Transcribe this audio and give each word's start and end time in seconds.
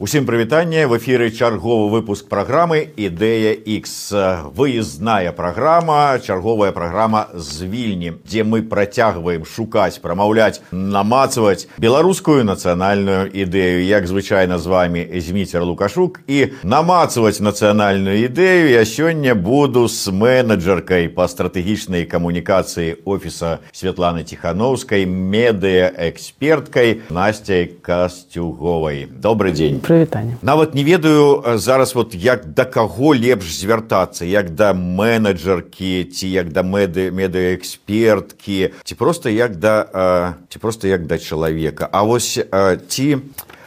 Усім 0.00 0.26
прывітанне 0.26 0.86
в 0.86 0.94
эфіры 0.94 1.26
чарговы 1.34 1.90
выпуск 1.90 2.28
праграмы 2.30 2.86
ідэя 2.94 3.50
X 3.50 4.14
выездная 4.54 5.32
праграма 5.34 6.22
чарговая 6.22 6.70
праграма 6.70 7.26
з 7.34 7.66
вільні 7.66 8.12
дзе 8.22 8.46
мы 8.46 8.62
працягваем 8.62 9.42
шукаць 9.42 9.98
прамаўляць 9.98 10.62
намацаваць 10.70 11.66
беларускую 11.82 12.46
нацыянальную 12.46 13.26
ідэю 13.26 13.82
як 13.82 14.06
звычайна 14.06 14.62
з 14.62 14.70
вами 14.70 15.02
зміцер 15.18 15.66
лукашук. 15.66 16.22
І 16.30 16.54
намацаваць 16.62 17.42
нацыянальную 17.42 18.22
ідэю 18.30 18.70
я 18.70 18.86
сёння 18.86 19.34
буду 19.34 19.88
с 19.90 20.06
менеджеркай 20.06 21.10
по 21.10 21.26
стратэгічнай 21.26 22.06
камунікацыі 22.06 23.02
офіса 23.02 23.58
Святланы 23.74 24.22
ціхановскай 24.22 25.10
медыа 25.10 25.90
эксперткай 25.90 27.02
насцяй 27.10 27.66
касцюговай 27.82 29.10
добрый 29.10 29.50
день 29.50 29.82
прывітанне 29.88 30.36
нават 30.42 30.74
не 30.76 30.84
ведаю 30.84 31.42
зараз 31.56 31.94
вот 31.96 32.14
як 32.14 32.44
да 32.52 32.64
каго 32.64 33.16
лепш 33.16 33.48
звяртацца 33.56 34.28
як 34.28 34.52
да 34.52 34.72
менеджеркі 34.76 36.04
ці 36.04 36.28
як 36.28 36.52
да 36.52 36.60
мэды 36.60 37.08
медыаэксперткі 37.10 38.76
ці 38.84 38.94
просто 38.94 39.32
як 39.32 39.56
да 39.56 40.36
ці 40.48 40.58
просто 40.58 40.88
як 40.88 41.06
да 41.06 41.18
чалавека. 41.18 41.88
А 41.92 42.02
вось 42.02 42.40
ці 42.88 43.18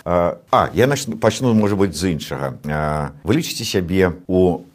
А 0.05 0.69
я 0.73 0.87
начну, 0.87 1.17
пачну 1.17 1.53
можа 1.53 1.75
быть 1.75 1.95
з 1.95 2.11
іншага. 2.11 2.57
Вы 3.23 3.35
лічыце 3.35 3.63
сябе 3.65 4.13
у 4.27 4.65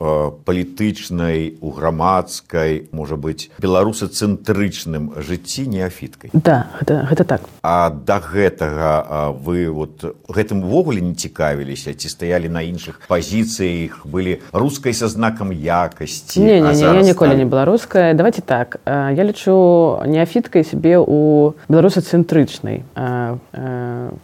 палітычнай 0.44 1.58
у 1.60 1.70
грамадскай 1.70 2.88
можа 2.92 3.16
быть 3.16 3.50
беларусацэнтрычным 3.58 5.18
жыцці 5.18 5.66
неафіткай? 5.66 6.30
Да 6.32 6.66
гэта, 6.78 7.06
гэта 7.10 7.24
так. 7.24 7.40
А 7.62 7.90
да 7.90 8.20
гэтага 8.20 9.34
вы 9.42 9.70
вот 9.70 10.16
гэтым 10.28 10.62
увогуле 10.64 11.00
не 11.00 11.14
цікавіліся 11.14 11.94
ці 11.94 12.08
стаялі 12.08 12.48
на 12.48 12.62
іншых 12.62 13.00
пазіцыях 13.08 14.06
былі 14.06 14.40
рускай 14.52 14.94
са 14.94 15.08
знакам 15.08 15.50
якасці 15.52 16.40
не, 16.40 16.60
не, 16.60 16.72
не, 16.72 16.80
я 16.80 17.02
ніколі 17.02 17.30
так... 17.30 17.38
не 17.38 17.44
беларуская 17.44 18.14
давайте 18.14 18.42
так 18.42 18.78
я 18.86 19.24
лічу 19.24 20.00
неафіткай 20.06 20.64
сябе 20.64 20.98
у 20.98 21.54
беларусацэнтрычнай 21.68 22.84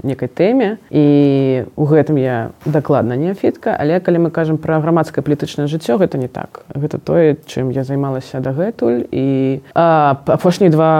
некай 0.02 0.28
тэме 0.28 0.78
і 0.92 1.64
у 1.76 1.84
гэтым 1.88 2.20
я 2.20 2.50
дакладна 2.64 3.16
неафітка 3.16 3.72
але 3.80 4.00
калі 4.00 4.28
мы 4.28 4.30
кажам 4.30 4.60
пра 4.60 4.78
грамадскае 4.84 5.24
палітычнае 5.24 5.66
жыццё 5.66 5.96
гэта 5.96 6.20
не 6.20 6.28
так. 6.28 6.68
Гэта 6.68 7.00
тое 7.00 7.40
чым 7.48 7.72
я 7.72 7.84
займалася 7.84 8.44
дагэтуль. 8.44 9.08
І 9.08 9.60
апошнія 9.74 10.70
два 10.70 10.92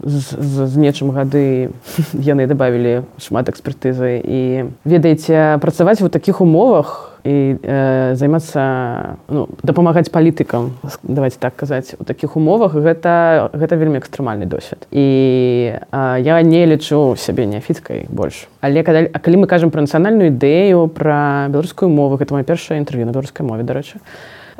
з, 0.00 0.34
з, 0.40 0.66
з 0.66 0.74
нечым 0.76 1.12
гады 1.12 1.70
яны 2.12 2.48
дабавілі 2.48 3.04
шмат 3.20 3.52
экспертызы. 3.52 4.18
І 4.24 4.72
ведаеце 4.84 5.60
працаваць 5.60 6.00
у 6.00 6.08
такіх 6.08 6.40
умовах 6.40 7.13
і 7.24 7.56
э, 7.62 8.14
займацца 8.14 9.16
ну, 9.28 9.48
дапамагаць 9.64 10.12
палітыкам 10.12 10.76
давайте 11.02 11.40
так 11.40 11.56
казаць 11.56 11.96
у 11.98 12.04
такіх 12.04 12.36
умовах 12.36 12.76
гэта 12.76 13.48
гэта 13.56 13.80
вельмі 13.80 13.96
экстрэмальны 13.96 14.44
досвед. 14.44 14.84
І 14.92 15.72
э, 15.80 16.20
я 16.20 16.42
не 16.42 16.66
лічу 16.66 17.16
сябе 17.16 17.46
неафіцкай 17.46 18.06
больш. 18.12 18.46
Але 18.60 18.84
калі, 18.84 19.08
калі 19.08 19.36
мы 19.40 19.46
кажам 19.48 19.72
пра 19.72 19.80
нацыянальную 19.80 20.28
ідэю 20.36 20.92
пра 20.92 21.48
беларускую 21.48 21.88
мову 21.88 22.20
гэта 22.20 22.36
моя 22.36 22.44
першая 22.44 22.78
інтэрв'ю 22.84 23.08
на 23.08 23.16
беларускай 23.16 23.46
мове 23.46 23.64
дарэчы 23.64 24.04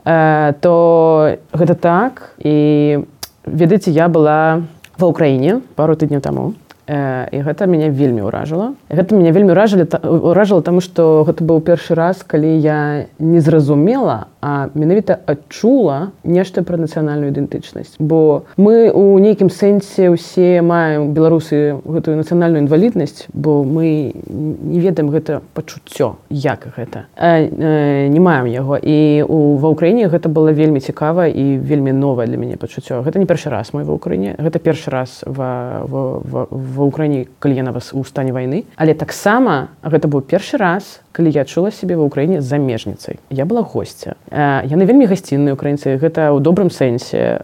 э, 0.05 0.55
то 0.61 1.37
гэта 1.53 1.75
так. 1.75 2.33
І 2.41 3.05
ведаеце 3.45 3.93
я 3.93 4.09
была 4.09 4.65
ва 4.97 5.07
ўкраіне 5.13 5.61
пару 5.77 6.01
тыдняў 6.01 6.25
таму 6.25 6.57
і 6.89 7.39
гэта 7.45 7.67
мяне 7.67 7.89
вельмі 7.91 8.29
ўражала 8.29 8.75
гэта 8.91 9.17
мяне 9.17 9.33
вельмі 9.33 9.57
ўражалі 9.57 9.89
ўражала 10.05 10.63
таму 10.63 10.85
што 10.85 11.25
гэта 11.25 11.45
быў 11.45 11.65
першы 11.65 11.95
раз 11.97 12.21
калі 12.27 12.51
я 12.61 13.07
не 13.19 13.41
зразумела 13.41 14.29
а 14.45 14.69
менавіта 14.75 15.19
адчула 15.27 16.13
нешта 16.21 16.61
пра 16.61 16.77
нацыянальную 16.77 17.33
ідэнтычнасць. 17.33 17.97
Бо 17.97 18.45
мы 18.61 18.93
у 18.93 19.17
нейкім 19.17 19.49
сэнсе 19.49 20.13
ўсе 20.13 20.61
маем 20.61 21.17
беларусы 21.17 21.81
гэтую 21.81 22.21
нацыянальную 22.21 22.69
інваліднасць 22.69 23.33
бо 23.33 23.65
мы 23.65 24.13
не 24.29 24.81
ведаем 24.85 25.09
гэта 25.09 25.41
пачуццё 25.57 26.21
як 26.29 26.69
гэта. 26.77 27.09
А, 27.17 27.41
э, 27.41 28.09
не 28.13 28.21
маем 28.21 28.45
яго. 28.45 28.77
І 28.77 29.25
у 29.25 29.57
ва 29.57 29.73
ўкраіне 29.73 30.13
гэта 30.13 30.29
было 30.29 30.53
вельмі 30.53 30.85
цікава 30.85 31.25
і 31.25 31.57
вельмі 31.57 31.97
новае 31.97 32.29
для 32.29 32.37
мяне 32.37 32.61
пачуццё. 32.61 33.01
Гэта 33.01 33.17
не 33.17 33.25
першы 33.25 33.49
раз 33.49 33.73
мой 33.73 33.89
ва 33.89 33.97
ўкраіне 33.97 34.37
гэта 34.37 34.61
першы 34.61 34.93
раз 34.93 35.25
ва, 35.25 35.89
ва, 35.89 36.21
ва, 36.21 36.47
ва 36.53 36.74
ўкраіне 36.83 37.27
калі 37.39 37.55
яна 37.55 37.71
вас 37.71 37.95
у 37.95 38.03
стане 38.05 38.35
вайны 38.35 38.65
але 38.75 38.95
таксама 38.95 39.77
гэта 39.85 40.11
быў 40.11 40.27
першы 40.27 40.59
раз 40.59 41.04
калі 41.15 41.31
я 41.31 41.45
чула 41.47 41.71
сябе 41.71 41.95
ва 41.95 42.11
ўкраіне 42.11 42.43
замежніцай. 42.43 43.23
Я 43.31 43.47
была 43.47 43.63
госця. 43.63 44.19
Яны 44.35 44.83
вельмі 44.83 45.07
гасцінныя 45.07 45.55
украінцы 45.55 45.95
гэта 45.95 46.35
ў 46.35 46.43
добрым 46.43 46.75
сэнсе. 46.75 47.39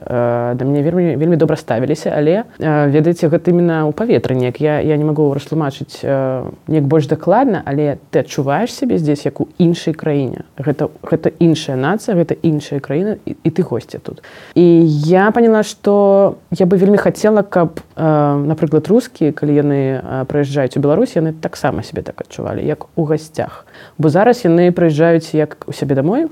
Да 0.59 0.63
мне 0.67 0.83
вельмі 0.83 1.15
вельмі 1.15 1.39
добра 1.39 1.55
ставіліся 1.55 2.11
але 2.11 2.51
ведаеце 2.59 3.31
гэта 3.31 3.55
именно 3.55 3.87
ў 3.87 3.95
паветры 3.95 4.35
неяк. 4.35 4.59
Я 4.59 4.83
я 4.83 4.99
не 4.99 5.07
магу 5.07 5.31
растлумачыць 5.31 6.03
неяк 6.03 6.85
больш 6.91 7.07
дакладна 7.07 7.63
але 7.63 8.03
ты 8.11 8.27
адчуваеш 8.27 8.75
сябе 8.75 8.99
здесь 8.99 9.23
як 9.23 9.39
у 9.39 9.47
іншай 9.63 9.95
краіне. 9.95 10.43
Гэта 10.59 10.91
гэта 11.07 11.31
іншая 11.39 11.79
нацыя 11.79 12.19
гэта 12.19 12.35
іншая 12.43 12.83
краіна 12.83 13.23
і, 13.23 13.39
і 13.39 13.51
ты 13.55 13.63
госця 13.63 14.03
тут. 14.03 14.27
І 14.59 14.67
я 15.07 15.31
поняла 15.31 15.63
что 15.63 16.43
я 16.51 16.67
бы 16.67 16.75
вельмі 16.75 16.99
хацела 16.99 17.47
каб 17.47 17.79
напрыклад 17.95 18.91
рускі 18.91 19.31
калі 19.31 19.55
яны 19.55 19.81
прыязджаюць 20.27 20.75
у 20.75 20.83
Беларусь 20.83 21.15
яны 21.15 21.31
таксама 21.33 21.87
сябе 21.87 22.03
так 22.03 22.19
адчувалі 22.21 22.67
як 22.67 22.91
у 22.99 23.07
гасцях 23.07 23.60
бо 23.99 24.09
зараз 24.09 24.45
яны 24.45 24.71
прыязджаюць 24.73 25.35
як 25.35 25.65
у 25.67 25.73
сябе 25.73 25.95
домой 25.95 26.29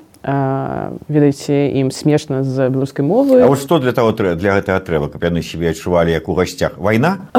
ведаеце 1.08 1.70
ім 1.78 1.90
смешна 1.94 2.42
з 2.42 2.68
беларускай 2.68 3.06
мовы 3.06 3.40
А 3.40 3.46
вот 3.46 3.58
што 3.58 3.78
для 3.78 3.92
того 3.92 4.12
для 4.12 4.58
гэтага 4.58 4.80
трэба 4.82 5.08
каб 5.08 5.22
яны 5.22 5.42
сябе 5.42 5.70
адчувалі 5.70 6.10
як 6.10 6.28
у 6.28 6.34
гасцях? 6.34 6.74
Вайна? 6.76 7.30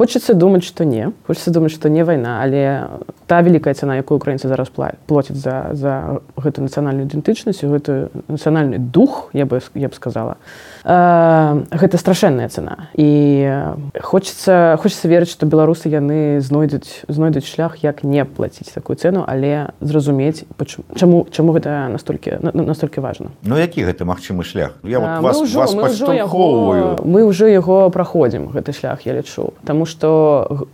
Хочется 0.00 0.32
думаць 0.32 0.64
што 0.64 0.84
не. 0.84 1.12
Хочется 1.26 1.50
думаць 1.50 1.72
што 1.72 1.90
не 1.90 2.04
вайна 2.04 2.40
але 2.40 2.86
та 3.26 3.42
вялікая 3.42 3.74
цана 3.74 3.98
якую 3.98 4.16
украінцы 4.16 4.48
зараз 4.48 4.70
плоцяць 5.06 5.36
за 5.36 5.74
за 5.74 6.22
гэту 6.38 6.62
нацыянальную 6.62 7.10
ідэнтычнасць 7.10 7.66
гэтую 7.66 8.08
нацыянальны 8.30 8.78
дух 8.78 9.30
я 9.34 9.44
бы 9.44 9.60
я 9.74 9.88
б 9.88 9.94
сказала 9.94 10.38
гэта 10.84 11.98
страшэнная 11.98 12.48
цана. 12.48 12.88
І 12.94 13.70
хочется 14.00 14.78
хочется 14.80 15.08
верыць 15.08 15.30
што 15.30 15.46
беларусы 15.46 15.88
яны 15.88 16.40
знойдуць 16.40 17.04
знойдуць 17.08 17.46
шлях 17.46 17.82
як 17.84 18.02
не 18.04 18.24
плаціць 18.24 18.72
такую 18.72 18.96
цену 18.96 19.24
але 19.26 19.70
зразумець 19.80 20.44
чаму 20.96 21.26
чаму 21.30 21.52
гэта 21.52 21.88
настолькі 21.88 22.40
настолькі 22.40 23.00
важно 23.00 23.30
Ну 23.42 23.56
які 23.56 23.84
гэта 23.84 24.04
магчымы 24.04 24.44
шлях? 24.44 24.76
Я 24.84 25.00
вот 25.00 25.22
вас, 25.22 25.40
ўжо, 25.40 25.58
вас 25.60 25.74
мы, 25.74 25.88
ўжо 25.88 26.12
яго, 26.12 26.98
мы 27.04 27.24
ўжо 27.24 27.46
яго 27.46 27.90
праходзім 27.90 28.48
гэты 28.52 28.72
шлях 28.72 29.06
я 29.06 29.12
лічу. 29.12 29.52
Таму 29.64 29.86
што 29.86 30.66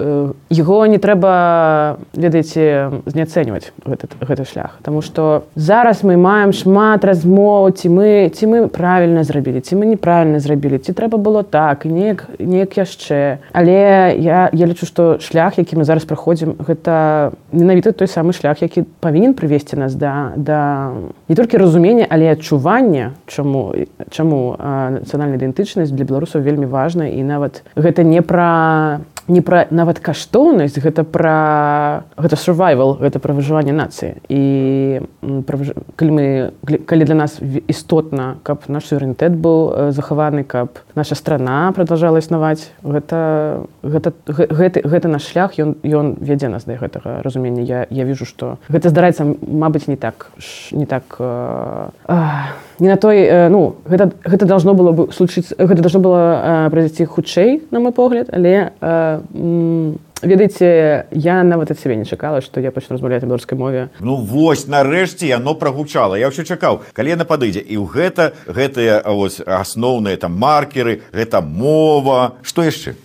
яго 0.51 0.87
не 0.87 0.99
трэба 0.99 1.99
ведаеце 2.15 2.91
зняцэньваць 3.07 3.73
гэты, 3.85 4.09
гэты 4.21 4.45
шлях. 4.45 4.79
Таму 4.83 5.03
што 5.03 5.45
зараз 5.55 6.03
мы 6.03 6.17
маем 6.17 6.53
шмат 6.53 7.05
размоў 7.05 7.73
ці 7.73 7.89
мы 7.89 8.31
ці 8.35 8.47
мы 8.47 8.59
правільна 8.69 9.25
зрабілі 9.25 9.61
ці 9.61 9.77
мы 9.77 9.87
не 9.87 9.96
неправільна 9.97 10.41
зрабілі 10.41 10.79
ці 10.79 10.93
трэба 10.93 11.17
было 11.17 11.41
так 11.43 11.89
неяк 11.89 12.29
неяк 12.39 12.77
яшчэ. 12.77 13.41
Але 13.57 14.13
я 14.21 14.53
я 14.53 14.65
лічу 14.69 14.85
што 14.87 15.17
шлях 15.19 15.57
які 15.57 15.81
мы 15.81 15.89
зараз 15.89 16.05
праходзім 16.05 16.61
гэта 16.61 17.33
менавіта 17.53 17.97
той 17.97 18.07
самы 18.07 18.37
шлях 18.37 18.61
які 18.61 18.85
павінен 19.01 19.33
прывесці 19.33 19.81
нас 19.81 19.97
да 19.97 20.37
да 20.37 20.93
не 21.29 21.35
толькі 21.35 21.57
разумення 21.57 22.07
але 22.11 22.33
адчування 22.37 23.17
чаму 23.27 23.73
чаму 24.13 24.57
нацыянальная 24.61 25.41
ідэнтычнасць 25.41 25.91
для 25.91 26.05
беларусаў 26.05 26.45
вельмі 26.45 26.69
важна 26.69 27.09
і 27.09 27.25
нават 27.25 27.65
гэта 27.77 28.05
не 28.05 28.21
пра 28.21 29.01
не 29.29 29.41
пра 29.41 29.67
нават 29.71 29.99
каштоўнасць 30.01 30.79
гэта 30.79 31.03
пра 31.05 32.05
гэта 32.17 32.37
survival 32.37 32.97
гэта 33.01 33.19
пра 33.19 33.35
выжыванне 33.35 33.73
нацыі. 33.73 34.23
І 34.29 35.03
калі 35.97 36.11
мы 36.11 36.25
калі 36.87 37.05
для 37.05 37.15
нас 37.15 37.39
істотна 37.69 38.39
каб 38.43 38.69
наш 38.69 38.87
суверэнітэт 38.87 39.35
быў 39.35 39.91
захаваны 39.93 40.45
каб 40.45 40.79
наша 40.95 41.15
страна 41.15 41.73
продолжала 41.73 42.19
існаваць 42.19 42.71
гэта 42.83 43.67
гэта 43.83 44.13
гэты 44.27 44.87
гэта 44.87 45.09
наш 45.09 45.27
шлях 45.27 45.59
ён 45.59 45.77
ён 45.83 46.17
вядзе 46.21 46.49
нас 46.49 46.65
да 46.65 46.79
гэтага 46.79 47.23
разумення. 47.23 47.63
Я 47.63 47.87
я 47.91 48.05
вижу 48.05 48.25
что 48.25 48.59
гэта 48.69 48.89
здараецца 48.91 49.27
Мабыць 49.47 49.89
не 49.89 49.97
так 49.97 50.31
не 50.73 50.87
так 50.87 51.17
э, 51.19 51.89
не 52.79 52.89
на 52.89 52.97
той 52.97 53.19
э, 53.19 53.49
ну 53.49 53.77
гэта 53.85 54.13
гэта 54.25 54.47
должно 54.47 54.75
было 54.75 54.93
бы 54.93 55.13
случиться 55.13 55.55
гэта 55.59 55.83
должно 55.83 56.01
было 56.01 56.67
э, 56.67 56.71
произойти 56.71 57.05
хутчэй 57.05 57.63
на 57.71 57.81
мой 57.81 57.93
погляд 57.93 58.29
але 58.33 58.73
э, 58.81 59.21
ведаеце 60.23 61.07
я 61.11 61.43
нават 61.43 61.71
ад 61.71 61.79
сябе 61.79 61.97
не 61.97 62.05
чакала 62.05 62.41
што 62.41 62.61
я 62.61 62.71
пачну 62.71 62.97
размаўляць 62.97 63.23
на 63.23 63.27
беларускай 63.27 63.59
мове. 63.59 63.89
Ну 64.01 64.17
вось 64.17 64.67
нарэшце 64.67 65.27
яно 65.27 65.55
прагучала. 65.55 66.17
Я 66.17 66.29
ўсё 66.29 66.45
чакаў. 66.45 66.83
Калі 66.93 67.17
яна 67.17 67.25
падыдзе 67.25 67.61
і 67.61 67.77
ў 67.77 67.87
гэта 67.89 68.33
гэтыя 68.49 69.05
вось 69.05 69.41
асноўныя 69.45 70.17
там 70.17 70.37
маркеры 70.37 71.01
гэта 71.13 71.41
мова 71.41 72.41
што 72.43 72.65
яшчэ? 72.65 72.97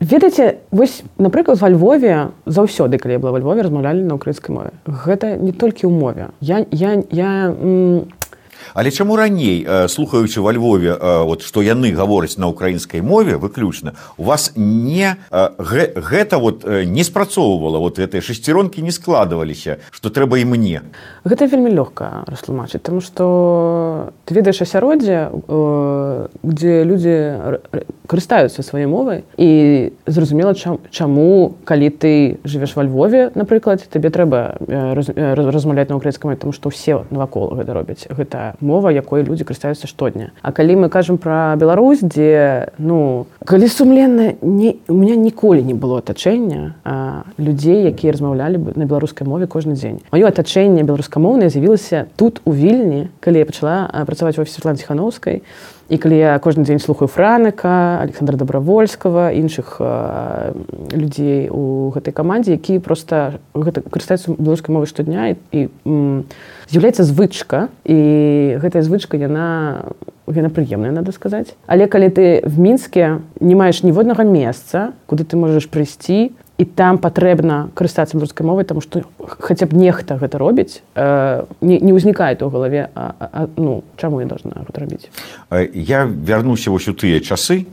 Ведаеце 0.00 0.64
вось 0.70 1.02
напрыклад 1.18 1.60
ва 1.60 1.68
Львове 1.68 2.32
заўсёды 2.46 2.98
калі 2.98 3.16
я 3.16 3.20
была 3.20 3.32
ва 3.32 3.40
Львове 3.40 3.62
размаўлялі 3.62 4.04
на 4.04 4.16
ўкраінскай 4.16 4.54
мове. 4.54 4.72
Гэта 4.86 5.36
не 5.36 5.52
толькі 5.52 5.86
ў 5.86 5.92
мове. 5.92 6.32
Я 6.40 6.64
я 6.70 7.04
я 7.10 7.54
Але 8.74 8.90
чаму 8.90 9.16
раней 9.16 9.66
слухаючы 9.88 10.40
во 10.40 10.52
Львове 10.52 10.96
вот 11.00 11.42
што 11.42 11.62
яны 11.62 11.92
гавораць 11.92 12.38
на 12.38 12.48
украінскай 12.48 13.00
мове 13.00 13.36
выключна 13.36 13.94
у 14.16 14.24
вас 14.24 14.52
не 14.56 15.16
гэта 15.30 16.38
вот 16.38 16.64
не 16.64 17.04
спрацоўвала 17.04 17.78
вот 17.78 17.98
гэтыя 17.98 18.20
шасцеронкі 18.22 18.82
не 18.82 18.92
складываліся 18.92 19.78
што 19.90 20.10
трэба 20.10 20.38
і 20.38 20.44
мне? 20.44 20.82
Гэта 21.24 21.46
вельмі 21.46 21.70
лёгка 21.74 22.24
растлумачыць 22.26 22.82
тому 22.82 23.00
что 23.00 24.12
ты 24.24 24.34
ведаеш 24.34 24.62
асяроддзе 24.62 25.30
дзе 26.42 26.84
людзі 26.84 27.16
карыстаюцца 28.06 28.62
сваёй 28.62 28.86
мовай 28.86 29.24
і 29.36 29.92
зразумела 30.06 30.54
чам, 30.54 30.78
чаму 30.90 31.54
калі 31.64 31.90
ты 31.90 32.38
жывеш 32.44 32.76
во 32.76 32.82
Львове 32.82 33.30
напрыклад 33.34 33.82
табе 33.90 34.10
трэба 34.10 34.58
размаўляць 34.66 35.88
на 35.88 35.96
украінскай 35.96 36.36
тому 36.36 36.52
што 36.52 36.68
ўсе 36.70 37.04
навакол 37.10 37.54
гэта 37.54 37.74
робяць. 37.74 38.06
Гэта 38.10 38.54
мова 38.60 38.90
якой 38.92 39.22
людзі 39.22 39.44
карыстаюцца 39.44 39.86
штодня. 39.86 40.32
А 40.42 40.52
калі 40.52 40.76
мы 40.76 40.88
кажам 40.88 41.18
пра 41.18 41.56
Беларусь 41.56 42.00
дзе 42.00 42.72
ну 42.78 43.26
калі 43.44 43.68
сумленна 43.68 44.34
не 44.40 44.76
у 44.88 44.94
меня 44.94 45.16
ніколі 45.16 45.62
не 45.62 45.74
было 45.74 45.98
атачэння 45.98 46.74
людзей 47.38 47.84
якія 47.88 48.12
размаўлялі 48.12 48.56
бы 48.58 48.72
на 48.76 48.84
беларускай 48.84 49.26
мове 49.26 49.46
кожны 49.46 49.74
дзень. 49.74 50.00
Маё 50.12 50.28
атачэнне 50.28 50.82
беларускамоўнае 50.82 51.50
з'явілася 51.50 52.06
тут 52.16 52.40
у 52.44 52.52
вільні 52.52 53.08
калі 53.20 53.38
я 53.38 53.46
пачала 53.46 53.90
працаваць 54.06 54.38
у 54.38 54.42
офісе 54.42 54.60
Светланы 54.60 54.78
ціхановскай 54.78 55.42
і 55.90 55.98
калі 55.98 56.16
я 56.16 56.38
кожны 56.38 56.62
дзень 56.64 56.78
слухаю 56.78 57.08
франыка 57.08 57.98
александра 58.00 58.36
добравольскага 58.38 59.34
іншых 59.34 59.76
э, 59.80 60.54
людзей 60.94 61.50
у 61.50 61.90
гэтай 61.90 62.14
камандзе 62.14 62.54
які 62.54 62.78
просто 62.78 63.42
гэта 63.54 63.82
карыстаюцца 63.82 64.38
беларускай 64.38 64.72
мовы 64.72 64.86
штодня 64.86 65.34
і, 65.34 65.36
і 65.50 65.68
з'яўляецца 66.70 67.04
звычка 67.04 67.68
і 67.84 67.98
гэтая 68.62 68.82
звычка 68.86 69.18
яна 69.18 69.90
яна 70.30 70.50
прыемная 70.54 70.94
надо 70.94 71.10
сказаць. 71.10 71.58
Але 71.66 71.90
калі 71.90 72.08
ты 72.14 72.42
в 72.46 72.58
мінске 72.58 73.18
не 73.40 73.54
маеш 73.58 73.82
ніводнага 73.82 74.22
месца 74.22 74.94
куды 75.10 75.26
ты 75.26 75.34
можаш 75.34 75.66
прыйсці 75.66 76.30
і 76.60 76.64
там 76.64 77.00
патрэбна 77.00 77.72
карыстацца 77.72 78.20
беларускай 78.20 78.44
мовай 78.44 78.68
тому 78.68 78.84
что 78.84 79.00
хаця 79.40 79.64
б 79.64 79.72
нехта 79.72 80.20
гэта 80.20 80.36
робіць 80.36 80.84
э, 80.92 81.48
не, 81.64 81.80
не 81.80 81.92
ўзнікае 81.96 82.36
у 82.44 82.52
галаве 82.52 82.92
а, 82.92 83.16
а, 83.16 83.48
ну 83.56 83.80
чаму 83.96 84.20
я 84.20 84.26
должна 84.28 84.60
гэта 84.68 84.84
рабіць? 84.84 85.08
Я 85.72 86.04
вярнуся 86.04 86.70
вось 86.70 86.88
у 86.88 86.92
тыя 86.92 87.20
часы 87.24 87.64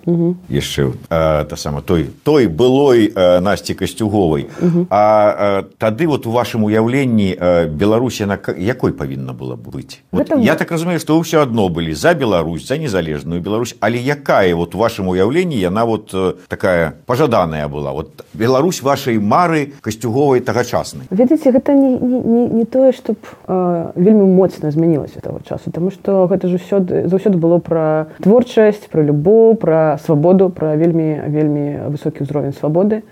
яшчэ 0.47 0.95
та 1.09 1.55
сама 1.59 1.83
той 1.83 2.07
той 2.23 2.47
былой 2.47 3.11
насці 3.15 3.75
касцюговай. 3.75 4.47
А 4.89 5.67
тады 5.77 6.07
вот 6.07 6.27
у 6.27 6.31
вашым 6.31 6.63
уяўленні 6.63 7.35
беларусі 7.67 8.25
на 8.25 8.39
якой 8.55 8.95
павінна 8.95 9.33
была 9.33 9.59
быць? 9.59 9.99
Вот, 10.11 10.31
гэта... 10.31 10.39
я 10.39 10.55
так 10.55 10.71
разумею 10.71 10.99
што 11.03 11.19
ўсё 11.19 11.43
адно 11.43 11.67
былі 11.69 11.91
за 11.91 12.15
Беларусь 12.15 12.67
за 12.67 12.77
незалежную 12.77 13.41
Беларусь 13.41 13.75
але 13.79 13.99
якая 13.99 14.55
вот 14.55 14.75
у 14.75 14.79
вашым 14.79 15.11
уяўленні 15.11 15.59
яна 15.59 15.83
вот 15.83 16.15
такая 16.47 16.95
пажаданая 17.05 17.67
была? 17.67 17.91
Вот 17.91 18.23
Беларусь 18.33 18.76
Беларусь 18.77 18.81
вашай 18.83 19.19
мары 19.19 19.73
касцюговай 19.81 20.41
тагачаснай. 20.41 21.07
Ведаеце 21.09 21.51
гэта 21.51 21.73
не, 21.73 21.97
не, 21.97 22.19
не, 22.19 22.47
не 22.49 22.65
тое 22.65 22.91
чтоб 22.91 23.17
э, 23.47 23.91
вельмі 23.95 24.25
моцна 24.35 24.71
змянілася 24.71 25.19
того 25.19 25.39
часу 25.47 25.71
тому 25.71 25.91
что 25.91 26.27
гэта 26.27 26.47
ж 26.47 26.55
усёды 26.55 27.07
заўсёды 27.07 27.37
было 27.37 27.57
пра 27.59 28.07
творчасць 28.21 28.87
про 28.91 29.03
любоў 29.03 29.55
пра 29.55 29.97
свабоду 30.05 30.49
пра 30.49 30.75
вельмі 30.75 31.21
вельмі 31.27 31.89
высокі 31.89 32.23
ўзровень 32.23 32.53
свабоды 32.53 33.03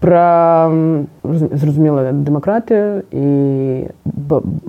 пра 0.00 0.70
зразумела 1.24 2.12
дэмакратыю 2.12 3.04
і 3.12 3.88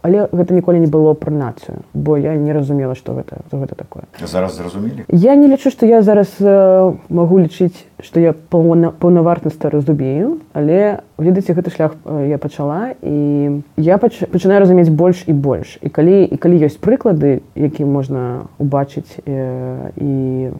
але 0.03 0.27
гэта 0.31 0.53
ніколі 0.53 0.79
не 0.79 0.87
было 0.87 1.13
пра 1.13 1.31
нацыю 1.31 1.83
бо 1.93 2.17
я 2.17 2.35
не 2.35 2.53
разумела 2.53 2.95
что 2.95 3.13
гэта 3.13 3.43
гэта 3.51 3.75
такое. 3.75 4.03
Зараз 4.23 4.55
зразумелі? 4.55 5.05
Я 5.09 5.35
не 5.35 5.47
лічу 5.47 5.71
что 5.71 5.85
я 5.85 6.01
зараз 6.01 6.29
э, 6.39 6.93
могу 7.09 7.39
лічыць 7.39 7.85
што 8.03 8.19
я 8.19 8.35
паўнавартнасць 8.51 9.63
разумею 9.63 10.37
але 10.53 10.99
ведаеце 11.17 11.53
гэты 11.53 11.71
шлях 11.73 11.95
я 12.05 12.37
пачала 12.37 12.93
і 13.01 13.63
я 13.77 13.97
пач, 13.97 14.21
пачынаю 14.29 14.61
разумець 14.61 14.89
больш 14.89 15.23
і 15.27 15.33
больш. 15.33 15.77
І 15.81 15.89
калі 15.89 16.25
і 16.25 16.37
калі 16.37 16.59
ёсць 16.61 16.77
прыклады 16.77 17.41
які 17.55 17.85
можна 17.85 18.49
убачыць 18.59 19.21
э, 19.25 19.93
і 19.97 20.13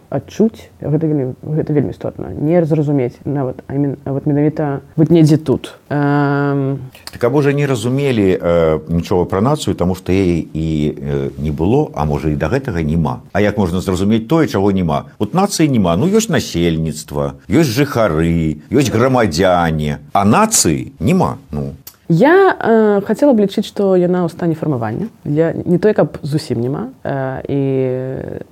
адчуць 0.09 0.69
гэта 0.81 1.05
вельмі 1.05 1.33
гэта 1.41 1.73
вельмі 1.73 1.91
істотна. 1.91 2.33
Не 2.33 2.63
зразумець 2.65 3.17
нават 3.25 3.61
амін 3.67 3.97
вот 4.05 4.25
менавіта 4.25 4.81
вот 4.95 5.09
недзе 5.09 5.37
тут. 5.37 5.75
Эм... 5.89 6.89
так 7.11 7.31
можа 7.31 7.53
не 7.53 7.65
разумелі 7.65 8.39
э, 8.39 8.79
нічога 8.89 9.25
пра 9.25 9.41
нацыю 9.41 9.75
таму 9.75 9.95
што 9.95 10.11
яе 10.11 10.45
і 10.53 10.67
э, 10.95 11.29
не 11.37 11.51
было 11.51 11.91
а 11.93 12.05
можа 12.05 12.29
і 12.29 12.35
да 12.35 12.49
гэтага 12.49 12.81
няма. 12.83 13.21
А 13.33 13.41
як 13.41 13.57
можна 13.57 13.81
зразумець 13.81 14.27
тое 14.27 14.47
чаго 14.47 14.71
няма? 14.71 15.13
Вот 15.19 15.33
нацыі 15.33 15.69
няма. 15.69 15.97
Ну 15.97 16.07
ёсць 16.07 16.29
насельніцтва 16.29 17.32
ёсць 17.49 17.73
жыхары 17.75 18.57
ёсць 18.71 18.91
грамадзяне 18.93 19.99
а 20.13 20.25
нацыі 20.25 20.91
няма 20.99 21.37
ну 21.51 21.73
Я 22.13 22.53
э, 22.53 23.01
хацела 23.01 23.33
б 23.33 23.41
лічыць, 23.41 23.65
што 23.65 23.97
яна 23.97 24.21
ў 24.21 24.29
стане 24.29 24.53
фармавання. 24.53 25.09
Я 25.25 25.49
не 25.57 25.81
той, 25.81 25.97
каб 25.97 26.21
зусім 26.21 26.61
няма 26.61 26.93
э, 27.01 27.41
і 27.49 27.59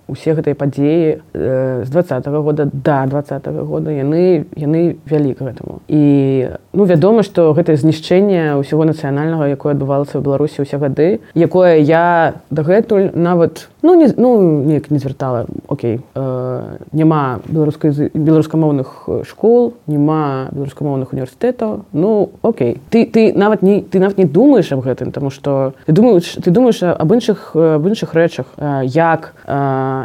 усе 0.09 0.33
гэтыя 0.33 0.57
падзеі 0.57 1.21
э, 1.33 1.85
з 1.85 1.89
два 1.93 2.01
-го 2.01 2.41
года 2.41 2.65
да 2.73 3.05
два 3.05 3.21
-го 3.21 3.65
года 3.65 3.91
яны 3.91 4.45
яны 4.57 4.95
вялі 5.05 5.33
к 5.37 5.45
гэтаму. 5.45 5.85
І 5.87 6.47
ну, 6.73 6.85
вядома, 6.85 7.21
што 7.21 7.53
гэтае 7.53 7.77
знішчэнне 7.77 8.57
ўсяго 8.57 8.85
нацыянальнага, 8.85 9.53
якое 9.53 9.77
адбывалася 9.77 10.17
ў 10.17 10.25
Беларусі 10.25 10.65
ўсе 10.65 10.77
гады, 10.81 11.19
якое 11.35 11.77
я 11.77 12.33
дагэтуль 12.49 13.13
нават 13.13 13.69
ну, 13.83 13.95
не, 13.95 14.09
ну, 14.17 14.63
неяк 14.65 14.91
не 14.91 14.97
звяртала 14.97 15.45
Окей 15.67 15.99
э, 16.15 16.77
няма 16.91 17.39
беларускамоўных 17.45 19.09
школ, 19.27 19.73
няма 19.87 20.47
беларускамоўных 20.51 21.13
універсітэтаў. 21.13 21.85
Ну 21.93 22.31
Окей, 22.41 22.81
ты, 22.89 23.05
ты 23.05 23.33
нават 23.33 23.50
нават 23.51 23.61
не 23.63 23.81
ты 23.81 23.99
нават 23.99 24.17
не 24.17 24.25
думаешь 24.25 24.71
об 24.71 24.79
гэтым 24.79 25.11
тому 25.11 25.29
что 25.29 25.73
ты 25.85 25.91
думаешь 25.91 26.37
ты 26.43 26.51
думаешь 26.51 26.81
об 26.83 27.11
іншых 27.11 27.55
об 27.55 27.85
іншых 27.87 28.13
рэчах. 28.13 28.45
Як 28.83 29.35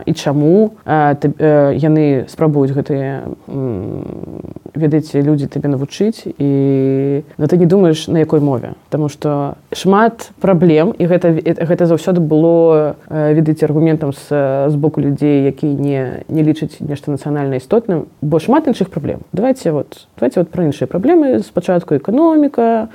і 0.06 0.12
чаму 0.14 0.74
ты, 0.84 1.30
яны 1.38 2.26
спрабуюць 2.28 2.74
гэтыя 2.74 3.22
ведаеце 4.74 5.22
людзі 5.22 5.46
табе 5.46 5.68
навучыць 5.68 6.26
і 6.26 7.22
но 7.38 7.46
ты 7.46 7.56
не 7.56 7.66
думаешь 7.66 8.08
на 8.08 8.18
якой 8.18 8.40
мове. 8.40 8.74
Таму 8.90 9.08
что 9.08 9.54
шмат 9.72 10.30
праблем 10.40 10.92
і 10.98 11.06
гэта 11.06 11.30
гэта 11.46 11.86
заўсёды 11.86 12.20
было 12.20 12.96
ведаеце 13.08 13.64
аргументам 13.64 14.12
з, 14.12 14.26
з 14.68 14.74
боку 14.74 15.00
людзей 15.00 15.44
які 15.44 15.66
не 15.66 16.24
не 16.28 16.42
лічаць 16.42 16.80
нешта 16.80 17.10
нацыянальна 17.10 17.56
істотным 17.56 18.06
бо 18.20 18.40
шмат 18.40 18.66
іншых 18.66 18.90
праблем. 18.90 19.20
Давайте 19.32 19.70
вот 19.70 20.08
давайте 20.18 20.40
вот 20.40 20.50
пра 20.50 20.64
іншыя 20.64 20.86
праблемы. 20.86 21.38
Спачатку 21.40 21.94
эканоміка 21.94 22.88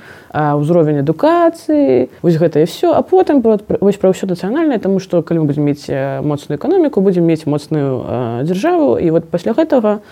ўзровень 0.58 1.00
адукацыі 1.02 2.10
вось 2.22 2.38
гэта 2.38 2.62
і 2.62 2.66
все 2.66 2.92
а 2.92 3.02
потым 3.02 3.40
вось 3.42 3.98
пра 3.98 4.10
ўсё 4.10 4.26
нацыянальнае 4.26 4.78
тому 4.82 4.98
что 4.98 5.22
калі 5.22 5.44
мы 5.44 5.54
будем 5.54 5.64
мець 5.64 5.86
моцную 6.22 6.58
эканоміку 6.58 7.00
будем 7.00 7.24
мець 7.24 7.46
моцную 7.46 8.44
дзяржаву 8.44 8.98
і 8.98 9.10
вот 9.10 9.30
пасля 9.30 9.54
гэтага 9.54 10.02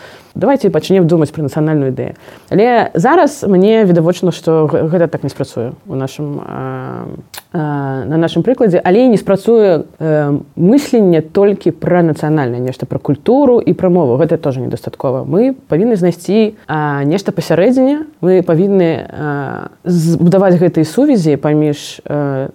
давайте 0.40 0.70
пачнем 0.72 1.06
думаць 1.06 1.30
пра 1.30 1.44
нацыянальную 1.44 1.92
ідэю. 1.92 2.16
Але 2.48 2.90
зараз 2.96 3.44
мне 3.44 3.84
відавочна 3.84 4.32
што 4.32 4.64
гэта 4.66 5.06
так 5.06 5.22
не 5.22 5.30
спрацуе 5.30 5.72
у 5.86 5.94
нашым 5.94 6.40
на 7.52 8.16
нашым 8.16 8.42
прыкладзе. 8.42 8.80
Але 8.82 9.06
не 9.08 9.18
спрацуе 9.18 9.84
мысленне 10.56 11.20
толькі 11.20 11.70
пра 11.76 12.02
нацыянальнае 12.02 12.60
нешта 12.60 12.86
пра 12.86 12.98
культуру 12.98 13.60
і 13.60 13.72
пра 13.74 13.90
мову. 13.90 14.16
Гэта 14.16 14.38
тоже 14.38 14.60
недастаткова. 14.60 15.24
Мы 15.26 15.52
павінны 15.68 15.96
знайсці 15.96 16.56
нешта 17.04 17.32
пасярэдзіне. 17.32 18.06
Мы 18.22 18.42
павінны 18.46 19.10
збудаваць 19.84 20.56
гэтай 20.56 20.84
сувязі 20.86 21.36
паміж 21.36 22.00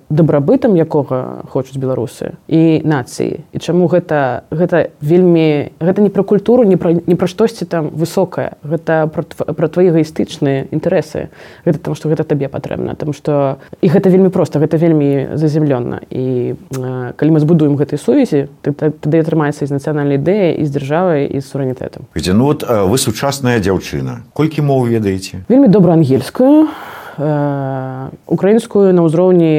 дабрабытам 0.10 0.76
якога 0.80 1.44
хочуць 1.52 1.78
беларусы 1.78 2.40
і 2.48 2.82
нацыі 2.88 3.44
і 3.52 3.58
чаму 3.60 3.88
гэта 3.92 4.48
гэта 4.52 4.96
вельмі 5.02 5.76
гэта 5.80 6.02
не 6.02 6.10
пра 6.10 6.24
культуру 6.24 6.64
не 6.64 6.78
пра 6.78 6.96
не 6.96 7.16
пра 7.16 7.28
штосьці 7.28 7.68
нешта 7.76 7.96
высокае 7.96 8.58
гэта 8.64 9.08
пра, 9.08 9.24
пра 9.54 9.68
твои 9.68 9.90
эгоістычныя 9.90 10.68
інтарэсы 10.72 11.30
гэта 11.66 11.80
там 11.80 11.96
што 11.96 12.10
гэта 12.10 12.24
табе 12.24 12.48
патрэбна 12.48 12.96
там 12.96 13.14
што 13.14 13.58
і 13.82 13.88
гэта 13.88 14.10
вельмі 14.10 14.30
проста 14.30 14.60
гэта 14.60 14.78
вельмі 14.78 15.36
заземлённа. 15.36 16.02
І 16.10 16.56
э, 16.56 17.14
калі 17.16 17.30
мы 17.32 17.40
збудуем 17.40 17.76
гэтай 17.76 18.00
сувязі 18.00 18.48
тады 18.62 19.20
атрымаецца 19.20 19.66
з 19.66 19.72
нацыянальнай 19.72 20.18
ідэі 20.18 20.62
і 20.62 20.64
з 20.66 20.70
дзяржавай 20.72 21.28
і 21.28 21.40
з 21.40 21.46
суверэнітэтам. 21.46 22.08
Ну 22.36 22.46
вот 22.46 22.64
вы 22.64 22.98
сучасная 22.98 23.60
дзяўчына. 23.60 24.24
Колькі 24.34 24.62
моў 24.62 24.88
ведаеце? 24.88 25.44
Вельмі 25.50 25.68
добра 25.68 25.94
ангельскую. 25.94 26.68
Э, 26.68 26.95
украінскую 27.18 28.92
на 28.92 29.02
ўзроўні 29.08 29.56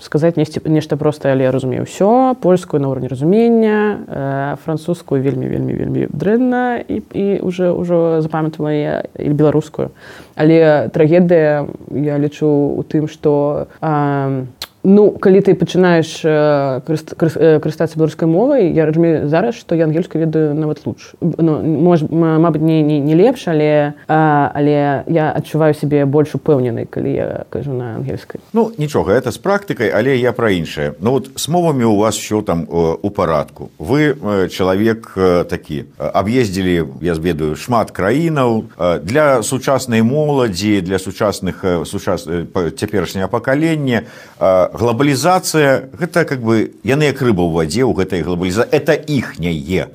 сказаць 0.00 0.36
несці 0.40 0.64
нешта 0.64 0.96
простае 0.96 1.36
але 1.36 1.44
я 1.44 1.52
разумею 1.52 1.84
ўсё 1.84 2.32
польскую 2.40 2.80
на 2.80 2.88
ўровні 2.88 3.12
разумення 3.12 4.56
французскую 4.64 5.20
вельмі 5.20 5.52
вельмі 5.52 5.72
вельмі 5.76 6.08
дрэнна 6.08 6.80
і, 6.80 7.02
і 7.12 7.26
уже 7.44 7.68
ўжо 7.72 8.24
запамятала 8.24 8.72
я 8.72 8.94
і 9.20 9.28
беларускую 9.36 9.92
але 10.36 10.88
трагедыя 10.88 11.68
я 11.92 12.16
лічу 12.16 12.48
у 12.48 12.82
тым 12.88 13.04
што 13.04 13.68
э, 13.84 14.48
Ну 14.84 15.10
калі 15.10 15.40
ты 15.42 15.54
пачынаеш 15.58 16.22
карыстацца 16.86 17.98
беларускай 17.98 18.28
мовай 18.30 18.70
я 18.70 18.86
разумею 18.86 19.26
зараз 19.28 19.58
што 19.58 19.74
я 19.74 19.84
ангельскую 19.84 20.22
ведаю 20.22 20.54
нават 20.54 20.86
лучш. 20.86 21.14
Ну, 21.20 21.58
мабыць 22.10 22.62
не, 22.62 22.82
не, 22.82 23.00
не 23.00 23.14
лепш 23.18 23.48
але 23.48 23.94
а, 24.06 24.52
але 24.54 25.02
я 25.10 25.32
адчуваю 25.34 25.74
сябе 25.74 26.06
больш 26.06 26.38
упэўненай 26.38 26.86
калі 26.86 27.10
я 27.10 27.44
кажу 27.50 27.74
на 27.74 27.96
ангельскай. 27.96 28.40
Ну 28.52 28.70
нічога 28.78 29.18
это 29.18 29.34
з 29.34 29.38
практыкай 29.42 29.90
але 29.90 30.14
я 30.16 30.32
пра 30.32 30.50
іншае. 30.54 30.94
Ну 31.00 31.10
вот 31.10 31.30
с 31.34 31.48
мовамі 31.48 31.84
у 31.84 31.96
вас 31.96 32.14
що 32.14 32.42
там 32.42 32.66
у 32.70 33.10
парадку. 33.10 33.70
Вы 33.78 34.14
чалавек 34.48 35.18
такі 35.50 35.84
аб'ездзілі 35.98 36.84
я 37.02 37.14
зведаю 37.14 37.56
шмат 37.56 37.90
краінаў 37.90 38.70
для 39.02 39.42
сучаснай 39.42 40.02
моладзі 40.02 40.80
для 40.80 40.98
сучасных 40.98 41.84
сучас 41.84 42.28
цяперашняга 42.78 43.26
пакалення 43.28 44.02
глобалізацыя 44.72 45.88
гэта 45.98 46.24
как 46.24 46.40
бы 46.42 46.74
яны 46.84 47.10
як 47.10 47.20
рыба 47.22 47.42
ў 47.44 47.52
вадзе 47.54 47.82
ў 47.84 47.92
гэтай 47.96 48.22
глобаліза 48.22 48.68
это 48.70 48.94
іхняе. 48.94 49.88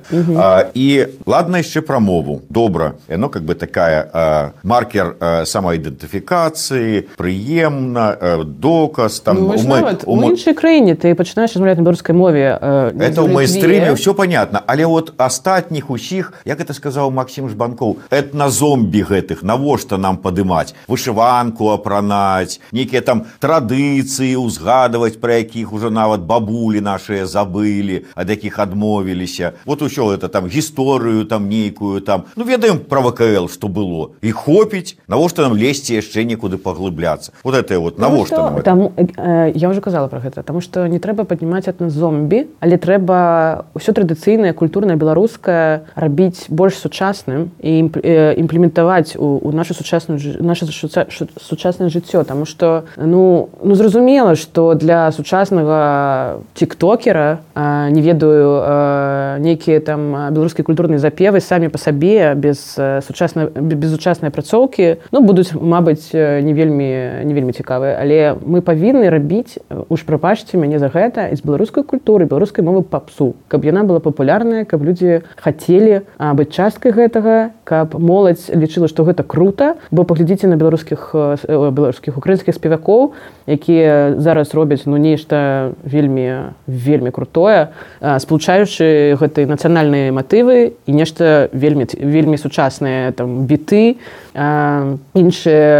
І 0.74 0.86
ладна 1.26 1.62
яшчэ 1.62 1.80
пра 1.80 2.00
мову. 2.00 2.42
Добра 2.48 2.94
яно 3.08 3.28
как 3.28 3.44
бы 3.44 3.54
такая 3.54 4.08
а, 4.12 4.52
маркер 4.62 5.16
самаідэнтыфікацыі 5.44 7.16
прыемна 7.16 8.44
доказ 8.44 9.20
там 9.20 9.40
ну, 9.40 9.54
мы, 9.64 9.98
у 10.06 10.14
іншай 10.30 10.54
краіне 10.54 10.94
ты 10.94 11.14
пачынаеш 11.14 11.54
размаўляць 11.54 11.78
на 11.78 11.84
беларускай 11.84 12.14
мове 12.16 12.58
это 12.58 13.22
ў 13.22 13.28
майстрыме 13.30 13.94
все 13.94 14.14
понятно 14.14 14.62
але 14.66 14.86
вот 14.86 15.14
астатніх 15.16 15.90
усіх 15.90 16.32
як 16.44 16.60
это 16.60 16.74
сказаў 16.74 17.10
Макссім 17.10 17.48
жбанкоў 17.48 17.98
этна 18.10 18.50
зомбі 18.50 19.04
гэтых 19.04 19.42
навошта 19.42 19.96
нам 19.96 20.16
падымаць? 20.18 20.74
Вышыванку 20.88 21.70
апранаць 21.70 22.60
нейкія 22.72 23.02
там 23.02 23.26
традыцыі 23.38 24.36
ўзгад 24.40 24.63
узгадываць 24.64 25.20
пра 25.20 25.44
якіх 25.44 25.72
ужо 25.72 25.90
нават 25.90 26.24
бабулі 26.24 26.80
нашыя 26.80 27.26
забылі 27.28 28.04
ад 28.16 28.30
якіх 28.30 28.58
адмовіліся. 28.58 29.52
Вот 29.64 29.82
усё 29.82 30.12
это 30.12 30.28
там 30.28 30.46
гісторыю 30.48 31.24
там 31.24 31.48
нейкую 31.48 32.00
там. 32.00 32.24
Ну 32.36 32.44
ведаем 32.44 32.78
про 32.78 33.00
вКл 33.00 33.48
что 33.48 33.68
было. 33.68 34.16
І 34.22 34.32
хопіць 34.32 34.96
навошта 35.08 35.42
нам 35.42 35.52
лезці 35.52 35.94
яшчэ 35.94 36.24
некуды 36.24 36.56
паглыбляцца. 36.56 37.32
Вот 37.44 37.54
это 37.54 37.78
вот 37.78 37.98
навошта 37.98 38.62
там 38.64 38.88
э, 38.96 39.52
я 39.54 39.68
уже 39.68 39.80
казала 39.80 40.08
про 40.08 40.20
гэта 40.20 40.42
тому 40.42 40.60
что 40.60 40.86
не 40.88 40.98
трэба 40.98 41.24
паднімаць 41.24 41.68
это 41.68 41.90
зомбі 41.90 42.48
але 42.60 42.76
трэба 42.76 43.66
ўсё 43.74 43.92
традыцыйнае 43.92 44.52
культурная 44.52 44.96
беларуская 44.96 45.84
рабіць 45.94 46.48
больш 46.48 46.80
сучасным 46.80 47.52
і 47.60 47.78
імплементаваць 48.40 49.16
у, 49.16 49.40
у 49.44 49.52
нашу 49.52 49.74
сучасную 49.74 50.20
наше 50.40 50.66
сучаснае 50.66 51.90
жыццё. 51.90 52.24
Тому 52.24 52.44
что 52.46 52.84
ну 52.96 53.50
ну 53.62 53.74
зразумела 53.74 54.36
что 54.36 54.53
што 54.54 54.74
для 54.74 55.10
сучаснага 55.10 56.38
тиктокера 56.54 57.40
не 57.90 58.00
ведаю 58.00 59.42
нейкія 59.42 59.80
там 59.82 60.30
беларускія 60.30 60.62
культурныя 60.62 61.02
запевы 61.02 61.42
самі 61.42 61.74
па 61.74 61.78
сабе 61.82 62.38
без 62.38 62.78
сучаснай 62.78 63.50
безучаснай 63.50 64.30
апрацоўкі 64.30 65.02
ну 65.10 65.26
будуць 65.26 65.58
мабыць 65.58 66.14
не 66.14 66.54
вельмі 66.54 67.26
не 67.26 67.34
вельмі 67.34 67.50
цікавыя 67.50 67.98
але 67.98 68.38
мы 68.46 68.62
павінны 68.62 69.10
рабіць 69.10 69.58
уж 69.90 70.06
прапачце 70.06 70.54
мяне 70.54 70.78
за 70.78 70.86
гэта 70.86 71.34
з 71.34 71.42
беларускай 71.42 71.82
культуры 71.82 72.30
беларускай 72.30 72.62
мовы 72.62 72.86
папсу 72.86 73.34
каб 73.50 73.66
яна 73.66 73.82
была 73.82 73.98
папулярная 73.98 74.62
каб 74.70 74.86
людзі 74.86 75.26
хацелі 75.34 76.06
быць 76.38 76.54
часткай 76.54 76.94
гэтага 76.94 77.50
каб 77.66 77.98
моладзь 77.98 78.52
лічыла 78.52 78.86
што 78.88 79.04
гэта 79.08 79.24
круто. 79.24 79.74
Бо 79.90 80.04
паглядзіце 80.04 80.46
на 80.46 80.60
беларускіх 80.60 81.10
беларускіх 81.48 82.16
украінскіх 82.20 82.54
спевакоў 82.54 83.16
якія 83.48 84.20
зараз 84.20 84.43
зараз 84.44 84.54
робяць 84.54 84.86
ну 84.86 84.96
нешта 84.96 85.72
вельмі 85.84 86.52
вельмі 86.66 87.10
крутое 87.10 87.68
спалучаючы 88.00 89.16
гэтай 89.16 89.46
нацыянальныя 89.48 90.12
матывы 90.12 90.76
і 90.86 90.92
нешта 90.92 91.48
вельмі 91.52 91.86
вельмі 91.98 92.36
сучасныя 92.36 93.12
там 93.12 93.46
біты 93.46 93.96
іншыя 95.14 95.72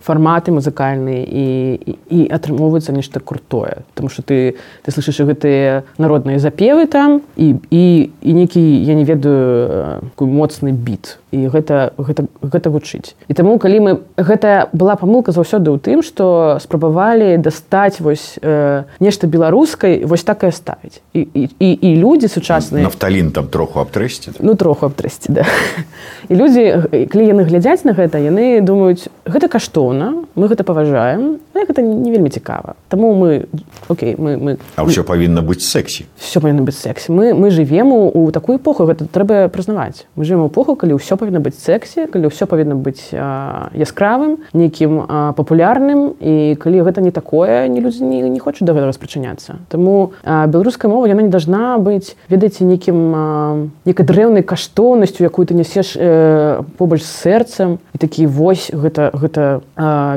фарматы 0.00 0.50
музыкальныя 0.50 1.22
і, 1.22 1.46
і, 1.76 1.92
і 2.10 2.20
атрымоўваецца 2.32 2.92
нешта 2.92 3.20
крутое. 3.20 3.84
Потому 3.94 4.08
что 4.08 4.22
ты 4.22 4.56
ты 4.82 4.90
слышишь 4.90 5.20
гэтыя 5.20 5.84
народныя 5.98 6.38
запевы 6.38 6.86
там 6.86 7.22
і 7.36 7.54
і, 7.70 8.10
і 8.22 8.32
нейкі 8.32 8.60
я 8.60 8.94
не 8.94 9.04
ведаю 9.04 10.02
моцны 10.18 10.72
біт 10.72 11.18
і 11.34 11.50
гэта 11.50 11.92
гэта 11.98 12.30
гэта 12.40 12.70
гучыць. 12.70 13.18
І 13.26 13.34
таму 13.34 13.58
калі 13.58 13.78
мы 13.82 13.92
гэта 14.14 14.70
была 14.70 14.94
памылка 14.94 15.34
заўсёды 15.34 15.74
ў 15.74 15.78
тым 15.82 16.06
што 16.06 16.56
спрабавалі 16.62 17.34
дастаць 17.42 17.98
вось 17.98 18.38
э, 18.38 18.86
нешта 19.02 19.26
беларускай 19.26 20.06
вось 20.06 20.22
так 20.22 20.46
і 20.46 20.52
ставіць 20.54 21.02
і, 21.12 21.26
і, 21.26 21.42
і, 21.58 21.70
і 21.74 21.90
людзі 21.98 22.30
сучасныя. 22.30 22.86
Нафталін 22.86 23.34
там 23.34 23.50
троху 23.50 23.82
абтрэсці 23.82 24.38
ну 24.38 24.54
троху 24.54 24.86
абтрэсці 24.86 25.34
да. 25.34 25.42
і 26.30 26.34
людзі 26.38 26.86
калі 27.10 27.24
яны 27.26 27.42
глядзяць 27.42 27.82
на 27.82 27.98
гэта 27.98 28.22
яны 28.22 28.62
думаюць 28.62 29.10
гэта 29.26 29.50
каштоўна 29.50 30.24
мы 30.38 30.46
гэта 30.46 30.62
паважаем 30.62 31.42
гэта 31.64 31.82
не 31.82 32.10
вельмі 32.10 32.30
цікава. 32.30 32.74
Таму 32.88 33.14
мы 33.14 33.46
Окей 33.88 34.16
мы, 34.18 34.36
мы 34.36 34.58
А 34.76 34.84
ўсё 34.84 35.04
павінна 35.04 35.42
быць 35.42 35.64
сексі 35.64 36.06
все 36.16 36.40
павінна 36.40 36.62
быць 36.62 36.78
сексі 36.78 37.12
мы 37.12 37.34
мы 37.34 37.50
жывем 37.50 37.92
у, 37.92 38.08
у 38.08 38.30
такую 38.30 38.58
эпоху 38.58 38.84
гэта 38.84 39.06
трэба 39.06 39.48
прызнаваць. 39.48 40.06
Мы 40.16 40.24
жывем 40.24 40.46
эпоху 40.46 40.76
калі 40.76 40.96
ўсё 41.00 41.16
павінна 41.24 41.40
быць 41.40 41.56
сексі 41.56 42.06
калі 42.12 42.28
ўсё 42.28 42.44
павінна 42.44 42.76
быць 42.76 43.08
а, 43.16 43.72
яскравым 43.72 44.44
нейкім 44.52 45.00
папулярным 45.34 46.14
і 46.20 46.54
калі 46.60 46.84
гэта 46.84 47.00
не 47.00 47.10
такое 47.10 47.66
не 47.72 47.80
людзі 47.80 48.04
не, 48.04 48.20
не 48.28 48.40
хочуць 48.40 48.68
да 48.68 48.76
гэтага 48.76 48.92
распрачыняцца 48.92 49.64
Таму 49.72 50.12
а, 50.22 50.46
беларуская 50.46 50.92
мова 50.92 51.08
яна 51.08 51.24
не 51.24 51.32
должна 51.32 51.80
быць 51.80 52.14
ведаеце 52.28 52.68
нейкім 52.68 53.72
некай 53.88 54.04
дрэўнай 54.04 54.44
каштоўнасцю 54.44 55.24
якую 55.24 55.48
ты 55.48 55.56
нясеш 55.56 55.96
э, 55.96 56.62
побач 56.76 57.00
з 57.02 57.10
сэрцам 57.24 57.78
і 57.94 57.98
такі 57.98 58.28
вось 58.28 58.68
гэта 58.68 59.10
гэта 59.14 59.64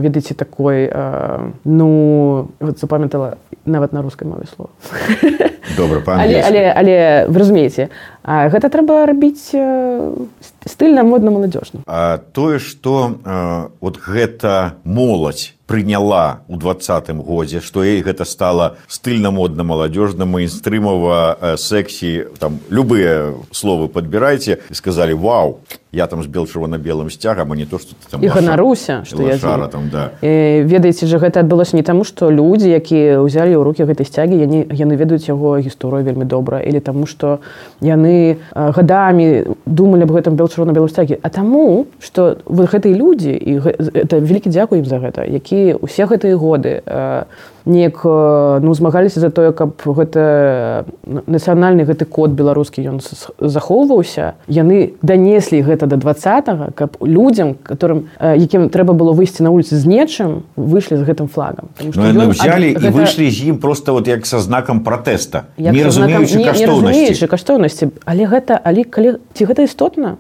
ведаеце 0.03 0.35
такой 0.35 0.89
а, 0.91 1.51
ну 1.63 2.49
вот 2.59 2.79
запамятала 2.79 3.37
нават 3.67 3.93
на 3.93 4.01
рускай 4.01 4.27
мове 4.27 4.47
слова. 4.47 4.71
Добра 5.77 6.01
але, 6.07 6.41
але, 6.41 6.71
але 6.71 6.95
вы 7.27 7.39
разумееце 7.39 7.89
гэта 8.24 8.71
трэба 8.71 9.05
рабіць 9.05 9.51
стыльна 10.65 11.03
модна 11.03 11.31
маладзёжна. 11.31 11.83
Тое 12.31 12.59
што 12.59 13.19
вот 13.79 14.00
гэта 14.00 14.79
моладзь 14.83 15.53
прыняла 15.67 16.47
ў 16.47 16.55
двадцатым 16.57 17.21
годзе 17.21 17.59
што 17.59 17.83
ей 17.83 18.01
гэта 18.01 18.24
стала 18.24 18.79
стыльна 18.88 19.31
модна 19.31 19.67
маладзёжна 19.67 20.24
мейнстрымава 20.24 21.59
сексі 21.59 22.31
там 22.39 22.59
любыя 22.71 23.36
словы 23.51 23.91
падбірайце 23.91 24.63
і 24.71 24.75
сказалі 24.75 25.19
вау 25.19 25.59
я 25.97 26.07
там 26.07 26.23
з 26.23 26.27
белчырвона-белым 26.31 27.09
сцягам 27.09 27.51
а 27.51 27.55
не 27.55 27.65
то 27.65 27.79
что 27.79 27.95
там 28.11 28.23
і 28.23 28.27
ганаруся 28.27 29.03
что 29.03 29.27
я 29.27 29.37
там 29.67 29.89
да. 29.91 30.11
Ведаеце 30.21 31.07
же 31.07 31.17
гэта 31.19 31.41
адбылося 31.41 31.75
не 31.75 31.83
таму 31.83 32.03
что 32.03 32.31
людзі 32.31 32.71
якія 32.71 33.19
ўзялі 33.19 33.57
ў 33.57 33.63
руки 33.67 33.83
гэтай 33.83 34.07
сцягі 34.07 34.39
яны 34.39 34.63
яны 34.71 34.95
ведаюць 34.95 35.27
яго 35.27 35.59
гісторыю 35.59 36.07
вельмі 36.07 36.23
добра 36.23 36.61
или 36.63 36.79
таму 36.79 37.09
что 37.09 37.41
яны 37.81 38.37
гадамі 38.55 39.57
думалі 39.65 40.07
аб 40.07 40.15
гэтым 40.15 40.39
белчырвона-белым 40.39 40.87
сцягі 40.87 41.19
а 41.19 41.29
таму 41.29 41.91
что 41.99 42.39
вы 42.45 42.69
гэтыя 42.71 42.95
людзі 42.95 43.35
і 43.35 43.59
это 43.91 44.23
вялікі 44.23 44.53
дзякуй 44.53 44.79
ім 44.79 44.87
за 44.87 45.03
гэта 45.03 45.27
які 45.27 45.57
які 45.57 45.79
ўсе 45.81 46.05
гэтыя 46.05 46.35
годы 46.37 46.81
э, 46.85 47.23
неяк 47.67 48.01
ну 48.63 48.74
змагаліся 48.74 49.19
за 49.19 49.29
тое 49.29 49.51
каб 49.51 49.75
гэта 49.83 50.86
нацыянальны 51.05 51.83
гэты 51.83 52.05
код 52.05 52.31
беларускі 52.31 52.81
ён 52.88 53.03
захоўваўся. 53.39 54.39
Яны 54.47 54.95
данеслі 55.01 55.62
гэта 55.62 55.86
до 55.86 55.97
два 55.97 56.15
каб 56.75 56.97
людям 57.01 57.55
которым 57.63 58.07
якім 58.19 58.69
трэба 58.69 58.93
было 58.93 59.12
выйсці 59.12 59.43
на 59.43 59.51
улице 59.51 59.75
з 59.75 59.86
нечым 59.86 60.43
выйшлі 60.55 60.97
з 60.97 61.03
гэтым 61.03 61.27
флагам. 61.27 61.69
Ну, 61.83 62.29
взяли 62.31 62.74
гэта... 62.74 62.88
і 62.88 62.91
выйшлі 62.91 63.29
з 63.29 63.51
ім 63.51 63.59
просто 63.59 63.93
вот 63.93 64.07
як 64.07 64.25
са 64.25 64.39
знакам 64.39 64.81
пратэста. 64.81 65.45
Не 65.57 65.83
разумеючы 65.83 67.27
каштоўнасці. 67.27 67.91
але 68.05 68.25
гэта 68.25 68.59
але 68.63 68.83
калі 68.83 69.19
ці 69.33 69.45
гэта 69.45 69.63
істотна? 69.63 70.17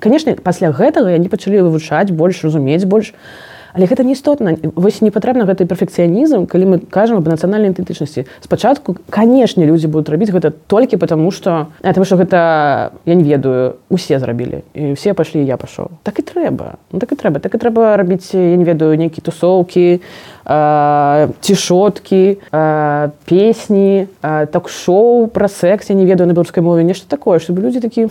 Канешне 0.00 0.34
пасля 0.34 0.72
гэтага 0.72 1.12
яны 1.12 1.28
пачалі 1.28 1.62
вывучаць 1.68 2.10
больш 2.10 2.44
разумець 2.44 2.84
больш 2.84 3.12
а 3.12 3.51
але 3.72 3.86
гэта 3.86 4.04
не 4.04 4.12
істотна. 4.12 4.56
Вось 4.74 5.00
не 5.00 5.10
патрэбна 5.10 5.44
гэты 5.44 5.66
перфекцыянізм 5.66 6.46
калі 6.46 6.64
мы 6.66 6.76
кажам 6.78 7.18
аб 7.18 7.28
нацыянальнай 7.28 7.72
ідэнтычнасці. 7.72 8.26
Спачатку 8.40 8.96
канешне 9.10 9.66
людзі 9.66 9.88
будуць 9.88 10.12
рабіць 10.12 10.30
гэта 10.30 10.52
толькі 10.52 10.96
потому 10.96 11.30
что 11.30 11.68
это 11.82 12.04
что 12.04 12.16
гэта 12.16 12.92
я 13.06 13.14
не 13.14 13.24
ведаю 13.24 13.76
усе 13.88 14.18
зрабілі. 14.18 14.62
І 14.74 14.92
все 14.92 15.14
пайшлі 15.14 15.44
я 15.44 15.56
пашоў. 15.56 15.90
Так 16.02 16.18
і 16.18 16.22
трэба. 16.22 16.76
Ну, 16.92 16.98
так 16.98 17.12
і 17.12 17.16
трэба. 17.16 17.40
Так 17.40 17.54
і 17.54 17.58
трэба 17.58 17.96
рабіць 17.96 18.34
я 18.34 18.56
не 18.56 18.64
ведаю 18.64 18.96
нейкі 18.96 19.20
тусоўкі 19.20 20.00
цішоткі 21.40 22.38
песні 23.24 24.06
так-шоу 24.22 25.26
пра 25.26 25.48
секс 25.48 25.90
я 25.90 25.96
не 25.96 26.06
ведаю 26.06 26.26
на 26.26 26.34
беларускай 26.34 26.62
мове 26.62 26.84
нешта 26.84 27.08
такое 27.08 27.38
чтобы 27.38 27.62
людзі 27.62 27.80
такі 27.80 28.08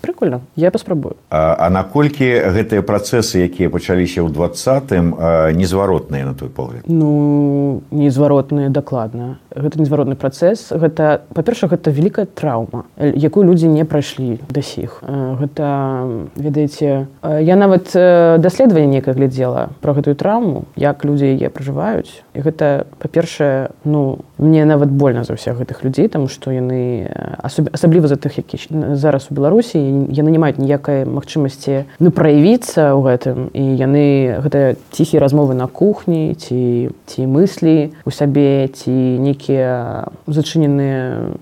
прикольно 0.00 0.40
я 0.56 0.70
паспрабую 0.70 1.14
а, 1.30 1.56
а 1.58 1.70
наколькі 1.70 2.26
гэтыя 2.54 2.82
працэсы 2.82 3.44
якія 3.46 3.70
пачаліся 3.70 4.22
ў 4.22 4.30
двадцатым 4.30 5.16
незваротныя 5.52 6.24
на 6.24 6.34
той 6.34 6.48
погляд? 6.48 6.82
Ну 6.86 7.82
незваротныя 7.90 8.70
дакладна. 8.70 9.38
Гэта 9.50 9.80
незваротны 9.80 10.16
працэс. 10.16 10.70
Гэта 10.70 11.22
па-перша 11.34 11.68
гэта 11.68 11.90
вялікая 11.90 12.26
траўма 12.26 12.84
якую 12.96 13.46
людзі 13.46 13.68
не 13.68 13.84
прайшлі 13.84 14.38
да 14.48 14.62
сіх. 14.62 15.02
Гэта 15.02 16.06
ведаеце 16.36 17.06
я 17.22 17.56
нават 17.56 17.92
даследаванне 17.92 19.00
некае 19.00 19.14
глядзела 19.14 19.68
про 19.80 19.94
гэтую 19.96 20.16
траўму 20.16 20.64
як 20.76 21.04
людзі 21.04 21.32
яе 21.36 21.48
пражываюць 21.56 22.20
і 22.36 22.44
гэта 22.44 22.84
па-першае 23.00 23.72
ну 23.88 24.20
мне 24.36 24.68
нават 24.68 24.92
больна 24.92 25.24
за 25.24 25.40
ўсіх 25.40 25.56
гэтых 25.56 25.80
людзей 25.80 26.12
там 26.12 26.28
што 26.28 26.52
яны 26.52 27.08
асабліва 27.40 28.12
за 28.12 28.20
тых 28.20 28.36
які 28.36 28.60
зараз 29.00 29.32
у 29.32 29.34
беларусі 29.34 29.80
яны 30.12 30.28
не 30.28 30.40
маюць 30.42 30.60
ніякай 30.60 31.08
магчымасці 31.08 31.88
ну 31.98 32.12
праявіцца 32.12 32.92
ў 32.92 33.00
гэтым. 33.06 33.38
І 33.56 33.62
яны 33.78 34.36
гэта 34.44 34.76
ціхія 34.92 35.22
размовы 35.22 35.54
на 35.54 35.66
кухні 35.66 36.34
ці 36.34 36.90
ці 37.06 37.20
мыслі 37.26 37.96
у 38.04 38.10
сабе 38.10 38.68
ці 38.68 38.92
нейкія 38.92 40.08
зачыненыя 40.26 41.32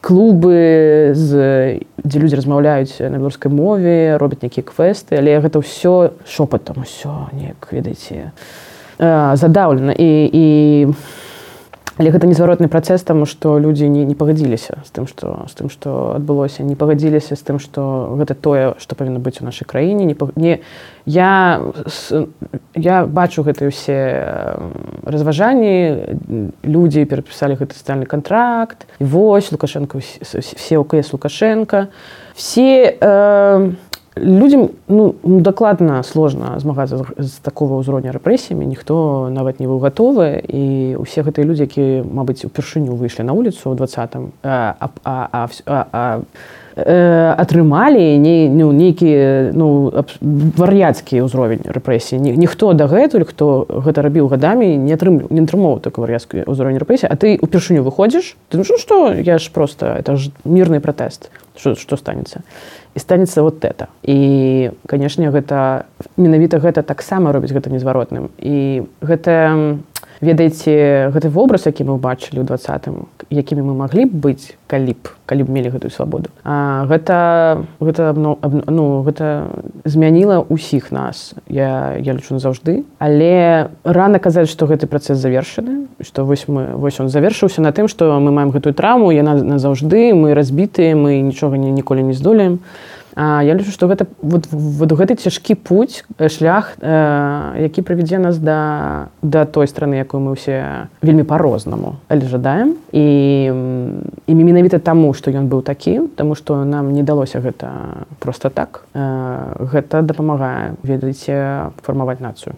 клубы 0.00 1.12
з 1.14 1.30
дзе 2.00 2.16
людзі 2.18 2.40
размаўляюць 2.40 2.96
на 3.00 3.18
беларускай 3.18 3.52
мове 3.52 4.16
робяць 4.16 4.42
нейкія 4.42 4.64
квесты. 4.64 5.18
Але 5.20 5.40
гэта 5.40 5.60
ўсё 5.60 6.16
шопатам 6.24 6.82
усё 6.84 7.28
неяк 7.36 7.68
ведаеце 7.70 8.32
задаўлена 9.00 9.92
і, 9.96 10.10
і 10.32 10.46
але 12.00 12.08
гэта 12.08 12.24
незваротны 12.24 12.68
працэс 12.72 13.04
таму 13.04 13.26
што 13.28 13.58
людзі 13.60 13.88
не, 13.92 14.06
не 14.08 14.16
пагадзіліся 14.16 14.80
з 14.88 14.90
тым 14.96 15.04
што 15.04 15.44
з 15.50 15.54
тым 15.58 15.68
што 15.68 16.16
адбылося 16.16 16.64
не 16.64 16.72
пагадзіліся 16.72 17.36
з 17.36 17.42
тым 17.44 17.60
што 17.60 18.16
гэта 18.16 18.32
тое 18.32 18.72
што 18.80 18.96
павінна 18.96 19.20
быць 19.20 19.40
у 19.40 19.44
нашай 19.44 19.68
краіне 19.68 20.08
не, 20.08 20.16
не 20.36 20.54
я 21.04 21.60
я 22.72 22.96
бачу 23.04 23.44
гэтыя 23.44 23.68
ўсе 23.68 23.98
разважанні 25.04 26.56
людзі 26.64 27.04
перапісалі 27.04 27.60
гэты 27.60 27.76
сацыяльны 27.76 28.08
контракт 28.08 28.88
і 28.96 29.04
вось 29.04 29.52
лукашенко 29.52 30.00
все 30.00 30.78
укс 30.78 31.12
лукашенко. 31.12 31.88
Все 32.34 32.96
э, 32.96 33.72
людям 34.20 34.70
ну, 34.88 35.14
дакладна 35.22 36.02
сложна 36.02 36.58
змагацца 36.60 37.04
з 37.18 37.32
такого 37.42 37.80
ўзроўня 37.80 38.12
рэпрэсіямі 38.12 38.66
ніхто 38.66 39.28
нават 39.32 39.60
не 39.60 39.66
быў 39.66 39.80
гатовы. 39.80 40.40
І 40.44 40.96
усе 41.00 41.22
гэтыя 41.24 41.44
людзі 41.44 41.66
які 41.66 42.04
мабыць 42.04 42.44
упершыню 42.44 42.94
выйшлі 42.94 43.24
на 43.24 43.32
улицу 43.32 43.72
ў 43.72 43.76
двадцатым 43.76 44.32
атрымалі 46.80 48.18
не 48.18 48.48
ну, 48.48 48.72
нейкі 48.72 49.50
ну 49.52 49.90
вар'яцкі 50.56 51.26
ўзровень 51.26 51.66
рэпрэсіі 51.66 52.20
Ні, 52.20 52.32
ніхто 52.38 52.72
дагэтуль 52.72 53.26
хто 53.26 53.66
гэта 53.68 54.02
рабіў 54.06 54.30
гадамі 54.30 54.78
не 54.78 54.94
атрым 54.94 55.26
не 55.28 55.42
атрымоў 55.42 55.80
такой 55.82 56.06
вар'яцкі 56.06 56.46
ўзровень 56.46 56.78
рэпрэсіі 56.78 57.10
а 57.10 57.16
ты 57.18 57.36
упершыню 57.42 57.82
выходзіш 57.82 58.36
ты 58.48 58.62
ну 58.62 58.64
што 58.64 59.12
я 59.12 59.38
ж 59.38 59.50
просто 59.50 59.98
это 59.98 60.16
ж 60.16 60.30
мірны 60.44 60.80
пратэст. 60.80 61.30
Што, 61.58 61.74
што 61.74 61.96
станецца? 61.98 62.40
і 62.40 62.79
станецца 62.96 63.42
вот 63.42 63.64
это. 63.64 63.88
І 64.02 64.70
канешне 64.86 65.30
гэта 65.30 65.86
менавіта 66.16 66.58
гэта 66.58 66.82
таксама 66.82 67.32
робіць 67.32 67.52
гэта 67.52 67.70
незваротным. 67.70 68.30
І 68.38 68.82
гэта 69.00 69.78
ведаеце 70.20 71.10
гэты 71.10 71.28
вобраз 71.32 71.66
які 71.66 71.88
мы 71.88 71.96
ўбачылі 71.96 72.44
ў 72.44 72.46
двадцатым 72.46 73.08
якімі 73.32 73.64
мы 73.64 73.74
маглі 73.74 74.04
б 74.04 74.12
быць 74.12 74.52
калі 74.68 74.92
б 74.92 75.02
калі 75.24 75.42
б 75.46 75.48
мелі 75.50 75.72
гэтую 75.72 75.90
свабоду. 75.90 76.28
А 76.44 76.84
гэта 76.86 77.64
гэта 77.80 78.12
ну, 78.12 78.36
ну 78.68 79.02
гэта 79.02 79.48
змяніла 79.84 80.44
ўсіх 80.44 80.92
нас. 80.92 81.34
Я 81.48 81.96
я 81.96 82.12
лічу 82.12 82.36
назаўжды. 82.36 82.84
Але 82.98 83.72
рана 83.84 84.18
казаць 84.18 84.50
што 84.52 84.66
гэты 84.68 84.86
працэс 84.86 85.16
завершаны 85.16 85.88
што 86.04 86.24
вось 86.24 86.48
мы 86.48 86.76
вось 86.76 87.00
он 87.00 87.08
завершыўся 87.08 87.64
на 87.64 87.72
тым 87.72 87.88
што 87.88 88.12
мы 88.20 88.30
маем 88.30 88.50
гэтую 88.50 88.74
травму 88.74 89.10
яна 89.10 89.34
назаўжды 89.40 90.12
мы 90.12 90.34
разбітыя 90.34 90.96
мы 90.96 91.20
нічога 91.24 91.56
не 91.56 91.70
ніколі 91.72 92.02
не 92.02 92.12
здолеем. 92.12 92.60
А, 92.60 92.99
я 93.16 93.54
лічу, 93.54 93.70
што 93.70 93.86
гэта 93.86 94.06
вот, 94.22 94.46
вот 94.52 94.92
гэты 94.92 95.16
цяжкі 95.16 95.54
путь 95.54 96.04
э, 96.18 96.28
шлях, 96.28 96.76
э, 96.80 97.66
які 97.66 97.82
прывядзе 97.82 98.18
нас 98.18 98.38
да, 98.38 99.08
да 99.22 99.44
той 99.44 99.66
страны, 99.66 99.98
якую 99.98 100.22
мы 100.22 100.38
ўсе 100.38 100.88
вельмі 101.02 101.26
па-рознаму 101.26 101.98
жадаем 102.30 102.78
і, 102.92 103.06
і 104.26 104.32
менавіта 104.34 104.78
таму, 104.78 105.14
што 105.14 105.30
ён 105.30 105.50
быў 105.50 105.62
такі, 105.62 106.06
таму 106.14 106.34
што 106.34 106.64
нам 106.64 106.92
не 106.92 107.02
далося 107.02 107.40
гэта 107.40 108.06
просто 108.18 108.50
так. 108.50 108.84
Э, 108.94 109.58
гэта 109.58 110.02
дапамагае 110.02 110.78
ведаеце 110.82 111.70
фармаваць 111.82 112.20
нацыю. 112.20 112.54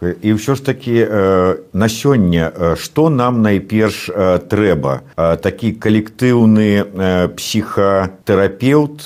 І 0.00 0.38
ўсё 0.38 0.54
ж 0.54 0.62
такі 0.62 0.96
э, 1.02 1.56
на 1.72 1.88
сёння 1.88 2.76
што 2.76 3.10
нам 3.10 3.42
найперш 3.42 4.08
э, 4.08 4.38
трэба 4.44 5.02
такі 5.16 5.72
калектыўны 5.76 6.68
э, 6.84 7.28
псіхатэрапеўт 7.36 8.98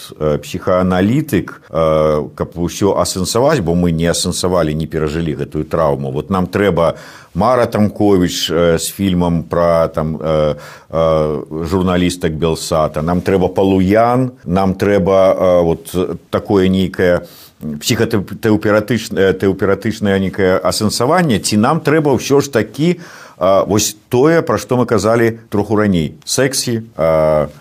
псіхаана 0.42 1.00
аналітык 1.00 1.62
э, 1.70 2.28
каб 2.34 2.48
ўсё 2.58 2.98
асэнсаваць 3.00 3.62
бо 3.64 3.72
мы 3.78 3.94
не 3.94 4.10
асэнсавалі 4.10 4.74
не 4.74 4.86
перажылі 4.86 5.38
гэтую 5.38 5.64
траўму. 5.64 6.10
Вот 6.10 6.30
нам 6.30 6.46
трэба 6.46 6.98
мара 7.34 7.66
тамкович 7.66 8.50
э, 8.50 8.78
з 8.78 8.86
фільмам 8.90 9.42
пра 9.46 9.88
там 9.88 10.18
э, 10.20 10.54
журналістак 10.90 12.34
белсата. 12.34 13.02
Нам 13.02 13.22
трэба 13.22 13.48
палуян. 13.48 14.32
Нам 14.44 14.74
трэба 14.74 15.62
вот 15.62 15.94
такое 16.30 16.68
нейкае 16.68 17.22
псіхатэўператычнае 17.60 19.32
тэўператычнае 19.36 20.16
нейкае 20.24 20.56
асэнсаванне 20.64 21.40
ці 21.44 21.60
нам 21.60 21.84
трэба 21.84 22.16
ўсё 22.16 22.40
ж 22.40 22.48
такі 22.48 22.96
вось 23.40 23.96
тое 24.08 24.42
пра 24.42 24.58
што 24.58 24.76
мы 24.76 24.84
казалі 24.86 25.40
троху 25.48 25.76
раней. 25.76 26.14
Сексі 26.24 26.82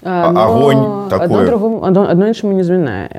огонь 0.03 1.09
такое. 1.09 1.47
одно 1.81 2.27
іншаму 2.27 2.53
не 2.53 2.63
змінае 2.63 3.09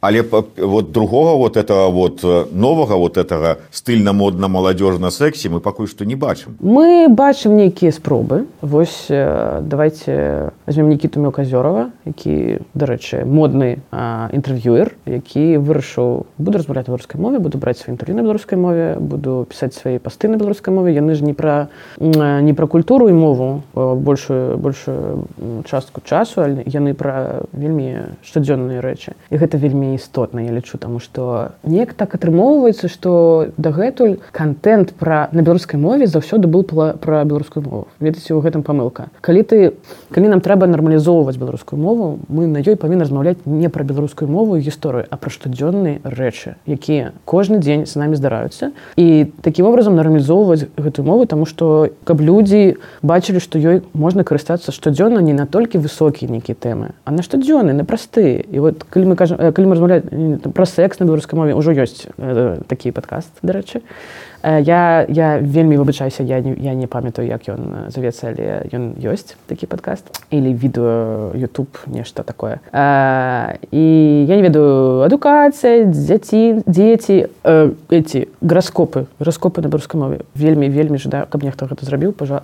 але 0.00 0.22
вот 0.56 0.92
другого 0.92 1.36
вот 1.36 1.56
этого 1.56 1.90
вот 1.90 2.22
новага 2.52 2.96
вот 2.96 3.16
этого 3.16 3.56
стыльна 3.70 4.12
модна 4.12 4.48
маладзёжна 4.48 5.10
сексі 5.10 5.48
мы 5.48 5.60
пакуль 5.60 5.86
што 5.88 6.04
не 6.04 6.14
бачым 6.14 6.56
мы 6.60 7.08
бачым 7.08 7.56
нейкія 7.56 7.92
спробы. 7.92 8.46
Вось 8.62 9.06
давайте 9.08 10.50
возьмем 10.66 10.88
нікіту 10.88 11.20
мелказёрова 11.20 11.90
які 12.04 12.60
дарэчы 12.74 13.24
модны 13.24 13.78
інтэрв'юер 13.92 14.94
які 15.06 15.58
вырашыў 15.58 16.26
буду 16.38 16.58
размаўляць 16.58 16.86
беларускай 16.86 17.20
мове 17.20 17.38
буду 17.38 17.58
браць 17.58 17.78
свае 17.82 17.94
інтэрв'ю 17.96 18.16
на 18.16 18.22
беларускай 18.22 18.58
мове 18.58 18.96
буду 19.00 19.46
пісаць 19.50 19.74
свае 19.74 19.98
пасты 19.98 20.28
на 20.28 20.36
беларускай 20.36 20.72
мове 20.74 20.94
яны 20.94 21.14
ж 21.14 21.24
не 21.24 21.34
пра 21.34 21.68
не 21.98 22.54
пра 22.54 22.66
культуру 22.66 23.08
і 23.08 23.12
мову 23.12 23.62
большую 23.74 24.58
большую 24.58 25.24
частку 25.68 26.00
часу 26.04 26.42
яны 26.66 26.94
пра 26.94 27.44
вельмі 27.52 28.16
штодзённыя 28.24 28.80
рэчы. 28.80 29.14
І 29.30 29.36
гэта 29.36 29.58
вельмі 29.58 29.94
істотна 29.94 30.40
я 30.40 30.52
лічу 30.52 30.78
таму 30.78 31.00
што 31.00 31.52
неяк 31.64 31.94
так 31.94 32.14
атрымоўваецца 32.14 32.88
што 32.88 33.52
дагэтуль 33.56 34.18
контент 34.32 34.94
пра 34.94 35.28
на 35.32 35.42
беларускай 35.42 35.80
мове 35.80 36.06
заўсёды 36.06 36.46
был 36.46 36.64
пра 36.64 37.24
беларускую 37.24 37.64
мову. 37.64 37.88
Ведаеце 38.00 38.34
у 38.34 38.40
гэтым 38.40 38.62
памылка. 38.62 39.08
Калі 39.20 39.42
ты 39.42 39.72
калі 40.10 40.28
нам 40.28 40.40
трэба 40.40 40.66
нармалізоўваць 40.66 41.36
беларускую 41.36 41.80
мову 41.80 42.18
мы 42.28 42.46
на 42.46 42.64
ёй 42.64 42.76
павінны 42.76 43.04
размаўляць 43.04 43.38
не 43.44 43.68
пра 43.68 43.84
беларускую 43.84 44.28
мову 44.30 44.58
гісторыю 44.58 45.06
а 45.10 45.16
пра 45.16 45.30
штодзённыя 45.30 46.00
рэчы 46.04 46.56
якія 46.66 47.12
кожны 47.24 47.58
дзень 47.58 47.86
з 47.86 47.96
намі 47.96 48.16
здараюцца. 48.16 48.72
І 48.96 49.26
таким 49.42 49.66
образом 49.66 49.96
нармалізоўваць 49.96 50.66
гэтую 50.76 51.04
мову 51.06 51.26
тому 51.26 51.46
что 51.46 51.69
каб 52.04 52.20
людзі 52.20 52.76
бачылі 53.02 53.40
што 53.40 53.58
ёй 53.58 53.82
можна 53.92 54.24
карыстацца 54.24 54.72
штодзённа 54.72 55.20
не 55.20 55.32
натолькі 55.32 55.78
высокія 55.78 56.30
нейкія 56.30 56.56
тэмы. 56.56 56.92
А 57.04 57.10
на 57.10 57.22
штодзённы 57.22 57.72
на 57.72 57.84
просты 57.84 58.40
і 58.40 58.58
вот 58.58 58.84
калі 58.84 59.12
мы 59.12 59.14
кажам 59.16 59.38
калі 59.38 59.66
мы 59.66 59.74
размаўляем 59.74 60.38
пра 60.52 60.66
секс 60.66 61.00
на 61.00 61.04
беларускай 61.04 61.38
мове 61.38 61.54
ўжо 61.54 61.72
ёсць 61.72 62.06
э, 62.16 62.60
такі 62.68 62.92
падкаст 62.92 63.30
дарэчы. 63.42 63.80
Э, 63.80 64.29
я, 64.42 65.06
я 65.08 65.38
вельмі 65.38 65.76
выбачаюся 65.76 66.22
я 66.22 66.40
не, 66.40 66.54
я 66.58 66.74
не 66.74 66.86
памятаю 66.86 67.28
як 67.28 67.48
ён 67.48 67.90
завецца 67.90 68.32
але 68.32 68.64
ён 68.72 68.94
ёсць 69.00 69.36
такі 69.46 69.66
падкаст 69.66 70.08
или 70.30 70.52
відэо 70.52 71.32
YouTube 71.34 71.78
нешта 71.86 72.22
такое. 72.22 72.60
А, 72.72 73.52
э, 73.52 73.66
і 73.70 74.24
я 74.26 74.36
не 74.36 74.42
ведаю 74.42 75.02
адукацыя 75.02 75.84
дзяці 75.84 76.62
дзеці 76.66 77.26
э, 77.44 77.70
эти 77.90 78.28
граскопы 78.40 79.06
граскопы 79.18 79.62
на 79.62 79.68
беларускай 79.68 80.00
мове. 80.00 80.20
Вельмі 80.34 80.68
вельмі 80.68 80.98
жадаю 80.98 81.26
каб 81.28 81.42
нехто 81.42 81.66
гэта 81.66 81.84
зрабіў 81.84 82.12
пожа 82.12 82.42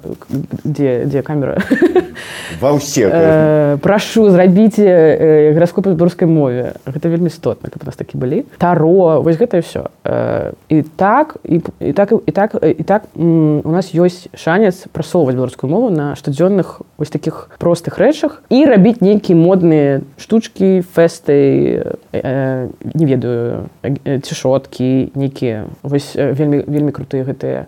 дзе 0.65 1.05
дзе 1.07 1.23
камера? 1.23 1.63
Ва 2.61 2.73
ўсе 2.77 3.09
э, 3.11 3.77
прашу 3.83 4.31
зрабіце 4.31 4.87
э, 4.87 5.53
граскопы 5.55 5.95
беларускай 5.95 6.29
мове. 6.29 6.75
Гэта 6.87 7.09
вельмі 7.09 7.29
істотна 7.29 7.71
каб 7.71 7.85
нас 7.85 7.97
такі 7.97 8.19
былі. 8.19 8.45
Таро 8.59 9.23
вось 9.23 9.39
гэта 9.39 9.61
все 9.61 9.89
э, 10.05 10.53
і 10.69 10.83
так 10.83 11.37
і 11.45 11.86
і 11.88 11.92
так 11.92 12.12
і 12.27 12.33
так 12.33 12.55
і 12.62 12.83
так 12.83 13.05
у 13.16 13.70
нас 13.70 13.94
ёсць 13.94 14.29
шанец 14.35 14.87
прасоўваць 14.92 15.35
беларускую 15.35 15.70
мову 15.70 15.90
на 15.90 16.14
штодзённых 16.16 16.83
вось 16.99 17.11
таких 17.11 17.51
простых 17.59 17.99
рэчах 17.99 18.42
і 18.51 18.64
рабіць 18.64 19.01
нейкія 19.01 19.38
модныя 19.38 20.01
штучки 20.18 20.83
фэсты 20.94 21.96
э, 22.12 22.68
не 22.94 23.07
ведаю 23.07 23.70
цішоткі 24.22 25.12
нейкія 25.14 25.66
вось 25.83 26.14
вельмі 26.16 26.64
вельмі 26.66 26.92
крутыя 26.92 27.25
гэтыя 27.25 27.66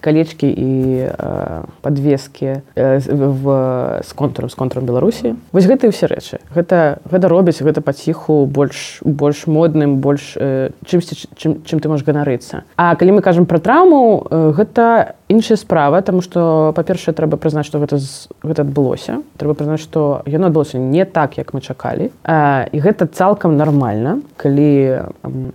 калечки 0.00 0.46
і 0.46 1.08
э, 1.08 1.62
подвескі 1.80 2.60
э, 2.76 3.00
в 3.08 4.00
с 4.04 4.12
контуром 4.12 4.50
с 4.50 4.54
контуром 4.54 4.86
беларусі 4.86 5.34
вось 5.52 5.66
гэтыя 5.66 5.90
ўсе 5.90 6.06
рэчы 6.06 6.38
гэта 6.54 7.00
гэта 7.08 7.28
робіць 7.28 7.62
гэта 7.62 7.80
паціху 7.80 8.46
больш 8.46 9.00
больш 9.04 9.46
модным 9.46 9.98
больш 10.04 10.36
э, 10.36 10.70
чымсьці 10.84 11.30
чым, 11.36 11.62
чым 11.64 11.80
ты 11.80 11.88
можаш 11.88 12.06
ганарыцца. 12.06 12.64
А 12.76 12.94
калі 12.96 13.18
мы 13.18 13.22
кажам 13.30 13.46
пра 13.46 13.62
траўму 13.62 14.26
э, 14.26 14.50
гэта 14.58 15.14
іншая 15.30 15.54
справа 15.54 16.02
тому 16.02 16.18
что 16.18 16.74
па-першае 16.74 17.14
трэба 17.14 17.38
прызнаць 17.38 17.62
што 17.62 17.78
гэта 17.78 18.02
гэта 18.42 18.66
адбылося. 18.66 19.22
Трэба 19.38 19.54
прызнаць 19.54 19.78
што 19.78 20.26
яно 20.26 20.50
адбылося 20.50 20.82
не 20.82 21.06
так 21.06 21.38
як 21.38 21.54
мы 21.54 21.62
чакалі. 21.62 22.10
А, 22.26 22.66
і 22.66 22.78
гэта 22.82 23.06
цалкам 23.06 23.54
нармальна 23.54 24.18
калі 24.34 25.06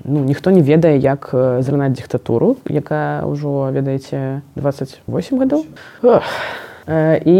ну 0.07 0.23
ніхто 0.23 0.55
не 0.55 0.63
ведае 0.63 0.95
як 0.95 1.35
зранаць 1.35 1.99
дыктатуру 1.99 2.55
якая 2.71 3.27
ўжо 3.27 3.67
ведаеце 3.75 4.39
28 4.55 5.35
гадоў. 5.35 5.67
І 6.87 7.37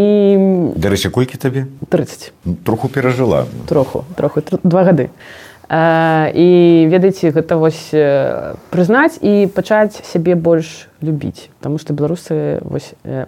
дарэчы 0.76 1.08
колькі 1.08 1.40
табе? 1.40 1.64
30 1.88 2.32
троху 2.60 2.92
перажыла. 2.92 3.48
Троху 3.64 4.04
троху 4.20 4.44
два 4.60 4.84
гады. 4.84 5.08
а 5.08 5.55
і 5.70 6.48
ведаеце 6.90 7.30
гэта 7.34 7.56
вось 7.58 7.90
прызнаць 8.70 9.18
і 9.20 9.50
пачаць 9.54 9.98
сябе 10.06 10.34
больш 10.38 10.86
любіць 11.02 11.50
Таму 11.60 11.78
што 11.78 11.94
беларусы 11.94 12.62
вось, 12.62 12.94
э, 13.04 13.26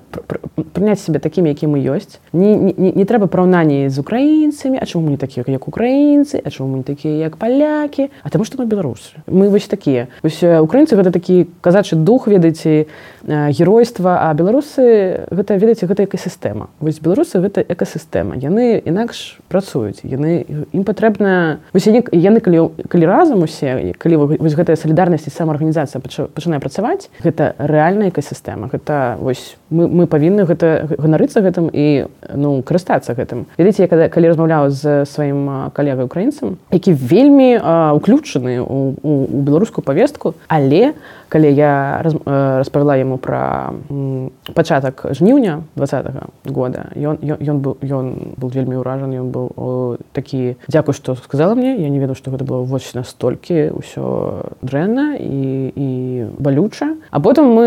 прыняць 0.72 1.02
сябе 1.02 1.18
такімі 1.18 1.50
які 1.50 1.66
мы 1.66 1.82
ёсць. 1.82 2.22
Не, 2.32 2.54
не, 2.54 2.92
не 2.94 3.04
трэба 3.04 3.26
параўнанні 3.26 3.88
з 3.90 3.98
украінцамі. 3.98 4.78
А 4.80 4.86
чаму 4.86 5.10
не 5.10 5.16
такія 5.16 5.44
як 5.48 5.66
украінцы? 5.66 6.38
А 6.44 6.50
чаму 6.50 6.76
не 6.76 6.82
такія 6.82 7.18
як 7.26 7.36
палякі? 7.36 8.10
А 8.22 8.30
таму 8.30 8.44
што 8.44 8.62
мы 8.62 8.70
беларусы. 8.70 9.18
Мы 9.26 9.48
вось 9.50 9.66
такія. 9.66 10.06
Вось 10.22 10.38
украінцы 10.38 10.94
гэта 10.94 11.10
такі 11.10 11.50
казачы 11.60 11.96
дух 11.96 12.28
ведаеце 12.28 12.86
геройства 13.26 14.30
а 14.30 14.34
беларусы 14.34 15.26
гэта 15.34 15.58
ведаеце 15.58 15.90
гэта 15.90 16.06
экасістэма. 16.06 16.70
Вось 16.78 17.02
беларусы 17.02 17.42
гэта 17.42 17.66
экасістэма. 17.66 18.38
Яны 18.38 18.78
інакш 18.78 19.42
працуюць. 19.48 20.06
Яны 20.06 20.46
ім 20.70 20.84
патрэбна 20.86 21.58
яны 21.74 22.38
калі 22.38 22.70
калі 22.86 23.04
разам 23.06 23.42
усе 23.42 23.98
калі 23.98 24.38
вось 24.38 24.54
гэтая 24.54 24.78
салідарнасць 24.78 25.26
і 25.26 25.34
самаарганізацыя 25.34 25.98
пачынае 25.98 26.62
працаваць 26.62 27.10
гэта 27.18 27.57
рэальная 27.58 28.08
экасістэма 28.08 28.70
гэта 28.72 29.18
вось 29.20 29.56
мы, 29.70 29.88
мы 29.88 30.06
павінны 30.06 30.46
гэта 30.46 30.88
ганарыцца 30.96 31.42
гэтым 31.42 31.68
і 31.72 32.06
ну 32.34 32.62
карыстацца 32.62 33.14
гэтым. 33.18 33.46
Ведаеце 33.58 33.84
я 33.84 34.08
калі 34.08 34.30
размаўляў 34.30 34.70
з 34.70 35.04
сваім 35.10 35.70
калегай 35.74 36.06
украінцам 36.06 36.56
які 36.70 36.94
вельмі 36.94 37.58
уключаны 37.98 38.62
у, 38.62 38.94
у, 39.02 39.10
у 39.26 39.42
беларускую 39.42 39.82
павестку 39.84 40.34
але 40.46 40.94
калі 41.28 41.52
я 41.52 42.00
раз, 42.02 42.14
распавяла 42.26 42.96
яму 42.96 43.18
пра 43.18 43.72
пачатак 44.54 45.06
жніўня 45.12 45.62
два 45.76 45.86
года 46.44 46.88
ён 46.96 47.20
ён 47.22 47.56
быў 47.60 47.76
ён 47.84 48.34
был 48.36 48.48
вельмі 48.48 48.80
ўражаны 48.80 49.20
ён 49.20 49.28
быў 49.30 49.46
такі 50.12 50.56
дзякуй 50.68 50.94
што 50.94 51.14
сказала 51.14 51.54
мне 51.54 51.76
я 51.76 51.88
не 51.88 51.98
ведаю 51.98 52.16
што 52.16 52.30
гэта 52.30 52.44
было 52.44 52.64
вось 52.64 52.94
настолькі 52.94 53.76
ўсё 53.76 54.56
дрэнна 54.62 55.16
і, 55.20 55.72
і 55.76 55.88
балюча. 56.38 56.96
А 57.10 57.20
потым 57.20 57.52
мы 57.52 57.66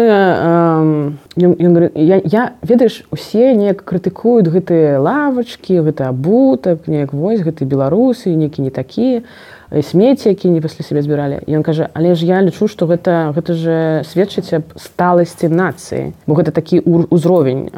ён, 1.38 1.52
ён 1.54 1.72
говорит, 1.74 1.92
я, 1.96 2.22
я 2.24 2.54
ведаеш 2.62 3.04
усе 3.12 3.54
неяк 3.56 3.86
крытыкуюць 3.86 4.50
гэтыя 4.50 5.00
лавачкі 5.00 5.82
гэта 5.86 6.10
абутак 6.10 6.88
неяк 6.88 7.14
вось 7.14 7.42
гэты 7.42 7.66
беларусы 7.66 8.34
некі 8.34 8.62
не 8.62 8.72
такія 8.74 9.22
а 9.22 9.61
смеці 9.80 10.30
які 10.30 10.50
не 10.50 10.62
пасля 10.62 10.84
сябе 10.84 11.02
збіралі 11.02 11.40
ён 11.48 11.64
кажа 11.64 11.88
але 11.94 12.16
ж 12.16 12.28
я 12.28 12.44
лічу 12.44 12.68
што 12.68 12.86
гэта 12.92 13.32
гэта 13.32 13.56
же 13.56 13.78
сведчыць 14.04 14.52
аб 14.60 14.76
сталасці 14.76 15.48
нацыі 15.48 16.12
бо 16.28 16.36
гэта 16.36 16.52
такі 16.52 16.84
ўзровень 16.84 17.72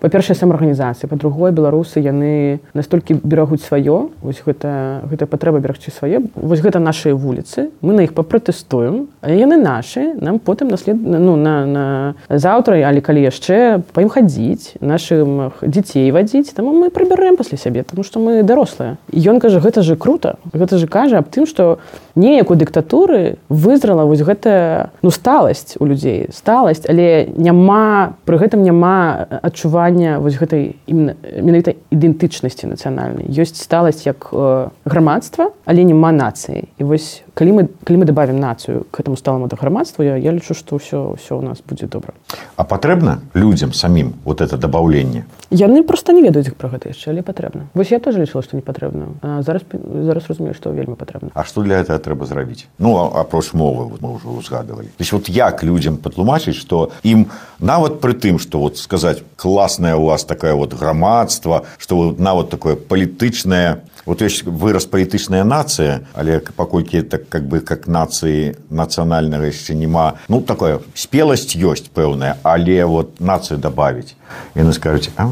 па-першае 0.00 0.34
самаарганізацыі 0.36 1.08
па-другое 1.10 1.52
беларусы 1.52 2.00
яны 2.00 2.60
настолькі 2.74 3.20
берагуць 3.22 3.62
сваё 3.62 4.10
вось 4.24 4.40
гэта 4.44 5.04
гэта 5.10 5.28
патрэба 5.28 5.60
берагчы 5.60 5.92
свае 5.92 6.24
вось 6.34 6.64
гэта 6.64 6.80
нашыя 6.80 7.14
вуліцы 7.14 7.70
мы 7.80 7.92
на 7.92 8.08
іх 8.08 8.16
папратэстуем 8.16 9.08
яны 9.22 9.60
нашы 9.60 10.14
нам 10.16 10.38
потым 10.38 10.68
наслед 10.68 10.96
ну 10.96 11.36
на, 11.36 11.66
на 11.66 11.84
заўтра 12.28 12.80
але 12.88 13.00
калі 13.04 13.20
яшчэ 13.28 13.82
па 13.92 14.00
ім 14.00 14.08
хадзіць 14.08 14.80
нашым 14.80 15.52
дзяцей 15.60 16.10
вадзіць 16.10 16.56
там 16.56 16.72
мы 16.72 16.90
прыбярэм 16.90 17.36
пасля 17.36 17.58
сябе 17.60 17.82
тому 17.84 18.02
што 18.02 18.20
мы 18.20 18.42
дарослыя. 18.42 18.96
Ён 19.12 19.40
кажа 19.40 19.60
гэта 19.60 19.82
же 19.82 19.96
круто 19.96 20.38
гэта 20.52 20.78
же 20.78 20.86
кажа 20.86 21.18
аб 21.20 21.28
тым 21.28 21.46
што 21.46 21.78
неяк 22.14 22.50
у 22.50 22.54
дыктатуры 22.54 23.36
вызрала 23.48 24.04
вось 24.04 24.22
гэтая 24.22 24.90
ну 25.02 25.10
сталасць 25.10 25.76
у 25.78 25.84
людзей. 25.84 26.28
Сталасць 26.32 26.88
але 26.88 27.28
няма 27.36 28.16
пры 28.24 28.38
гэтым 28.38 28.62
няма 28.62 29.26
адчування 29.42 29.89
адчування 29.90 30.18
вось 30.18 30.38
гэтай 30.38 30.76
менавіта 30.86 31.74
ідэнтычнасці 31.90 32.70
нацыянальнай. 32.70 33.26
Ёсць 33.26 33.58
сталасць 33.58 34.06
як 34.06 34.30
э, 34.32 34.70
грамадства 34.84 35.50
але 35.64 35.84
нема 35.84 36.12
нацыі. 36.12 36.70
І 36.78 36.84
вось 36.84 37.22
калі 37.40 37.52
мы 37.56 37.62
калі 37.88 37.96
мы 37.96 38.04
добавим 38.04 38.36
нацыю 38.36 38.84
к 38.90 39.00
этому 39.00 39.16
сталаму 39.16 39.48
да 39.48 39.56
грамадства 39.56 40.02
я, 40.02 40.16
я 40.20 40.30
лічу 40.30 40.52
што 40.52 40.76
ўсё 40.76 41.16
ўсё 41.16 41.40
у 41.40 41.42
нас 41.42 41.64
будзе 41.64 41.88
добра 41.88 42.12
а 42.60 42.68
патрэбна 42.68 43.24
людзям 43.32 43.72
самім 43.72 44.12
вот 44.28 44.44
это 44.44 44.60
дабаўленне 44.60 45.24
яны 45.48 45.80
просто 45.82 46.12
не 46.12 46.20
ведаюць 46.20 46.52
іх 46.52 46.56
пра 46.60 46.68
гэта 46.68 46.92
яшчэ 46.92 47.16
але 47.16 47.24
патрэбна 47.24 47.72
вось 47.72 47.96
я 47.96 47.98
тоже 47.98 48.20
лічыла 48.20 48.44
што 48.44 48.60
не 48.60 48.62
патрэбна 48.62 49.40
зараз 49.40 49.64
зараз 49.72 50.28
разумею 50.28 50.52
што 50.52 50.68
вельмі 50.76 51.00
патрэбна 51.00 51.32
А 51.32 51.44
што 51.48 51.64
для 51.64 51.80
этого 51.80 51.96
трэба 51.96 52.28
зрабіць 52.28 52.68
ну 52.76 52.92
апроч 53.08 53.56
мовы 53.56 53.88
мы 54.04 54.20
ўжо 54.20 54.36
узгадывалі 54.36 54.92
то 54.92 55.00
есть 55.00 55.12
вот 55.12 55.32
як 55.32 55.64
людзям 55.64 55.96
патлумачыць 55.96 56.60
што 56.60 56.92
ім 57.00 57.32
нават 57.56 58.04
пры 58.04 58.12
тым 58.12 58.36
што 58.36 58.60
вот 58.60 58.76
сказаць 58.76 59.24
класная 59.40 59.96
у 59.96 60.12
вас 60.12 60.28
такая 60.28 60.52
вот 60.52 60.76
грамадства 60.76 61.64
што 61.80 62.12
нават 62.20 62.52
такое 62.52 62.76
палітычнае 62.76 63.80
вот 64.10 64.22
есть 64.22 64.42
вырос 64.42 64.86
палітычная 64.90 65.44
нация 65.44 66.00
але 66.14 66.40
паколькі 66.40 67.02
так 67.02 67.28
как 67.28 67.46
бы 67.46 67.60
как 67.60 67.86
нации 67.86 68.56
нацыянальнага 68.70 69.46
яшчэ 69.46 69.78
няма 69.78 70.18
ну 70.28 70.42
такое 70.42 70.80
спеласць 70.98 71.54
ёсць 71.54 71.86
пэўная 71.94 72.34
але 72.42 72.84
вот 72.84 73.20
нацию 73.20 73.58
добавить. 73.58 74.16
Яны 74.54 74.72
скажуць 74.72 75.10
а 75.16 75.30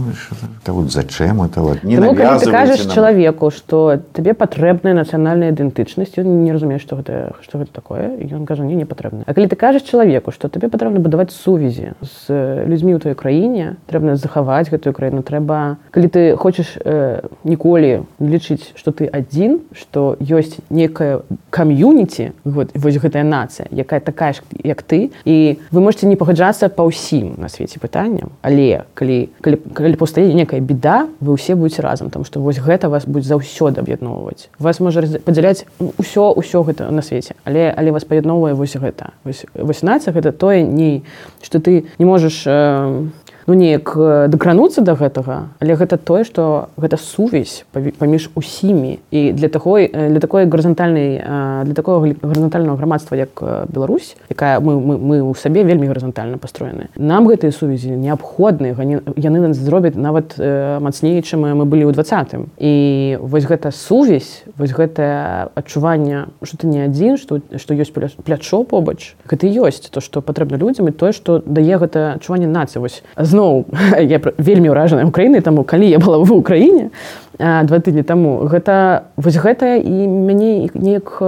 это 0.62 0.72
вот 0.72 0.92
зачем 0.92 1.42
это 1.42 1.60
вот? 1.60 1.82
Не 1.82 1.96
Тому, 1.96 2.14
ты 2.14 2.50
кажаш 2.50 2.84
нам... 2.84 2.94
чалавеку 2.94 3.50
что 3.50 4.00
табе 4.12 4.34
патрэбная 4.34 4.94
нацыянальная 4.94 5.50
ідэнтычнасць 5.50 6.14
он 6.18 6.44
не 6.44 6.52
разумееш 6.52 6.82
что 6.82 7.02
гэта 7.02 7.34
что 7.42 7.58
гэта 7.58 7.72
такое 7.72 8.14
ён 8.30 8.46
кажа 8.46 8.62
не 8.62 8.74
не 8.74 8.84
патрэбна 8.86 9.24
А 9.26 9.34
калі 9.34 9.48
ты 9.48 9.56
кажаш 9.56 9.82
чалавеку 9.82 10.30
что 10.30 10.48
табе 10.48 10.68
патрэбна 10.68 11.00
будаваць 11.00 11.34
сувязі 11.34 11.98
з 11.98 12.62
людзьмі 12.62 12.94
ў 12.94 13.02
твоей 13.02 13.18
краіне 13.18 13.76
трэбна 13.90 14.14
захаваць 14.14 14.70
гэтую 14.70 14.94
краіну 14.94 15.26
трэба 15.26 15.82
калі 15.90 16.06
ты 16.06 16.36
хочаш 16.36 16.78
э, 16.78 17.26
ніколі 17.42 18.06
лічыць 18.22 18.67
что 18.76 18.92
ты 18.92 19.06
адзін 19.06 19.60
что 19.72 20.16
ёсць 20.20 20.58
некая 20.70 21.20
кам'юніці 21.50 22.32
вот 22.44 22.72
вось 22.74 22.98
гэтая 22.98 23.24
нацыя 23.24 23.68
якая 23.70 24.00
такая 24.00 24.32
ж 24.32 24.42
як 24.64 24.82
ты 24.82 25.10
і 25.24 25.58
вы 25.70 25.80
можете 25.80 26.06
не 26.06 26.16
пагаджацца 26.16 26.68
па 26.68 26.84
ўсім 26.84 27.38
на 27.38 27.48
свеце 27.48 27.80
пытанням 27.80 28.32
але 28.42 28.84
калі 28.94 29.30
калі, 29.40 29.56
калі 29.72 29.94
паўстае 29.96 30.32
некая 30.34 30.60
беда 30.60 31.08
вы 31.20 31.34
ўсе 31.34 31.54
будете 31.54 31.82
разам 31.82 32.10
там 32.10 32.24
что 32.24 32.40
вось 32.40 32.58
гэта 32.58 32.88
вас 32.88 33.06
будзе 33.06 33.28
заўсёды 33.28 33.80
аб'ядноўваць. 33.80 34.48
Вас 34.58 34.80
можа 34.80 35.02
падзяляць 35.24 35.64
ўсё 35.78 36.32
ўсё 36.34 36.62
гэта 36.64 36.90
на 36.90 37.02
свеце 37.02 37.34
але 37.44 37.70
але 37.70 37.92
вас 37.92 38.04
паядноўвае 38.04 38.54
вось 38.54 38.76
гэта. 38.76 39.12
Вось, 39.24 39.44
вось 39.54 39.82
нацыя 39.82 40.12
гэта 40.12 40.32
тое 40.32 40.62
не 40.62 41.02
что 41.42 41.60
ты 41.60 41.86
не 41.98 42.04
можаш 42.04 42.44
э, 42.46 43.06
ну 43.48 43.54
неяк 43.54 43.96
дакрануцца 44.28 44.84
да 44.84 44.92
гэтага 44.92 45.56
але 45.58 45.74
гэта 45.74 45.96
тое 45.96 46.22
што 46.28 46.68
гэта 46.76 47.00
сувязь 47.00 47.64
паміж 47.72 48.30
усімі. 48.34 49.00
І 49.10 49.32
для 49.32 49.48
такой 49.48 49.88
для 49.88 50.20
такой 50.20 50.44
гарызантальнай 50.46 51.24
для 51.64 51.74
такого 51.74 52.06
гарызантального 52.22 52.76
грамадства 52.76 53.16
як 53.16 53.42
Беларусь 53.68 54.16
якая 54.28 54.60
мы, 54.60 54.76
мы, 54.80 54.98
мы 54.98 55.16
ў 55.24 55.32
сабе 55.34 55.64
вельмі 55.64 55.88
гарызантальна 55.88 56.36
пастроены 56.36 56.92
нам 56.96 57.26
гэтыя 57.26 57.50
сувязі 57.52 57.96
неабходныя 57.96 58.76
яны 59.16 59.38
нас 59.40 59.56
зробяць 59.56 59.96
нават 59.96 60.36
мацней 60.36 61.22
чым 61.22 61.48
мы 61.48 61.64
былі 61.64 61.88
ў 61.88 61.92
двадцатым 61.96 62.52
і 62.60 63.16
вось 63.20 63.48
гэта 63.48 63.72
сувязь 63.72 64.44
вось 64.60 64.76
гэтае 64.76 65.48
адчуванне 65.56 66.28
что 66.44 66.56
ты 66.60 66.66
не 66.68 66.84
адзін 66.84 67.16
што 67.16 67.40
што 67.56 67.72
ёсць 67.72 67.96
плячо 67.96 68.62
побач 68.68 69.16
гэта 69.24 69.48
ёсць 69.48 69.88
то 69.88 70.04
што 70.04 70.20
патрэбна 70.20 70.60
людзям 70.60 70.88
і 70.88 70.92
тое 70.92 71.16
што 71.16 71.40
дае 71.40 71.80
гэта 71.80 72.20
адчуванне 72.20 72.46
нацыі. 72.46 72.82
Вось 72.84 73.02
з 73.16 73.37
зноў 73.38 73.70
я 74.02 74.18
вельмі 74.38 74.74
ўражаная 74.74 75.06
Украінай 75.06 75.40
таму 75.40 75.62
калі 75.62 75.86
я 75.86 76.02
была 76.02 76.18
в 76.18 76.32
Украіне 76.34 76.90
два 77.38 77.78
тыдні 77.78 78.02
таму 78.02 78.50
гэта 78.50 79.06
вось 79.14 79.38
гэта 79.38 79.78
і 79.78 79.94
мяне 80.10 80.66
неяк 80.74 81.22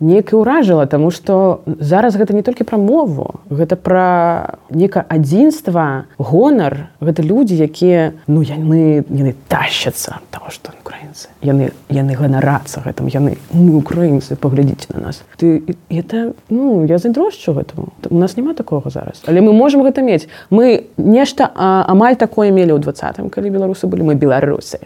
неяк 0.00 0.32
і 0.32 0.36
ўражала 0.40 0.88
таму 0.88 1.12
што 1.12 1.60
зараз 1.66 2.16
гэта 2.16 2.32
не 2.32 2.40
толькі 2.40 2.64
пра 2.64 2.80
мову 2.80 3.44
гэта 3.52 3.76
пра 3.76 4.56
нека 4.70 5.04
адзінства 5.04 6.08
гонар. 6.16 6.88
Гэта 7.00 7.20
людзі 7.20 7.60
якія 7.60 8.16
ну 8.26 8.40
яны 8.40 9.04
яны 9.04 9.36
тащацца 9.52 10.24
того 10.32 10.48
што 10.48 10.72
украінцы. 10.80 11.28
Яны 11.44 11.76
яны 11.92 12.16
ганарацца 12.16 12.80
гэтым 12.80 13.12
яны 13.12 13.36
мы 13.52 13.76
украінцы 13.76 14.40
паглядзіце 14.40 14.96
на 14.96 15.12
нас. 15.12 15.20
Ты 15.36 15.60
это 15.92 16.32
ну 16.48 16.88
я 16.88 16.96
задрожчу 16.96 17.52
гэтаму. 17.52 17.92
У 18.08 18.16
нас 18.16 18.36
няма 18.36 18.54
такого 18.54 18.88
зараз. 18.88 19.20
Але 19.28 19.44
мы 19.44 19.52
можемм 19.52 19.84
гэта 19.84 20.00
мець. 20.00 20.24
Мы 20.48 20.88
нешта 20.96 21.49
амаль 21.54 22.16
такое 22.16 22.50
мелі 22.50 22.76
ў 22.76 22.80
двадцатым 22.84 23.30
калі 23.30 23.50
беларусы 23.50 23.86
былі 23.86 24.06
мы 24.06 24.14
беларусы. 24.14 24.78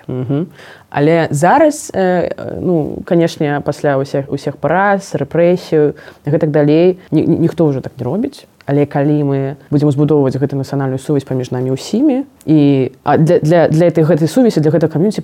Але 0.90 1.28
зараз 1.30 1.90
э, 1.94 2.30
ну 2.60 3.02
канешне 3.04 3.60
пасля 3.64 3.98
ўсіх 3.98 4.30
усіх 4.30 4.56
параз 4.62 5.14
рэпрэсію 5.18 5.98
гэтак 6.24 6.50
далей 6.50 6.98
ні, 7.10 7.26
ніхто 7.26 7.66
ўжо 7.66 7.80
так 7.80 7.98
не 7.98 8.04
робіць 8.04 8.46
але 8.66 8.86
калі 8.86 9.16
мы 9.24 9.38
будзем 9.70 9.88
узбудоўваць 9.88 10.36
гэту 10.36 10.56
нацыянальную 10.56 10.98
сувязь 10.98 11.24
паміж 11.24 11.50
намі 11.50 11.76
ўсімі. 11.76 12.24
І 12.46 12.92
для, 13.04 13.38
для, 13.40 13.68
для 13.68 13.86
этой 13.88 14.04
гэтай 14.04 14.28
сувязі 14.28 14.60
для 14.60 14.70
гэтага 14.70 14.92
кам'юніці 14.96 15.22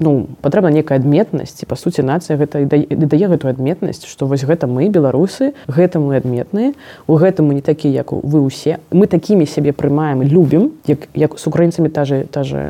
ну, 0.00 0.28
патрэбна 0.40 0.70
некая 0.72 0.98
адметнасць. 0.98 1.64
Па 1.68 1.76
суці 1.76 2.02
нацыя 2.04 2.36
гэта 2.36 2.64
дае 2.64 3.26
гэтую 3.28 3.50
адметнасць 3.52 4.04
што 4.04 4.26
вось 4.26 4.44
гэта 4.44 4.66
мы 4.66 4.88
беларусы 4.88 5.52
гэта 5.68 6.00
мы 6.00 6.16
адметныя. 6.16 6.72
У 7.06 7.16
гэтым 7.16 7.48
мы 7.48 7.60
не 7.60 7.64
такі 7.64 7.88
як 7.88 8.12
вы 8.12 8.44
ўсе. 8.44 8.80
Мы 8.92 9.06
такімі 9.08 9.48
сябе 9.48 9.72
прымаем 9.72 10.22
любім 10.24 10.72
як 10.86 11.08
як 11.14 11.38
з 11.38 11.46
украінцамі 11.46 11.88
та 11.88 12.04
же 12.04 12.24
та 12.30 12.44
же 12.44 12.60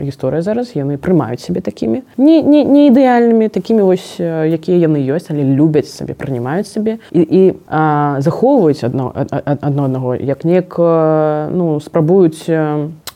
гісторыя 0.00 0.42
зараз. 0.42 0.74
Яны 0.74 0.98
прымаюць 0.98 1.42
сябе 1.42 1.60
такімі. 1.60 2.02
Не, 2.16 2.42
не, 2.42 2.64
не 2.64 2.90
ідэальнымі 2.90 3.48
такімі 3.48 3.82
вось 3.82 4.18
якія 4.18 4.78
яны 4.86 4.98
ёсць 4.98 5.30
але 5.30 5.42
любяць 5.42 5.90
сабе 5.90 6.14
прынімаюць 6.14 6.70
сабе 6.70 6.98
і, 7.10 7.22
і 7.22 7.42
захоўваюць 8.22 8.82
адно 8.82 9.12
адно 9.44 9.84
аднаго 9.84 10.14
як 10.14 10.44
неяк 10.44 10.78
ну 11.52 11.80
спрабуюць 11.80 12.48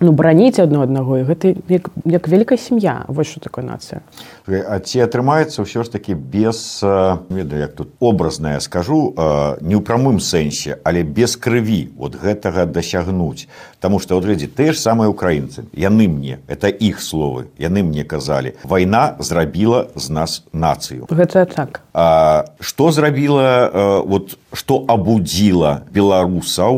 ну 0.01 0.12
бараніць 0.12 0.59
адно 0.62 0.83
аднаго. 0.83 1.19
І 1.19 1.27
гэта 1.27 1.55
як, 1.69 1.91
як 2.05 2.29
вялікая 2.29 2.59
сям'я. 2.59 3.05
Вось 3.09 3.27
що 3.27 3.41
такое 3.41 3.64
нацыя. 3.64 4.01
А 4.47 4.79
ці 4.79 5.03
атрымаецца 5.05 5.67
ўсё 5.67 5.83
ж 5.85 5.93
таки 5.93 6.14
без 6.14 6.81
ведаю 7.29 7.61
як 7.61 7.73
тут 7.75 7.88
образная 8.01 8.61
скажу 8.61 9.12
не 9.61 9.75
ў 9.77 9.83
прамым 9.83 10.23
сэнсе 10.23 10.79
але 10.85 11.03
без 11.03 11.37
крыві 11.37 11.91
вот 11.99 12.17
гэтага 12.17 12.64
дасягнуць 12.64 13.49
Таму 13.81 14.01
што 14.03 14.19
глядзі 14.19 14.49
тыя 14.51 14.73
ж 14.73 14.79
самыя 14.81 15.07
украінцы 15.07 15.69
яны 15.75 16.09
мне 16.09 16.38
это 16.49 16.67
іх 16.67 16.99
словы 17.03 17.47
яны 17.59 17.83
мне 17.87 18.03
казалі 18.03 18.55
вайна 18.64 19.14
зрабіла 19.19 19.87
з 19.95 20.11
нас 20.11 20.43
нацыю 20.53 21.07
гэта 21.11 21.47
так. 21.47 21.83
А, 21.95 22.45
што 22.61 22.91
зрабіла 22.91 24.03
вот 24.07 24.38
што 24.53 24.83
абудзіла 24.88 25.85
беларусаў 25.95 26.73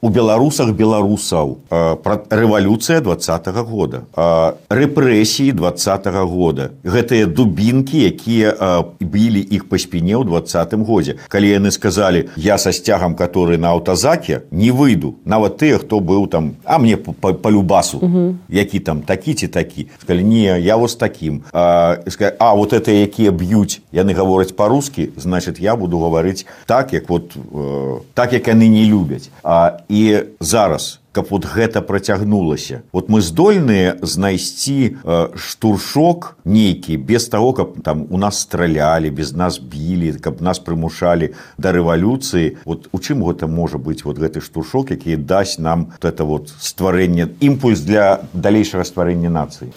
у 0.00 0.08
беларусах 0.10 0.74
беларусаў 0.74 1.56
пра 2.02 2.20
рэвалюцыя 2.28 3.00
двадцатого 3.00 3.62
года 3.64 4.04
рэпрэсіі 4.68 5.52
двадцатого 5.52 6.26
года 6.26 6.70
гэтыя 6.84 7.26
дубінкі 7.30 8.04
якія 8.04 8.84
білі 9.00 9.40
іх 9.40 9.68
па 9.70 9.78
спіне 9.78 10.18
ў 10.18 10.26
двадцатым 10.26 10.84
годзе. 10.84 11.16
Калі 11.28 11.48
яны 11.48 11.70
сказалі 11.70 12.28
я 12.36 12.58
са 12.58 12.72
сцягам 12.72 13.14
который 13.14 13.56
на 13.56 13.72
аўтазаке 13.72 14.42
не 14.50 14.70
выйду 14.70 15.16
нават 15.24 15.56
тыя 15.62 15.78
хто 15.78 16.00
быў 16.00 16.17
там 16.26 16.52
а 16.64 16.78
мне 16.78 16.96
па, 16.96 17.32
па 17.32 17.50
любасу 17.50 18.00
які 18.48 18.80
там 18.80 19.02
такі 19.02 19.34
ці 19.34 19.48
такі 19.48 19.86
сказали 19.98 20.24
не 20.24 20.60
я 20.60 20.76
вось 20.76 20.96
таким 20.96 21.42
а, 21.52 21.96
а 22.38 22.54
вот 22.54 22.72
это 22.72 22.90
якія 22.90 23.30
б'юць 23.30 23.80
яны 23.92 24.14
гавораць 24.14 24.52
по-рускі 24.52 25.10
значит 25.16 25.60
я 25.60 25.76
буду 25.76 25.98
гаварыць 25.98 26.46
так 26.66 26.92
як 26.92 27.08
вот 27.08 27.36
э, 27.36 28.00
так 28.14 28.32
як 28.32 28.48
яны 28.48 28.68
не 28.68 28.84
любяць 28.84 29.30
а, 29.42 29.78
і 29.88 30.18
зараз 30.40 31.00
каб 31.12 31.30
вот 31.30 31.46
гэта 31.46 31.80
працягнулася. 31.82 32.82
Вот 32.92 33.08
мы 33.08 33.20
здольныя 33.20 33.96
знайсці 34.02 34.96
э, 35.02 35.28
штуршок 35.36 36.36
нейкі 36.44 36.96
без 36.96 37.28
того 37.28 37.52
каб 37.52 37.82
там 37.82 38.06
у 38.10 38.18
нас 38.18 38.40
стралялі 38.40 39.10
без 39.10 39.32
нас 39.32 39.58
білі 39.58 40.12
каб 40.20 40.40
нас 40.40 40.58
прымушалі 40.58 41.34
да 41.58 41.72
рэвалюцыі. 41.72 42.58
Вот 42.64 42.88
у 42.92 42.98
чым 42.98 43.24
гэта 43.24 43.46
можа 43.46 43.78
быць 43.78 44.04
вот 44.04 44.18
гэты 44.18 44.40
штуршок 44.40 44.90
які 44.90 45.16
дасць 45.16 45.58
нам 45.58 45.92
вот 45.96 46.04
это 46.04 46.24
вот 46.24 46.52
стварэнне 46.60 47.28
імпульс 47.40 47.80
для 47.80 48.20
далейшага 48.32 48.84
стварэння 48.84 49.30
нацыі? 49.30 49.72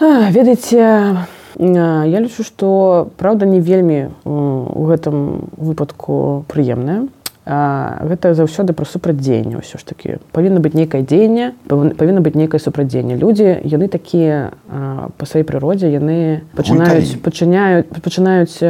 Ведаеце 0.00 1.26
я 1.58 2.20
лічу 2.20 2.42
што 2.42 3.08
праўда 3.16 3.46
не 3.46 3.60
вельмі 3.60 4.10
у 4.24 4.84
гэтым 4.90 5.48
выпадку 5.56 6.44
прыемная 6.48 7.08
гэта 7.44 8.32
заўсёды 8.32 8.72
пра 8.72 8.88
супрадзенне 8.88 9.60
ўсё 9.60 9.76
ж 9.76 9.84
такі. 9.84 10.16
Павінна 10.32 10.64
быць 10.64 10.72
нейкае 10.72 11.04
дзеянне 11.04 11.52
павінна 11.68 12.24
быць 12.24 12.34
нейкае 12.34 12.56
супрадзенне 12.56 13.20
людзі 13.20 13.60
яны 13.68 13.88
такія 13.92 14.56
па 14.68 15.24
сваёй 15.28 15.44
прыродзе 15.44 15.92
яны 15.92 16.40
пачынаюць 16.56 17.20
пачыняюць 17.20 17.92
пачынаюць 17.92 18.64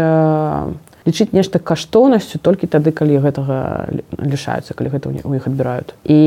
лічыць 1.06 1.32
нешта 1.32 1.58
каштоўнасцю 1.58 2.40
толькі 2.40 2.66
тады 2.66 2.92
калі 2.92 3.20
гэтага 3.20 3.88
лішаюцца 4.18 4.74
калі 4.74 4.88
гэта 4.88 5.12
у 5.12 5.34
іх 5.36 5.46
адбіраюць. 5.46 5.92
І 6.04 6.20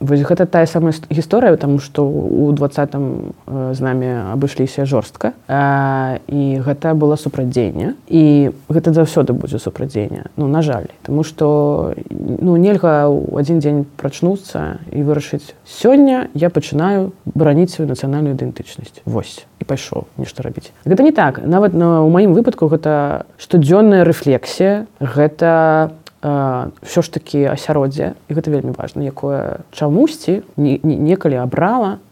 вось 0.00 0.24
гэта 0.24 0.46
тая 0.46 0.66
самая 0.66 0.94
гісторыя 1.08 1.56
там 1.56 1.80
што 1.80 2.04
у 2.04 2.52
двадцатым 2.52 3.34
з 3.48 3.80
намі 3.80 4.32
абышліся 4.32 4.84
жорстка. 4.84 5.32
І 5.48 6.60
гэта 6.60 6.94
было 6.94 7.16
супрадзенне 7.16 7.96
і 8.08 8.52
гэта 8.68 8.92
заўсёды 8.92 9.32
будзе 9.32 9.58
супрадзенне 9.58 10.28
ну 10.36 10.48
на 10.48 10.62
жаль. 10.62 10.92
Тому 11.02 11.24
что 11.24 11.94
ну 12.08 12.56
нельга 12.56 13.08
ў 13.08 13.40
адзін 13.40 13.60
дзень 13.60 13.84
прачнуцца 13.96 14.84
і 14.92 15.02
вырашыць 15.02 15.56
сёння 15.64 16.28
я 16.34 16.50
пачынаю 16.50 17.12
бараніць 17.24 17.72
сваю 17.72 17.88
нацыянальную 17.88 18.36
ідэнтычнасць. 18.36 19.00
Восьось 19.04 19.49
і 19.60 19.64
пайшоў 19.68 20.08
нешта 20.16 20.42
рабіць 20.42 20.72
гэта 20.88 21.04
не 21.04 21.12
так. 21.12 21.44
Нават 21.44 21.76
на 21.76 22.02
у 22.02 22.10
маім 22.10 22.32
выпадку 22.34 22.66
гэта 22.72 23.26
штодзённая 23.36 24.02
рэфлексія 24.08 24.88
гэта 24.98 25.92
ўсё 26.20 27.00
ж 27.00 27.08
такі 27.08 27.48
асяроддзе 27.56 28.12
і 28.28 28.30
гэта 28.36 28.52
вельмі 28.52 28.76
важна 28.76 29.08
якое 29.08 29.64
чамусьці 29.72 30.44
некалі 30.60 31.40
абрала 31.40 32.04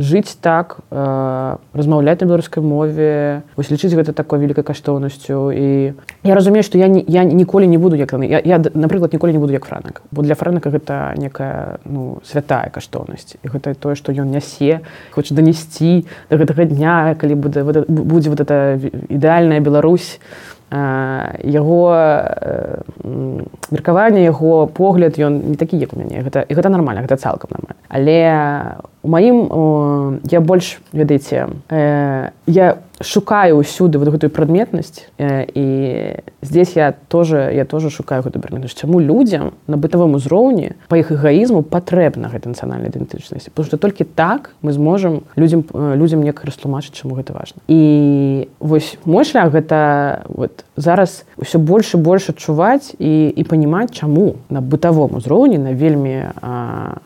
жыць 0.00 0.40
так 0.40 0.80
размаўляць 0.88 2.24
на 2.24 2.32
беларускай 2.32 2.64
мове 2.64 3.44
вось 3.52 3.68
лічыць 3.68 3.92
гэта 3.92 4.16
такой 4.16 4.40
вялікай 4.40 4.64
каштоўнасцю. 4.64 5.52
І 5.52 5.92
я 6.24 6.34
разумею 6.34 6.64
што 6.64 6.80
я 6.80 6.88
не 6.88 7.04
я 7.04 7.24
ніколі 7.24 7.68
не 7.68 7.76
буду 7.76 7.96
як 7.96 8.16
я, 8.24 8.40
я 8.40 8.56
напрыклад 8.58 9.12
ніколі 9.12 9.32
не 9.36 9.38
буду 9.38 9.52
як 9.52 9.68
франак. 9.68 10.00
Бо 10.10 10.22
для 10.22 10.34
франака 10.34 10.72
гэта 10.72 11.12
некая 11.20 11.76
ну 11.84 12.24
святая 12.24 12.72
каштоўнасць. 12.72 13.36
І 13.44 13.52
гэта 13.52 13.76
тое 13.76 13.94
што 14.00 14.16
ён 14.16 14.32
нясе 14.32 14.80
хоча 15.12 15.34
данесці 15.34 16.08
да 16.30 16.40
гэтага 16.40 16.64
дня 16.64 17.14
калі 17.20 17.34
будзе 17.36 17.62
будзе 17.84 18.30
вот 18.30 18.40
это 18.40 18.80
ідэальная 19.12 19.60
Беларусь 19.60 20.20
яго 20.72 21.80
меркаванне 23.70 24.24
яго 24.24 24.66
погляд 24.66 25.20
ён 25.20 25.52
не 25.52 25.56
такі 25.60 25.76
як 25.76 25.92
у 25.92 26.00
мяне. 26.00 26.24
Гэта 26.24 26.48
і 26.48 26.56
гэта 26.56 26.72
нармальна 26.72 27.04
гэта 27.04 27.20
цалкам 27.20 27.52
нормально 27.52 27.82
але 27.92 28.80
у 29.02 29.08
маім 29.08 30.20
я 30.30 30.40
больш 30.40 30.80
ведаеце 30.92 31.48
э, 31.68 32.30
я 32.46 32.78
шукаю 33.02 33.58
ўсюды 33.58 33.98
вот 33.98 34.08
гэтую 34.14 34.30
прадметнасць 34.30 35.10
э, 35.18 35.46
і 35.54 35.66
здесь 36.42 36.76
я 36.76 36.94
тоже 37.08 37.50
я 37.54 37.64
тоже 37.64 37.90
шукаю 37.90 38.22
гэту 38.22 38.38
прадметнасць. 38.38 38.78
Чаму 38.78 39.00
людзям 39.00 39.58
на 39.66 39.76
бытавым 39.76 40.14
узроўні 40.14 40.78
па 40.88 40.96
іх 40.96 41.10
эгаізму 41.10 41.62
патрэбна 41.66 42.30
гэта 42.30 42.48
нацыянальная 42.54 42.94
ідэнтычнасць? 42.94 43.50
Потому 43.50 43.66
что 43.66 43.76
толькі 43.76 44.04
так 44.04 44.54
мы 44.62 44.72
зможам 44.72 45.26
людзям 45.36 45.66
людзям 45.74 46.22
некае 46.22 46.46
растлумачыць 46.46 46.94
чаму 46.94 47.18
гэта 47.18 47.34
важна. 47.34 47.58
І 47.66 48.48
вось 48.60 48.96
мой 49.04 49.24
шлях 49.24 49.50
гэта 49.50 50.22
вот 50.28 50.64
зараз 50.76 51.24
ўсё 51.36 51.58
больш 51.58 51.94
і 51.94 51.98
больш 52.00 52.30
адчуваць 52.32 52.96
і 52.98 53.28
і 53.28 53.42
панимаць 53.44 53.92
чаму. 53.92 54.40
На 54.48 54.60
бытавом 54.60 55.16
узроўні 55.16 55.58
на 55.58 55.72
вельмі 55.72 56.32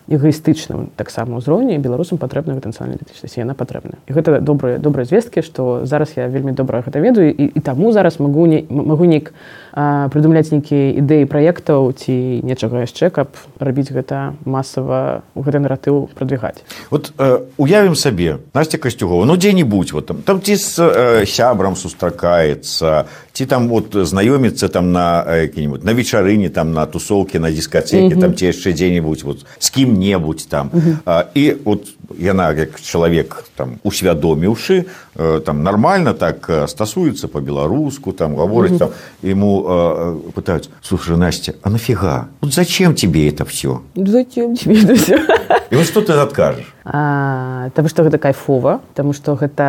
эгоістычным 0.06 0.94
таксама 0.96 1.42
ўзроўні 1.42 1.78
беларусам 1.82 2.18
патрэбна 2.18 2.54
патэнцыяльная 2.54 3.00
ідэнтычнасць 3.00 3.38
яна 3.38 3.58
патрэбна. 3.58 3.98
І 4.06 4.14
гэта 4.14 4.38
добрыя 4.40 4.78
добрыя 4.78 5.06
звесткі 5.06 5.42
што 5.42 5.82
зараз 5.86 6.14
я 6.16 6.28
вельмі 6.28 6.52
добра 6.52 6.82
гэта 6.86 7.02
ведаю 7.02 7.34
і, 7.34 7.44
і 7.50 7.60
таму 7.60 7.90
зараз 7.92 8.20
могу 8.20 8.46
не 8.46 8.62
могу 8.70 9.04
нейк 9.04 9.34
прыдумляць 9.74 10.54
нейкія 10.54 10.94
ідэі 11.02 11.26
праектаў 11.26 11.90
ці 11.92 12.40
нечага 12.46 12.86
яшчэ 12.86 13.10
каб 13.10 13.34
рабіць 13.58 13.90
гэта 13.90 14.38
масава 14.44 15.26
гэты 15.34 15.58
наратыў 15.58 16.08
прадвігаць. 16.14 16.62
Вот 16.90 17.12
э, 17.18 17.42
уявім 17.58 17.98
сабе 17.98 18.38
насця 18.54 18.78
касцюгова 18.78 19.24
ну 19.26 19.36
дзе-нибудь 19.36 19.92
вот 19.92 20.06
там 20.06 20.22
там 20.22 20.40
ці 20.40 20.54
з 20.56 20.78
э, 20.78 21.26
сябрам 21.26 21.76
сустракаецца 21.76 23.04
ці 23.36 23.44
там 23.46 23.55
вот 23.68 23.94
знаёміцца 23.94 24.68
там 24.68 24.92
на 24.92 25.24
які-нибудь 25.24 25.84
на 25.84 25.92
вечарыне 25.92 26.48
там 26.48 26.72
на 26.72 26.86
тусовке 26.86 27.38
на 27.40 27.50
дискацеке 27.50 28.16
там 28.16 28.34
ці 28.36 28.52
яшчэ 28.52 28.72
дзе-нибудь 28.72 29.22
вот 29.24 29.46
з 29.58 29.70
кім-небудзь 29.70 30.46
там 30.46 30.70
і 31.34 31.54
вот 31.64 31.88
яна 32.18 32.52
як 32.52 32.80
чалавек 32.80 33.44
там 33.56 33.80
усвядоміўшы 33.82 34.84
э, 35.16 35.40
там 35.40 35.62
нормально 35.62 36.14
так 36.14 36.50
стасуецца 36.68 37.28
по-беларуску 37.28 38.12
там 38.12 38.36
гаворыць 38.36 38.78
там 38.78 38.90
ему 39.22 39.64
э, 39.66 40.30
пытаются, 40.34 40.70
слушай, 40.82 41.16
Настя, 41.16 41.54
а 41.62 41.70
нафига? 41.70 42.28
Вот 42.40 42.54
зачем 42.54 42.94
тебе 42.94 43.28
это 43.28 43.44
все? 43.44 43.82
Зачем 43.96 44.56
тебе 44.56 44.82
это 44.82 44.94
все? 44.94 45.16
И 45.70 45.74
вот 45.74 45.86
что 45.86 46.00
ты 46.00 46.12
откажешь? 46.12 46.75
А, 46.88 47.70
тому 47.74 47.88
што 47.90 48.04
гэта 48.06 48.18
кайфова 48.22 48.78
таму 48.94 49.10
што 49.10 49.34
гэта 49.34 49.66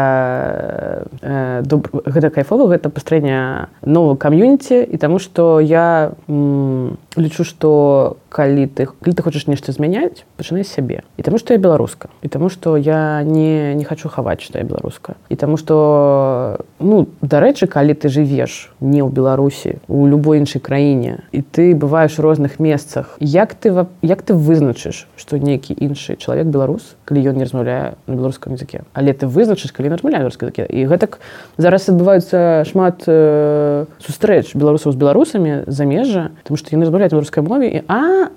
э, 1.18 1.62
доб... 1.66 1.90
гэта 2.06 2.30
кайфова 2.30 2.70
гэта 2.70 2.94
пастранне 2.94 3.74
нового 3.82 4.14
кам'юніці 4.14 4.86
і 4.86 4.98
таму 5.02 5.18
што 5.18 5.58
я 5.58 6.14
м, 6.30 7.02
лічу 7.18 7.44
што 7.44 8.18
калі 8.30 8.68
ты 8.68 8.88
калі 8.88 9.14
ты 9.14 9.22
хочаш 9.24 9.48
нешта 9.48 9.72
змяняць 9.72 10.24
пачынай 10.38 10.64
сябе 10.64 11.04
і 11.18 11.22
таму 11.26 11.38
што 11.42 11.54
я 11.54 11.60
беларуска 11.60 12.10
і 12.22 12.30
таму 12.30 12.50
што 12.50 12.78
я 12.78 13.24
не 13.24 13.74
не 13.76 13.84
хочу 13.84 14.10
хаваць 14.10 14.42
што 14.42 14.62
я 14.62 14.66
беларуска 14.66 15.18
і 15.30 15.36
таму 15.36 15.58
што 15.58 16.62
ну 16.80 17.08
дарэчы 17.22 17.68
калі 17.68 17.98
ты 17.98 18.10
жывеш 18.10 18.72
не 18.80 19.02
ў 19.02 19.10
беларусі 19.10 19.82
у 19.88 20.06
любой 20.06 20.40
іншай 20.40 20.62
краіне 20.62 21.26
і 21.32 21.42
ты 21.42 21.74
бываеш 21.76 22.20
у 22.20 22.22
розных 22.22 22.60
месцах 22.60 23.18
як 23.20 23.56
ты 23.56 23.74
як 24.02 24.22
ты 24.22 24.34
вызначыш 24.34 25.08
што 25.18 25.38
нейкі 25.42 25.74
іншы 25.74 26.16
чалавек 26.16 26.48
беларус 26.48 26.96
калі 27.08 27.24
ён 27.32 27.40
не 27.40 27.48
размаўляе 27.48 27.96
на 28.06 28.16
беларускам 28.16 28.54
языке? 28.54 28.84
Але 28.94 29.14
ты 29.14 29.28
вызначыш 29.28 29.72
калі 29.72 29.90
размаўляе 29.96 30.28
беларускай 30.28 30.52
языке? 30.52 30.68
І 30.68 30.86
гэтак 30.92 31.20
зараз 31.58 31.88
адбываюцца 31.88 32.68
шмат 32.68 33.08
э, 33.08 33.86
сустрэч 34.04 34.56
беларусаў 34.56 34.92
з 34.92 34.98
беларусамі 35.00 35.54
замежжа 35.68 36.36
тому 36.44 36.60
што 36.60 36.76
яны 36.76 36.84
размаўляюць 36.84 37.07
беларускай 37.15 37.43
мове 37.43 37.67
і 37.72 37.82
а 37.88 38.28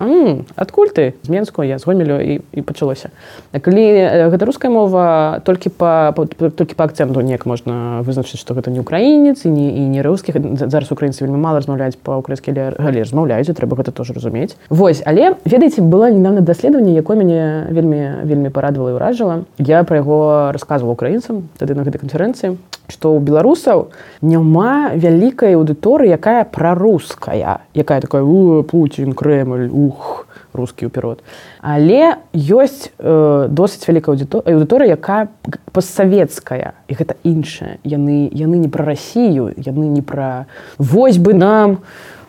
адкуль 0.54 0.94
ты? 0.94 1.12
З 1.22 1.28
менску 1.28 1.66
я 1.66 1.78
згомелю 1.83 2.20
і, 2.22 2.40
і 2.54 2.61
пачалося 2.62 3.11
калі 3.50 4.30
гэта 4.30 4.46
руская 4.46 4.70
мова 4.70 5.42
толькі 5.44 5.74
па, 5.74 6.14
па 6.14 6.24
толькі 6.24 6.78
па 6.78 6.87
акцэнту 6.87 7.20
неяк 7.20 7.46
можна 7.46 8.00
вызначыць 8.06 8.38
што 8.38 8.54
гэта 8.54 8.70
не 8.70 8.80
украінец 8.80 9.44
і 9.44 9.50
не 9.50 9.66
і 9.74 9.83
не 9.90 10.06
рускіх 10.06 10.38
зараз 10.38 10.94
украінцы 10.94 11.26
вельмі 11.26 11.42
мала 11.42 11.59
размаўляюць 11.59 11.98
па-украінскі 11.98 12.54
але 12.78 13.02
размаўляюць 13.02 13.50
трэба 13.50 13.83
гэта 13.83 13.90
тоже 13.90 14.14
разумець 14.14 14.54
Вось 14.70 15.02
але 15.04 15.35
ведаеце 15.44 15.83
была 15.83 16.11
недавно 16.11 16.40
даследаванне 16.40 16.94
якое 16.94 17.18
мяне 17.18 17.66
вельмі 17.74 18.22
вельмі 18.22 18.54
па 18.54 18.61
парадавала 18.61 18.92
і 18.92 18.96
ўражала 19.00 19.37
я 19.56 19.80
пра 19.88 20.04
яго 20.04 20.52
рассказывал 20.52 20.92
украінцам 20.92 21.48
тады 21.56 21.72
на 21.72 21.88
гэтай 21.88 22.04
канферэнцыі 22.04 22.61
што 22.92 23.16
ў 23.16 23.24
беларусаў 23.24 23.88
няма 24.20 24.92
вялікай 24.92 25.56
аўдыторыі 25.56 26.12
якая 26.12 26.44
праруская 26.44 27.64
якая 27.72 28.00
такая 28.04 28.20
Пуін 28.62 29.12
крэмль 29.12 29.68
ух 29.70 30.27
рускі 30.53 30.90
ўперод 30.90 31.23
але 31.61 32.18
ёсць 32.35 32.90
э, 32.99 33.46
досыць 33.51 33.87
вялікая 33.87 34.16
аўдыторыя 34.16 34.96
якая 34.96 35.29
постсавецкая. 35.73 36.75
І 36.88 36.92
гэта 36.94 37.14
іншая 37.23 37.79
яны 37.85 38.29
яны 38.33 38.59
не 38.59 38.68
пра 38.68 38.85
рассію 38.85 39.55
яны 39.57 39.87
не 39.90 40.03
пра 40.03 40.46
вось 40.79 41.18
бы 41.18 41.35
нам 41.35 41.85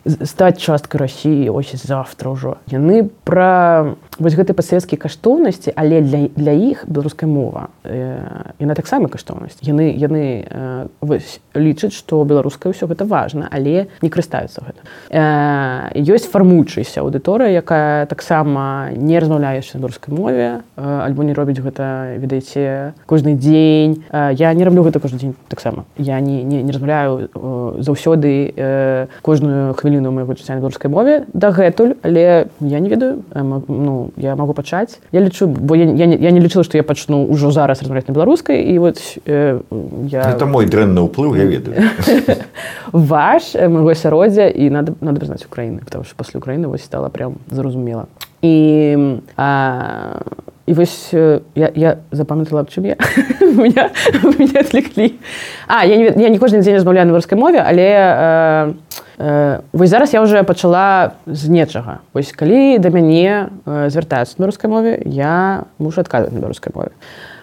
стаць 0.06 0.58
часткай 0.58 1.02
рассіі 1.02 1.50
ось 1.50 1.78
завтра 1.78 2.34
ўжо 2.34 2.58
яны 2.70 3.10
пра 3.26 3.94
вось 4.22 4.38
гэтай 4.38 4.56
пасавецкай 4.56 4.98
каштоўнасці 5.02 5.74
але 5.76 6.02
для, 6.06 6.30
для 6.38 6.54
іх 6.54 6.86
беларуская 6.88 7.30
мова 7.30 7.70
э, 7.84 8.22
яна 8.60 8.76
таксама 8.78 9.10
каштоўнасць. 9.10 9.60
Яны 9.66 9.92
яны 9.98 10.46
э, 10.46 10.88
вось, 11.02 11.42
лічаць 11.58 11.94
што 11.98 12.24
беларускае 12.24 12.72
ўсё 12.72 12.86
гэта 12.86 13.06
важна 13.10 13.50
але 13.50 13.90
не 14.02 14.10
карыстаюцца 14.10 14.62
гэта 14.62 14.82
э, 15.10 16.06
ёсць 16.06 16.30
фармуючыся 16.30 17.02
аўдыторыя 17.02 17.50
якая 17.58 18.06
таксама 18.06 18.94
не 18.96 19.18
размаўляеш 19.18 19.74
на 19.74 19.82
беларускай 19.82 20.14
мове 20.14 20.62
э, 20.78 21.02
альбо 21.06 21.24
не 21.24 21.34
робіць 21.34 21.60
гэта 21.60 22.16
ведаеце 22.22 22.94
кожны 23.06 23.36
дзень. 23.36 24.04
Э, 24.12 24.32
я 24.38 24.54
не 24.54 24.64
раблю 24.64 24.84
гэта 24.84 25.00
кожны 25.00 25.18
дзень 25.18 25.36
таксама. 25.48 25.86
Я 25.98 26.20
не, 26.20 26.44
не, 26.44 26.62
не 26.64 26.72
размаўляю 26.72 27.30
э, 27.34 27.82
заўсёды 27.82 28.54
э, 28.56 29.08
кожную 29.22 29.74
хвіліну 29.74 30.12
майго 30.12 30.36
жыцця 30.38 30.54
на 30.56 30.62
беларускай 30.62 30.92
мове 30.92 31.26
дагэтуль 31.34 31.96
але 32.04 32.48
я 32.60 32.80
не 32.80 32.90
ведаю 32.90 33.24
э, 33.32 33.42
ну 33.68 34.11
я 34.18 34.36
могу 34.36 34.54
пачаць 34.54 35.00
я 35.12 35.22
лічу 35.22 35.48
бо 35.48 35.76
я, 35.76 35.86
я, 35.86 36.06
я 36.06 36.32
не 36.32 36.40
лічыла 36.40 36.64
што 36.64 36.78
я 36.78 36.84
пачну 36.84 37.26
ўжо 37.26 37.52
зараз 37.52 37.82
размаўляць 37.82 38.08
на 38.08 38.14
беларускай 38.14 38.64
і 38.64 38.80
вот 38.80 39.00
э, 39.26 39.60
я 40.10 40.22
это 40.32 40.46
мой 40.46 40.66
дрэнны 40.66 41.02
ўплыў 41.08 41.36
я 41.36 41.46
ведаю. 41.46 41.90
Ваш 42.92 43.56
э, 43.56 43.68
майго 43.68 43.92
асяроддзя 43.92 44.50
і 44.50 44.70
надо 44.70 44.94
надо 45.02 45.20
прызнаць 45.20 45.46
украіны 45.46 45.84
потому 45.84 46.04
что 46.04 46.16
пасля 46.16 46.40
украіны 46.40 46.68
вось 46.68 46.84
стала 46.84 47.10
прям 47.10 47.36
зразумела 47.50 48.08
і 48.42 48.98
а, 49.38 50.20
і 50.66 50.74
вось 50.74 51.14
я, 51.14 51.72
я 51.76 51.98
запамятала 52.12 52.62
аб 52.62 52.70
чым 52.70 52.86
я. 52.86 52.96
Меня, 53.42 53.92
меня 54.40 54.60
отвлеклі 54.62 55.14
а 55.68 55.86
я 55.86 55.98
не, 55.98 56.24
я 56.24 56.30
не 56.30 56.38
кожны 56.38 56.62
дзень 56.62 56.76
размаўляю 56.76 57.06
на 57.06 57.12
беларускай 57.12 57.38
мове 57.38 57.60
але 57.60 57.88
э, 57.92 58.74
Э, 59.22 59.60
вось 59.74 59.90
зараз 59.90 60.14
я 60.14 60.22
уже 60.22 60.44
пачала 60.44 61.12
з 61.28 61.50
нечага. 61.50 62.00
Вось 62.14 62.32
калі 62.32 62.80
да 62.80 62.90
мяне 62.90 63.50
э, 63.66 63.90
звяртаюцца 63.90 64.36
на 64.42 64.50
рускай 64.50 64.70
мове 64.70 64.98
я 65.06 65.66
мушу 65.78 66.02
адказваць 66.02 66.34
на 66.34 66.40
беларускай 66.40 66.74
мове 66.74 66.90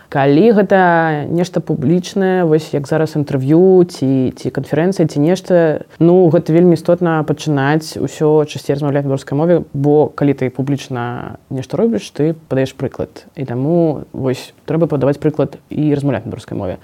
калі 0.08 0.56
гэта 0.56 1.28
нешта 1.28 1.60
публічнае 1.60 2.44
вось 2.48 2.72
як 2.72 2.88
зараз 2.88 3.16
інтэрв'ю 3.20 3.84
ці 3.84 4.32
ці 4.32 4.48
канферэнцыя 4.48 5.04
ці 5.04 5.20
нешта 5.20 5.84
ну 6.00 6.32
гэта 6.32 6.56
вельмі 6.56 6.80
істотна 6.80 7.20
пачынаць 7.28 8.00
усё 8.00 8.48
часцей 8.48 8.72
размаўляць 8.72 9.04
беларускай 9.04 9.36
мове 9.36 9.62
бо 9.76 10.08
калі 10.08 10.32
ты 10.32 10.48
публічна 10.48 11.36
нешта 11.52 11.76
робіш 11.76 12.08
ты 12.10 12.32
падаеш 12.48 12.72
прыклад. 12.72 13.28
І 13.36 13.44
таму 13.44 14.08
вось 14.12 14.56
трэба 14.64 14.88
падаваць 14.88 15.20
прыклад 15.20 15.60
і 15.68 15.92
размаўляць 15.92 16.24
на 16.24 16.32
беларускай 16.32 16.56
мове. 16.56 16.78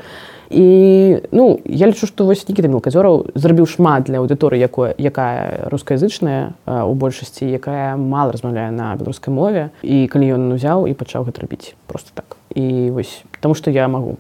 І 0.52 1.24
ну 1.32 1.58
я 1.64 1.88
лічу 1.88 2.06
што 2.06 2.28
вось 2.28 2.44
нікіта 2.44 2.68
мелказёраў 2.68 3.32
зрабіў 3.34 3.64
шмат 3.64 4.04
для 4.04 4.20
аўдыторыі 4.20 4.60
якое 4.60 4.92
якая 5.00 5.72
рускаязычная 5.72 6.52
у 6.68 6.92
большасці 6.92 7.48
якая 7.48 7.96
мала 7.96 8.36
размаўляе 8.36 8.70
на 8.70 8.92
беларускай 9.00 9.32
мове. 9.32 9.70
І 9.80 10.04
калі 10.12 10.36
ён 10.36 10.52
узяў 10.52 10.84
і 10.84 10.92
пачаў 10.92 11.24
гэта 11.24 11.48
рабіць 11.48 11.72
просто 11.88 12.12
так 12.12 12.33
і 12.54 12.90
вось 12.90 13.22
таму 13.40 13.54
што 13.54 13.70
я 13.70 13.88
магу. 13.88 14.18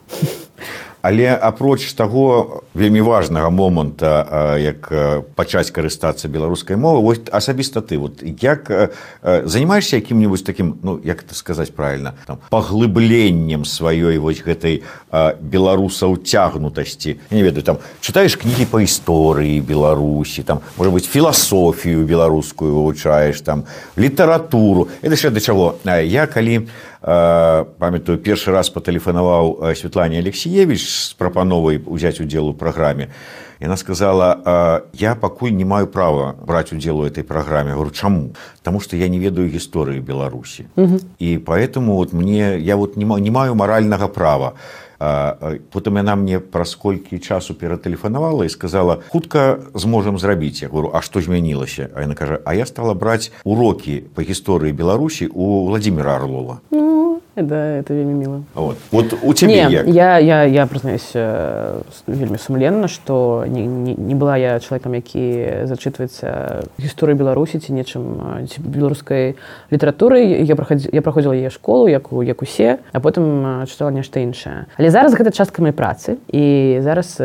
Але 1.04 1.36
апроч 1.36 1.92
таго 1.92 2.62
вельмі 2.72 3.04
важнага 3.04 3.50
моманта 3.52 4.56
як 4.56 4.88
пачаць 5.36 5.68
карыстацца 5.68 6.32
беларускай 6.32 6.80
мовы 6.80 7.04
вось 7.04 7.20
асабіста 7.28 7.84
ты 7.84 8.00
вот 8.00 8.24
як 8.24 8.72
занимаешься 9.20 10.00
якім-нибудь 10.00 10.44
таким 10.44 10.80
ну 10.80 10.96
як 11.04 11.20
это 11.20 11.36
сказаць 11.36 11.68
правильно 11.68 12.14
там 12.24 12.40
паглыбленнем 12.48 13.68
сваёй 13.68 14.16
вось 14.16 14.40
гэтай 14.40 14.80
беларусаў 15.44 16.24
цягнутасці 16.24 17.20
не 17.28 17.42
ведаю 17.44 17.68
там 17.68 17.84
чытаеш 18.00 18.40
кнігі 18.40 18.64
по 18.72 18.80
гісторыі 18.80 19.60
беларусі 19.60 20.40
там 20.40 20.64
может 20.80 20.94
быть 20.94 21.04
філасофію 21.04 22.08
беларускую 22.08 22.72
вывучаеш 22.72 23.44
там 23.44 23.68
літаратуру. 23.92 24.88
Это 25.02 25.20
яшчэ 25.20 25.30
да 25.30 25.40
чаго? 25.40 25.76
Я 25.84 26.26
калі 26.26 26.64
памятаю 27.04 28.16
першы 28.16 28.50
раз 28.50 28.70
патэлефанаваў 28.72 29.76
Светлане 29.76 30.18
алексеевич 30.18 30.88
з 30.88 31.12
прапановай 31.20 31.76
узяць 31.84 32.16
удзел 32.20 32.48
у 32.48 32.54
праграме 32.54 33.10
яна 33.60 33.76
сказала 33.76 34.80
я 34.96 35.14
пакуль 35.14 35.52
не 35.52 35.64
маю 35.68 35.86
права 35.86 36.32
браць 36.32 36.72
удзел 36.72 37.00
у 37.00 37.04
этой 37.04 37.22
праграме 37.22 37.72
говорю 37.72 37.90
чаму 37.90 38.32
потому 38.56 38.80
что 38.80 38.96
я 38.96 39.08
не 39.08 39.18
ведаю 39.18 39.52
гісторыі 39.52 40.00
беларусі 40.00 40.64
і 41.18 41.38
поэтому 41.44 41.96
вот 42.00 42.12
мне 42.12 42.58
я 42.58 42.76
вот 42.76 42.96
не, 42.96 43.04
не 43.04 43.30
маю 43.30 43.54
маральнага 43.54 44.08
права 44.08 44.54
потым 45.72 45.98
яна 46.00 46.16
мне 46.16 46.40
праз 46.40 46.74
колькі 46.74 47.18
часу 47.18 47.54
ператэлефанавала 47.54 48.44
і 48.44 48.52
сказала 48.52 49.00
хутка 49.10 49.58
зможам 49.74 50.18
зрабіць 50.18 50.62
я 50.62 50.68
говорю 50.68 50.92
а 50.94 51.02
што 51.02 51.20
змянілася 51.20 51.90
а 51.94 52.06
яна 52.06 52.14
кажа 52.14 52.40
а 52.44 52.54
я 52.54 52.66
стала 52.66 52.94
браць 52.94 53.32
урокі 53.44 54.02
по 54.14 54.22
гісторыі 54.22 54.72
беларусі 54.72 55.28
у 55.32 55.66
владимира 55.66 56.16
орлова 56.16 56.60
ну, 56.70 57.20
да 57.36 57.78
это 57.78 57.94
вельмі 57.94 58.14
мило. 58.14 58.42
Вот. 58.54 58.76
вот 58.90 59.14
у 59.22 59.34
тебе 59.34 59.52
не, 59.52 59.82
я. 59.86 60.18
я 60.18 60.44
я 60.44 60.66
прызнаюсь 60.66 61.10
э, 61.14 61.82
вельмі 62.06 62.38
сумленна 62.38 62.88
что 62.88 63.44
не, 63.48 63.66
не, 63.66 63.94
не 63.94 64.14
была 64.14 64.36
я 64.36 64.60
чалавекам 64.60 64.94
які 64.94 65.66
зачытваецца 65.66 66.64
гісторыі 66.78 67.18
беларусі 67.18 67.58
ці 67.58 67.72
нечым 67.72 68.46
беларускай 68.58 69.34
літаратуры 69.70 70.22
я 70.22 70.54
я 70.92 71.02
праходзіла 71.02 71.34
яе 71.34 71.50
школу 71.50 71.88
як 71.88 72.12
у 72.12 72.22
як 72.22 72.42
усе 72.42 72.78
а 72.92 73.00
потым 73.00 73.66
чытала 73.66 73.90
нешта 73.90 74.20
іншае. 74.20 74.66
Але 74.78 74.90
зараз 74.90 75.14
гэта 75.14 75.32
частка 75.32 75.62
моей 75.62 75.74
працы 75.74 76.16
і 76.30 76.78
зараз 76.82 77.18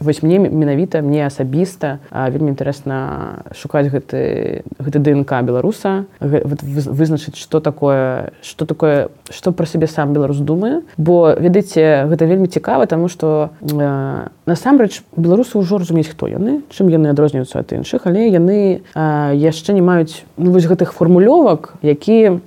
вось 0.00 0.22
мне 0.22 0.38
менавіта 0.38 1.02
мне 1.02 1.26
асабіста 1.26 1.98
вельмі 2.10 2.56
інтарэсна 2.56 3.44
шукаць 3.52 3.92
гэты 3.92 4.64
гэты 4.80 4.98
днк 4.98 5.28
беларуса 5.42 6.06
вызначыць 6.20 7.36
что 7.36 7.60
такое 7.60 8.32
что 8.40 8.64
такое 8.64 9.08
што 9.30 9.52
пра 9.52 9.66
сябе 9.66 9.86
сам 9.86 10.12
беларус 10.12 10.38
думае. 10.38 10.82
Бо 10.96 11.34
ведаеце 11.34 12.06
гэта 12.10 12.26
вельмі 12.26 12.48
цікава 12.48 12.86
таму 12.86 13.08
што 13.08 13.50
э, 13.60 14.28
насамрэч 14.46 15.02
беларусы 15.16 15.58
ўжо 15.58 15.78
разумеюць 15.82 16.10
хто 16.10 16.30
яны 16.30 16.62
чым 16.70 16.90
яны 16.90 17.10
адрозніваюцца 17.10 17.60
ад 17.60 17.72
іншых 17.72 18.06
але 18.06 18.28
яны 18.30 18.82
э, 18.82 19.32
яшчэ 19.34 19.74
не 19.74 19.82
маюць 19.82 20.22
ну, 20.36 20.50
вось 20.52 20.66
гэтых 20.70 20.94
фармулёвак 20.94 21.74
які 21.82 22.40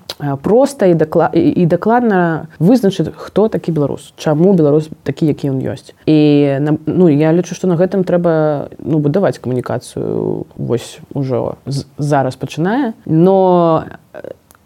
проста 0.44 0.86
і 0.86 0.94
дакла 0.94 1.32
і 1.34 1.66
дакладна 1.66 2.48
вызначыць 2.60 3.08
хто 3.16 3.48
такі 3.48 3.72
беларус 3.72 4.12
чаму 4.18 4.54
беларус 4.54 4.90
такі 5.04 5.32
які 5.32 5.56
ён 5.56 5.64
ёсць. 5.64 5.96
І 6.06 6.60
ну 6.86 7.08
я 7.08 7.32
лічу 7.32 7.56
што 7.56 7.72
на 7.72 7.80
гэтым 7.80 8.04
трэба 8.04 8.68
ну 8.80 9.00
будаваць 9.00 9.40
камунікацыю. 9.40 10.46
Вось 10.60 11.00
ужо 11.16 11.56
зараз 11.98 12.36
пачынае. 12.36 12.94
Но 13.06 13.86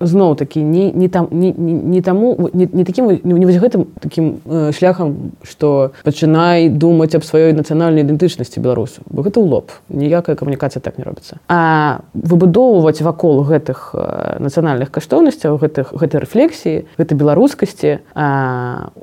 зноў 0.05 0.35
такі 0.35 0.63
не, 0.63 0.91
не 0.91 1.07
там 1.07 1.27
не, 1.31 1.51
не, 1.51 1.73
не 1.73 2.01
таму 2.01 2.49
не, 2.53 2.67
не 2.71 2.83
таким 2.83 3.07
не 3.23 3.45
вось 3.45 3.57
гэтым 3.57 3.87
таким 3.99 4.39
э, 4.45 4.71
шляхам 4.71 5.31
что 5.43 5.91
пачынай 6.03 6.69
думаць 6.69 7.15
аб 7.15 7.23
сваёй 7.23 7.53
нацыянальнай 7.53 8.03
ідэнтычнасці 8.03 8.59
беларусу. 8.59 9.01
Бо 9.09 9.23
гэта 9.23 9.39
ў 9.39 9.47
лоб. 9.47 9.71
Ніякая 9.89 10.35
камунікацыя 10.35 10.81
так 10.81 10.97
не 10.97 11.03
робіцца. 11.03 11.37
А 11.47 12.01
выбудоўваць 12.13 13.01
вакол 13.01 13.43
гэтых 13.43 13.91
э, 13.93 14.37
нацыянальных 14.39 14.91
каштоўнасцяў 14.91 15.57
гэтых 15.57 15.93
гэтай 15.93 16.23
рэфлексіі 16.23 16.85
гэтай 16.97 17.15
беларускасці 17.17 17.99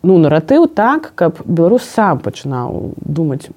ну 0.02 0.18
наратыў 0.18 0.66
так 0.68 1.12
каб 1.14 1.40
беларус 1.44 1.84
сам 1.84 2.18
пачынаў 2.18 2.94
думаць 3.00 3.50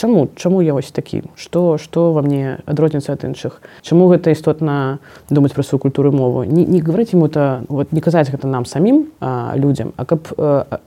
чаму 0.00 0.28
чаму 0.36 0.62
я 0.62 0.72
вось 0.72 0.90
такі? 0.90 1.22
Что 1.36 1.76
что 1.78 2.12
во 2.12 2.22
мне 2.22 2.58
адрозніцца 2.64 3.12
ад 3.12 3.24
іншых? 3.24 3.60
Чаму 3.82 4.08
гэта 4.08 4.32
істотна 4.32 4.98
думаць 5.28 5.52
пра 5.52 5.62
сваю 5.62 5.80
культуру 5.80 6.12
мову? 6.12 6.44
Не, 6.44 6.64
не 6.64 6.80
говорить 6.80 7.12
ему 7.12 7.28
то 7.28 7.62
вот 7.68 7.92
не 7.92 8.00
казаць 8.00 8.32
гэта 8.32 8.48
нам 8.48 8.64
самім 8.64 9.12
а, 9.20 9.52
людям 9.56 9.92
а 9.96 10.04
каб 10.04 10.32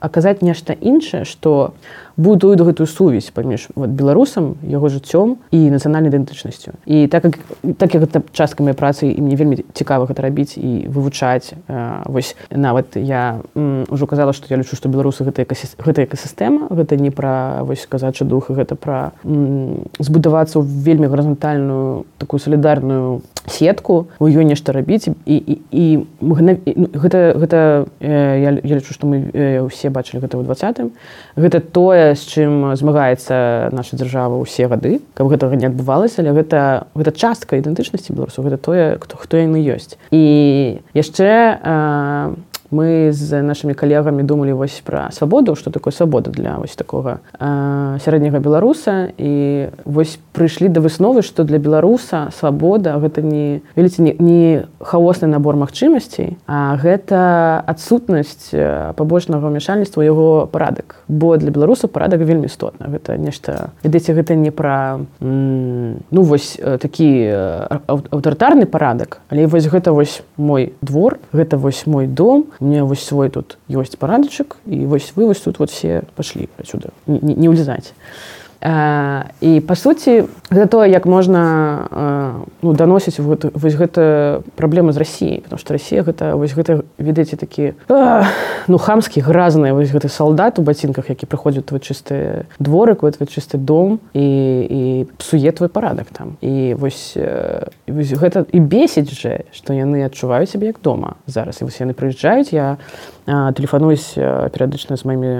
аказаць 0.00 0.42
нешта 0.42 0.74
іншае 0.74 1.24
что 1.24 1.74
будуюць 2.16 2.60
гэтую 2.60 2.86
сувязь 2.86 3.30
паміж 3.34 3.68
вот, 3.74 3.90
беларусам 3.90 4.54
яго 4.62 4.88
жыццём 4.88 5.36
і 5.50 5.58
нацыянальнай 5.70 6.10
ідэнтычнасцю. 6.10 6.78
І 6.86 7.06
так 7.08 7.22
как 7.22 7.38
так 7.78 7.94
як 7.94 8.04
гэта 8.04 8.22
частка 8.32 8.62
моей 8.62 8.74
працы 8.74 9.10
і 9.10 9.20
мне 9.20 9.36
вельмі 9.36 9.64
цікава 9.74 10.06
гэта 10.06 10.22
рабіць 10.22 10.56
і 10.56 10.86
вывучаць 10.88 11.54
вось 12.06 12.36
нават 12.50 12.96
я 12.96 13.40
ўжо 13.54 14.06
казала 14.06 14.32
што 14.32 14.46
я 14.50 14.56
лічу 14.56 14.76
што 14.76 14.88
беларусы 14.88 15.24
гэта 15.24 15.46
гэта 15.46 16.04
экасістэма 16.04 16.68
гэта 16.70 16.96
не 16.96 17.10
пра 17.10 17.62
вось 17.62 17.86
казачы 17.86 18.24
дух 18.24 18.50
гэта 18.50 18.74
пра 18.74 19.12
збудавацца 19.24 20.58
ў 20.58 20.64
вельмі 20.64 21.10
гарызантальную 21.10 22.06
такую 22.18 22.40
салідарную 22.40 23.22
сетку 23.46 24.08
у 24.18 24.28
ёй 24.28 24.44
нешта 24.44 24.72
рабіць 24.72 25.08
і, 25.08 25.36
і, 25.36 25.58
і 25.70 25.84
гэта 26.20 27.34
гэта 27.36 27.86
э, 28.00 28.40
я, 28.40 28.50
я 28.62 28.74
лічу 28.76 28.94
што 28.94 29.06
мы 29.06 29.30
э, 29.32 29.60
ўсе 29.64 29.90
бачылі 29.90 30.22
гэта 30.22 30.38
ў 30.38 30.44
двадцатым 30.44 30.92
гэта 31.36 31.60
тое 31.60 32.03
з 32.12 32.22
чым 32.28 32.76
змагаецца 32.76 33.72
наша 33.72 33.96
дзяржава 33.96 34.36
ўсе 34.44 34.68
гады 34.68 35.00
каб 35.16 35.32
гэтага 35.32 35.56
не 35.56 35.72
адбывалася 35.72 36.20
але 36.20 36.36
гэта 36.36 36.92
гэта 36.92 37.10
частка 37.16 37.56
ідэнтычнасці 37.56 38.12
беларусу 38.12 38.44
гэта 38.44 38.60
тое 38.60 38.84
хто 39.00 39.16
хто 39.16 39.40
яны 39.40 39.64
ёсць. 39.64 39.96
І 40.12 40.84
яшчэ 40.92 41.30
у 41.64 42.53
мы 42.70 43.12
з 43.12 43.42
нашими 43.42 43.74
калегамі 43.74 44.22
думалі 44.22 44.52
вось 44.52 44.80
пра 44.84 45.10
свабоду 45.10 45.54
что 45.54 45.70
такое 45.70 45.92
свабода 45.92 46.30
для 46.30 46.58
вось 46.58 46.76
такога 46.76 47.20
э, 47.38 47.98
сярэдняга 48.04 48.38
беларуса. 48.38 49.12
І 49.18 49.68
вось 49.84 50.18
прыйшлі 50.32 50.68
да 50.68 50.80
высновы 50.80 51.22
что 51.22 51.44
для 51.44 51.58
беларуса 51.58 52.30
свабода 52.36 52.98
гэта 52.98 53.22
не 53.22 53.62
веліце 53.76 54.02
не, 54.02 54.16
не 54.18 54.62
хаосны 54.80 55.28
набор 55.28 55.56
магчымасцей 55.56 56.36
а 56.46 56.76
гэта 56.76 57.62
адсутнасць 57.66 58.50
пабочнага 58.96 59.48
ўмяшальніцтва 59.48 60.02
яго 60.02 60.46
парадак. 60.46 61.04
Бо 61.08 61.36
для 61.36 61.50
беларуса 61.50 61.88
парадак 61.88 62.20
вельмі 62.20 62.46
істотна 62.46 62.88
гэта 62.88 63.16
нешта 63.16 63.70
ведаеце 63.82 64.14
гэта 64.14 64.34
не 64.34 64.50
пра 64.50 65.00
ну 65.20 66.22
вось 66.22 66.58
такі 66.58 67.08
аўтарытарны 67.86 68.66
парадак 68.66 69.20
але 69.28 69.46
вось 69.46 69.66
гэта 69.66 69.92
вось 69.92 70.22
мой 70.36 70.72
двор 70.80 71.18
гэта 71.32 71.56
вось 71.56 71.86
мой 71.86 72.06
дом 72.06 72.46
мне 72.60 72.82
вось 72.84 73.04
свой 73.04 73.30
тут 73.30 73.58
ёсць 73.68 73.96
парадачак 73.96 74.56
і 74.66 74.86
вось 74.86 75.12
вы 75.16 75.26
вось 75.26 75.40
тут 75.40 75.58
вот 75.58 75.70
все 75.70 76.02
пашлі 76.14 76.48
отсюда. 76.58 76.90
Не, 77.06 77.18
не, 77.22 77.34
не 77.34 77.48
ўлезаць 77.48 77.92
і 78.64 79.60
па 79.66 79.74
сути 79.76 80.24
гэта 80.50 80.66
тое 80.68 80.90
як 80.90 81.06
можна 81.06 82.44
ну, 82.62 82.72
даносіць 82.72 83.20
гэты, 83.20 83.50
вось 83.52 83.76
гэта 83.76 84.42
праблема 84.56 84.92
з 84.92 84.96
рассіяй 84.96 85.40
потому 85.44 85.58
что 85.58 85.74
Росія 85.74 86.02
гэта 86.02 86.36
вось 86.36 86.56
гэта 86.56 86.84
ведаеце 86.98 87.36
такі 87.36 87.72
ну 87.88 88.78
хамскі 88.78 89.20
гразны 89.20 89.72
вось 89.72 89.92
гэты 89.92 90.08
салдат 90.08 90.58
у 90.58 90.62
бацінках 90.62 91.10
які 91.10 91.26
прыходзіць 91.26 91.68
твой 91.68 91.80
чысты 91.80 92.46
дворык 92.58 93.04
твой 93.04 93.28
чысты 93.28 93.58
дом 93.58 94.00
і, 94.14 94.26
і 94.70 95.06
псуе 95.18 95.52
твой 95.52 95.68
парадак 95.68 96.06
там. 96.12 96.36
І 96.40 96.74
вось, 96.74 97.16
вось 97.88 98.12
гэта 98.12 98.44
і 98.52 98.60
бесіць 98.60 99.12
же 99.12 99.44
што 99.52 99.72
яны 99.72 100.04
адчуваюць 100.04 100.50
сябе 100.50 100.66
як 100.72 100.80
дома 100.82 101.14
зараз. 101.26 101.60
І 101.60 101.64
вось 101.64 101.80
яны 101.80 101.94
прыязджаюць 101.94 102.52
я 102.52 102.76
тэлефануюсь 103.26 104.14
перыядычна 104.16 104.96
з 104.96 105.04
маімі 105.04 105.32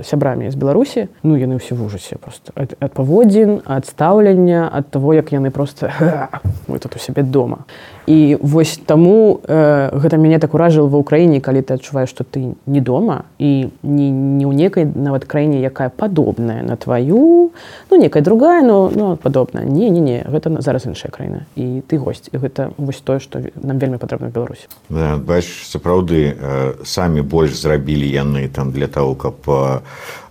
сябрамі 0.00 0.48
з 0.48 0.56
беларусі 0.56 1.08
ну 1.22 1.36
яны 1.36 1.60
ўсе 1.60 1.76
в 1.76 1.84
ужасе 1.84 2.16
просто. 2.16 2.56
Ад, 2.56 2.72
ад 2.80 2.92
паводзін 2.96 3.60
ад 3.68 3.84
стаўлення 3.84 4.68
ад 4.72 4.88
того 4.88 5.12
як 5.12 5.32
яны 5.32 5.50
просто 5.50 5.92
мы 6.68 6.78
тут 6.78 6.96
у 6.96 6.98
сябе 6.98 7.22
дома 7.22 7.68
і 8.06 8.38
вось 8.40 8.80
таму 8.86 9.40
э, 9.44 9.90
гэта 9.94 10.16
мяне 10.16 10.38
так 10.38 10.54
уражыла 10.54 10.88
ва 10.88 10.98
ўкраіне 11.02 11.40
калі 11.40 11.62
ты 11.62 11.78
адчуваеш 11.78 12.10
што 12.10 12.24
ты 12.24 12.54
не 12.66 12.80
дома 12.80 13.24
і 13.38 13.70
не, 13.82 14.10
не 14.10 14.44
ў 14.46 14.52
некай 14.54 14.84
нават 14.84 15.24
краіне 15.24 15.62
якая 15.62 15.88
падобная 15.88 16.62
на 16.62 16.76
тваю 16.76 17.52
ну 17.90 17.94
некая 17.96 18.22
другая 18.22 18.62
но 18.62 18.90
ну, 18.94 19.16
падобная. 19.16 19.64
Не 19.64 19.90
не 19.90 20.00
не 20.00 20.24
гэта 20.26 20.60
зараз 20.60 20.86
іншая 20.86 21.10
краіна. 21.10 21.46
І 21.56 21.82
ты 21.86 21.98
госць. 21.98 22.28
І 22.32 22.38
гэта 22.38 22.70
вось 22.76 23.00
тое 23.00 23.20
што 23.20 23.40
нам 23.54 23.78
вельмі 23.78 23.98
патрэбна 23.98 24.28
беларусі. 24.28 24.66
Да, 24.88 25.16
бач 25.16 25.46
сапраўды 25.66 26.34
э, 26.34 26.84
самі 26.84 27.22
больш 27.22 27.54
зрабілі 27.54 28.08
яны 28.08 28.48
там 28.48 28.72
для 28.72 28.86
того 28.86 29.14
каб 29.14 29.36
э, 29.46 29.80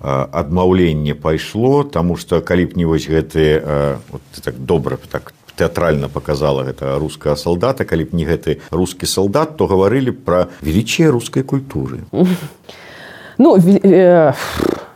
адмаўленне 0.01 1.15
пайшло 1.15 1.83
таму 1.83 2.17
што 2.17 2.41
калі 2.41 2.65
б 2.65 2.71
не 2.75 2.85
вось 2.85 3.07
гэты 3.07 3.61
э, 3.63 3.95
вот, 4.11 4.21
так 4.43 4.55
добра 4.59 4.97
так 5.11 5.33
тэатральна 5.56 6.08
показала 6.08 6.64
гэта 6.64 6.98
руская 7.00 7.36
салдата 7.36 7.84
калі 7.84 8.04
б 8.04 8.16
не 8.16 8.24
гэты 8.28 8.60
рускі 8.70 9.08
салдат 9.08 9.56
то 9.56 9.66
гаварылі 9.66 10.12
пра 10.12 10.48
велічче 10.60 11.08
рускай 11.10 11.42
культуры 11.42 12.04
ну 13.38 13.56
э, 13.56 14.32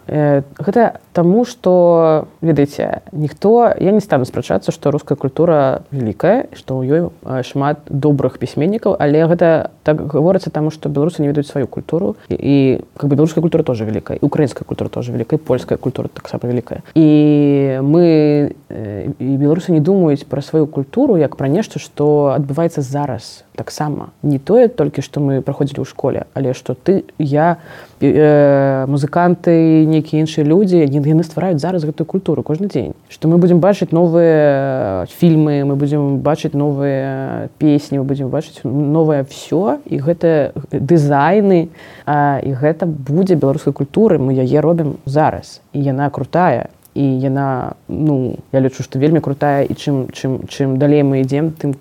э, 0.06 0.42
гэта 0.58 1.00
таму 1.15 1.45
что 1.45 2.27
ведаеце 2.41 3.01
ніхто 3.15 3.71
я 3.79 3.91
не 3.95 4.03
стану 4.03 4.25
спрачацца 4.25 4.71
что 4.75 4.91
руская 4.91 5.15
культура 5.15 5.83
великкая 5.91 6.51
что 6.51 6.75
ў 6.75 6.83
ёй 6.83 7.43
шмат 7.47 7.87
добрых 7.87 8.35
пісьменнікаў 8.35 8.99
але 8.99 9.23
гэта 9.23 9.71
так 9.87 10.03
гаворыцца 10.11 10.51
таму 10.51 10.75
что 10.75 10.91
беларусы 10.91 11.23
не 11.23 11.31
ведаюць 11.31 11.47
сваю 11.47 11.71
культуру 11.71 12.19
і, 12.27 12.35
і 12.35 12.55
как 12.99 13.09
бы 13.09 13.15
беларуская 13.15 13.41
культура 13.41 13.63
тоже 13.63 13.85
великкая 13.85 14.19
украинская 14.19 14.67
культура 14.67 14.89
тоже 14.89 15.15
великкая 15.15 15.39
польская 15.39 15.77
культура 15.77 16.11
таксама 16.11 16.51
великкая 16.51 16.83
і 16.93 17.79
мы 17.79 18.51
і 18.75 19.37
беларусы 19.39 19.71
не 19.71 19.79
думаюць 19.79 20.27
про 20.27 20.41
сваю 20.41 20.67
культуру 20.67 21.15
як 21.15 21.39
пра 21.39 21.47
нешта 21.47 21.79
что 21.79 22.35
адбываецца 22.35 22.81
зараз 22.81 23.45
таксама 23.55 24.11
не 24.21 24.39
тое 24.39 24.67
толькі 24.67 25.01
што 25.01 25.23
мы 25.23 25.39
праходзілі 25.39 25.79
ў 25.79 25.87
школе 25.87 26.27
але 26.35 26.51
што 26.51 26.75
ты 26.75 27.07
я 27.17 27.57
э, 28.01 28.85
музыканты 28.91 29.85
нейкія 29.87 30.27
іншыя 30.27 30.43
людзі 30.43 30.83
яны 31.07 31.23
ствараюць 31.23 31.61
зараз 31.61 31.85
гэтую 31.85 32.07
культуру 32.07 32.43
кожны 32.43 32.67
дзень 32.67 32.93
што 33.09 33.27
мы 33.27 33.37
будзем 33.37 33.59
бачыць 33.59 33.91
новыя 33.91 35.05
фільмы 35.17 35.63
мы 35.65 35.75
будзем 35.75 36.19
бачыць 36.19 36.53
новыя 36.53 37.49
песні 37.57 38.01
мы 38.01 38.05
будзем 38.05 38.29
бачыць 38.29 38.63
новае 38.63 39.23
все 39.29 39.79
і 39.85 39.99
гэта 39.99 40.51
дызайны 40.71 41.69
а, 42.05 42.39
і 42.43 42.53
гэта 42.53 42.85
будзе 42.85 43.35
беларускай 43.35 43.73
культуры. 43.73 44.19
Мы 44.19 44.33
яе 44.33 44.61
робім 44.61 44.97
зараз. 45.05 45.61
І 45.73 45.81
яна 45.83 46.09
крутая 46.09 46.69
і 46.95 47.03
яна 47.19 47.75
ну 47.87 48.39
я 48.55 48.59
лічу 48.63 48.81
што 48.83 48.99
вельмі 48.99 49.19
крутая 49.19 49.67
і 49.67 49.75
чым 49.75 50.07
чым 50.15 50.47
чым 50.47 50.79
далей 50.79 51.03
мы 51.03 51.21
ідзем 51.21 51.51
тым 51.51 51.75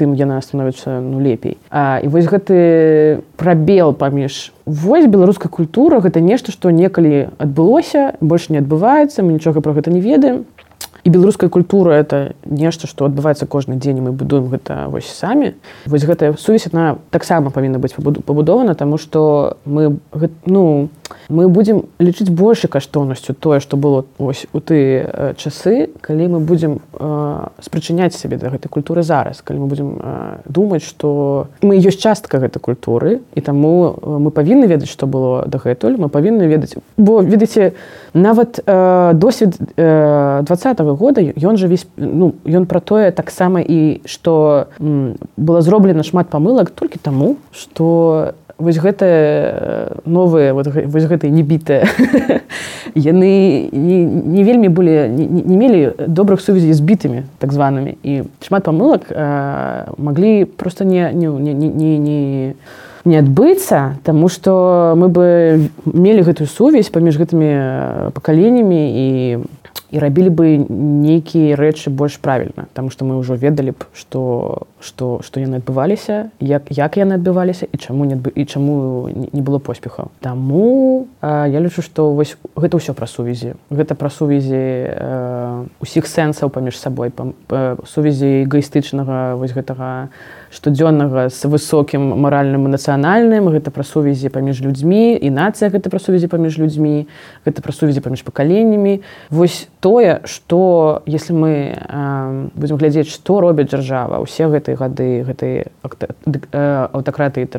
тым 0.00 0.16
яна 0.16 0.40
становіцца 0.40 0.98
ну 1.04 1.20
лепей. 1.20 1.60
А, 1.70 2.00
і 2.02 2.08
вось 2.08 2.26
гэты 2.26 3.20
прабел 3.36 3.92
паміж 3.92 4.56
вось 4.64 5.06
беларуская 5.06 5.52
культура 5.52 6.00
гэта 6.00 6.24
нешта 6.24 6.50
што 6.50 6.72
некалі 6.72 7.28
адбылося 7.38 8.16
больш 8.24 8.48
не 8.48 8.58
адбываецца 8.64 9.20
мы 9.20 9.36
нічога 9.36 9.60
пра 9.60 9.76
гэта 9.76 9.92
не 9.92 10.00
ведаем 10.00 10.48
і 11.04 11.10
беларуская 11.10 11.50
культура 11.50 11.92
это 11.92 12.32
нешта 12.44 12.86
што 12.88 13.04
адбываецца 13.04 13.46
кожны 13.46 13.76
дзень 13.76 14.00
мы 14.00 14.12
будуем 14.12 14.48
гэта 14.48 14.88
вось 14.88 15.06
самі. 15.06 15.54
Вось 15.86 16.04
гэтая 16.04 16.32
сувязь 16.40 16.68
она 16.72 16.96
таксама 17.10 17.50
павінна 17.50 17.78
быць 17.78 17.92
пабудована 17.94 18.74
таму 18.74 18.96
што 18.96 19.58
мы 19.64 20.00
ну 20.46 20.88
мы 21.28 21.48
будзем 21.48 21.84
лічыць 22.00 22.30
большай 22.30 22.70
каштоўнасцю 22.70 23.34
тое 23.34 23.60
што 23.60 23.76
было 23.76 24.04
ось 24.18 24.46
у 24.52 24.60
ты 24.60 25.34
часы 25.36 25.90
калі 26.00 26.28
мы 26.28 26.40
будзем 26.40 26.80
э, 26.92 27.48
спрачыняць 27.60 28.16
сябе 28.16 28.36
да 28.36 28.48
гэтай 28.48 28.68
культуры 28.72 29.02
зараз 29.02 29.44
калі 29.44 29.64
мы 29.64 29.66
будзем 29.66 30.00
э, 30.00 30.36
думаць 30.48 30.84
што 30.84 31.48
мы 31.60 31.76
ёсць 31.76 32.00
частка 32.00 32.40
гэтай 32.40 32.60
культуры 32.60 33.20
і 33.34 33.40
таму 33.40 33.96
мы 34.00 34.30
павінны 34.30 34.64
ведаць 34.64 34.88
што 34.88 35.06
было 35.06 35.44
дагэтуль 35.46 36.00
мы 36.00 36.08
павінны 36.08 36.48
ведаць 36.48 36.76
бо 36.96 37.20
ведаеце 37.20 37.74
нават 38.14 38.60
э, 38.64 39.12
досвед 39.14 39.56
э, 39.76 40.42
двадцатого 40.44 40.93
года 40.94 41.20
ён 41.20 41.56
жа 41.56 41.66
весь 41.66 41.86
ну 41.96 42.34
ён 42.46 42.66
пра 42.66 42.80
тое 42.80 43.10
таксама 43.10 43.60
і 43.60 44.00
што 44.06 44.68
было 44.78 45.60
зроблена 45.60 46.02
шмат 46.02 46.30
памылак 46.30 46.70
толькі 46.70 46.98
таму 46.98 47.36
што 47.52 48.34
вось 48.58 48.78
гэта 48.78 50.00
новыя 50.04 50.54
вот, 50.54 50.68
вось 50.70 51.06
гэтыя 51.10 51.30
небітыя 51.30 51.86
яны 52.94 53.68
не, 53.72 54.04
не 54.04 54.42
вельмі 54.44 54.68
былі 54.68 55.10
не, 55.10 55.26
не 55.26 55.56
мелі 55.58 55.80
добрых 56.06 56.40
сувязей 56.40 56.72
з 56.72 56.80
бітымі 56.80 57.24
так 57.38 57.52
званымі. 57.52 57.98
І 58.02 58.22
шмат 58.46 58.64
памылак 58.64 59.10
э, 59.10 59.90
маглі 59.98 60.44
просто 60.44 60.84
не 60.84 61.10
не 61.12 61.26
не 61.28 61.54
не, 61.54 61.98
не, 61.98 62.54
не 63.04 63.16
адбыцца 63.18 63.98
тому 64.04 64.28
что 64.28 64.94
мы 64.96 65.08
бы 65.08 65.70
мелі 65.84 66.22
гэтую 66.22 66.46
сувязь 66.46 66.94
паміж 66.94 67.18
гэтымі 67.18 68.14
пакаленнямі 68.14 68.82
і 68.94 69.06
і 69.94 69.98
рабілі 69.98 70.30
бы 70.34 70.46
нейкія 70.68 71.54
рэчы 71.54 71.90
больш 71.90 72.18
правільна 72.18 72.66
там 72.74 72.90
што 72.90 73.06
мы 73.06 73.14
ўжо 73.20 73.38
ведалі 73.38 73.78
б 73.78 73.86
што 73.94 74.66
што 74.82 75.20
што 75.22 75.38
яны 75.38 75.62
адбываліся 75.62 76.34
як 76.40 76.66
як 76.70 76.98
яны 76.98 77.14
адбываліся 77.20 77.70
і 77.70 77.76
чаму 77.78 78.04
не 78.04 78.18
адбы 78.18 78.32
і 78.34 78.42
чаму 78.44 79.06
не 79.10 79.42
было 79.42 79.58
поспехаў 79.58 80.10
Таму 80.20 81.06
а, 81.20 81.46
я 81.46 81.60
лічу 81.60 81.82
што 81.82 82.10
вось 82.10 82.34
гэта 82.56 82.82
ўсё 82.82 82.94
пра 82.94 83.06
сувязі 83.06 83.54
гэта 83.70 83.94
пра 83.94 84.10
сувязі 84.10 84.62
усіх 85.78 86.10
сэнсаў 86.10 86.50
паміж 86.50 86.74
сабой 86.74 87.14
па, 87.14 87.30
па 87.46 87.76
сувязі 87.86 88.42
эгоістычнага 88.50 89.38
вось 89.38 89.54
гэтага 89.54 90.10
штодзённага 90.54 91.28
з 91.28 91.50
высокім 91.50 92.14
маральным 92.22 92.70
і 92.70 92.74
нацыянальным. 92.78 93.50
Гэта 93.50 93.74
пра 93.74 93.82
сувязі 93.82 94.30
паміж 94.30 94.62
людзьмі 94.62 95.18
і 95.18 95.28
нацыя 95.34 95.70
гэта 95.74 95.90
пра 95.90 95.98
сувязі 95.98 96.30
паміж 96.30 96.58
людзьмі 96.62 97.10
гэта 97.42 97.58
пра 97.58 97.74
сувязі 97.74 98.00
паміж 98.00 98.22
пакаленнямі. 98.22 99.02
Вось 99.30 99.66
тое 99.80 100.22
что 100.24 101.02
если 101.06 101.34
мы 101.34 101.74
э, 101.74 102.48
будем 102.54 102.76
глядзець 102.76 103.10
что 103.10 103.40
робіць 103.40 103.74
дзяржава 103.74 104.22
усе 104.22 104.46
гэтыя 104.46 104.78
гады 104.78 105.26
гэтай 105.26 105.74
аўтакратыі 106.22 107.50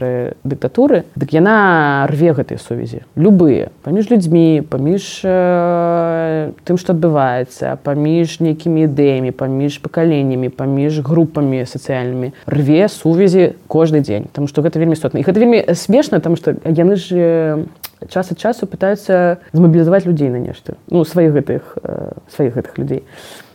дыктатуры 0.43 1.03
дык 1.15 1.35
яна 1.35 2.07
рве 2.07 2.31
гэтыя 2.31 2.57
сувязі. 2.57 3.03
Любые 3.19 3.69
паміж 3.83 4.09
людзьмі 4.09 4.63
паміж 4.63 5.21
э, 5.23 6.51
тым 6.63 6.77
что 6.79 6.95
адбываецца 6.95 7.75
паміж 7.83 8.39
нейкімі 8.39 8.87
ідэямі 8.87 9.35
паміж 9.35 9.83
пакаленнямі 9.83 10.49
паміж 10.49 11.03
групамі 11.03 11.65
сацыяльнымі. 11.67 12.31
Рве 12.47 12.84
сувязі 12.87 13.55
кожны 13.67 14.01
дзень 14.01 14.27
там 14.33 14.47
что 14.47 14.61
гэта 14.61 14.79
вельмі 14.79 14.93
істотна 14.93 15.19
і 15.19 15.25
гэта 15.27 15.39
вельмі 15.39 15.63
смешна 15.75 16.19
там 16.19 16.35
что 16.35 16.55
яны 16.63 16.95
ж 16.95 17.65
час 18.09 18.31
ад 18.31 18.39
часу 18.39 18.67
пытаюцца 18.67 19.39
змабілізаваць 19.53 20.05
людзей 20.05 20.29
на 20.29 20.39
нешта. 20.39 20.75
Ну 20.91 21.05
сваіх 21.05 21.33
гэтых 21.33 21.77
э, 21.81 22.11
сваіх 22.29 22.55
гэтых 22.55 22.77
людзей 22.77 23.03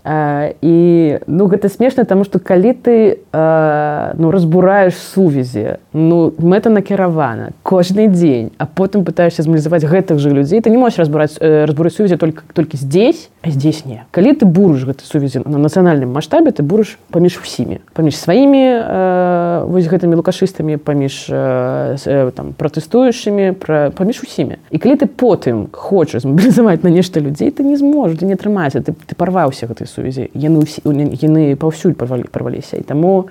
і 0.05 1.19
ну 1.27 1.47
гэта 1.47 1.69
смешна 1.69 2.05
таму 2.05 2.25
што 2.25 2.39
калі 2.39 2.73
ты 2.73 3.19
э, 3.33 4.15
ну 4.17 4.31
разбураеш 4.31 4.95
сувязі 4.97 5.79
ну 5.93 6.33
мэта 6.39 6.71
накіравана 6.71 7.51
кожны 7.63 8.09
дзень 8.09 8.51
а 8.59 8.67
потым 8.67 9.05
пытаешься 9.05 9.43
змалізаваць 9.43 9.85
гэтых 9.85 10.19
же 10.19 10.31
людзей 10.31 10.61
ты 10.61 10.71
не 10.71 10.79
можаш 10.79 10.99
разбураць 10.99 11.37
э, 11.41 11.65
разбураць 11.65 11.95
сувязі 11.95 12.17
только 12.17 12.43
толькі 12.53 12.77
здесь. 12.77 13.31
А 13.43 13.51
здесь 13.51 13.87
не. 13.87 14.05
Калі 14.11 14.33
ты 14.35 14.45
бурыш 14.45 14.85
гэтай 14.85 15.05
сувязі 15.05 15.41
на 15.45 15.59
нацыянальным 15.59 16.13
маштабе 16.13 16.53
ты 16.53 16.63
бурыш 16.63 16.99
паміж 17.11 17.41
усімі 17.43 17.81
паміж 17.93 18.17
сваімі 18.17 18.65
э, 18.65 19.65
вось 19.67 19.89
гэтымі 19.89 20.17
лукашыстамі 20.17 20.77
паміж 20.77 21.27
э, 21.29 21.97
э, 22.05 22.31
там 22.37 22.53
пратэстуючымі 22.53 23.53
пра 23.53 23.91
паміж 23.91 24.23
усімі. 24.23 24.57
І 24.71 24.79
калі 24.79 24.97
ты 24.97 25.07
потым 25.07 25.69
хочаш 25.73 26.23
змабілізаваць 26.23 26.83
на 26.83 26.91
нешта 26.91 27.21
людзей 27.21 27.51
ты 27.51 27.65
не 27.65 27.77
зможаш 27.77 28.21
не 28.21 28.35
атрымаецца 28.35 28.81
ты, 28.81 28.93
ты 28.93 29.15
парваўся 29.17 29.67
гэтай 29.67 29.90
сувязі 29.91 30.31
яны 30.35 30.63
ўсі 30.63 30.83
яны 30.87 31.57
паўсюль 31.57 31.99
парваліся. 31.99 32.79
І 32.79 32.87
таму 32.87 33.29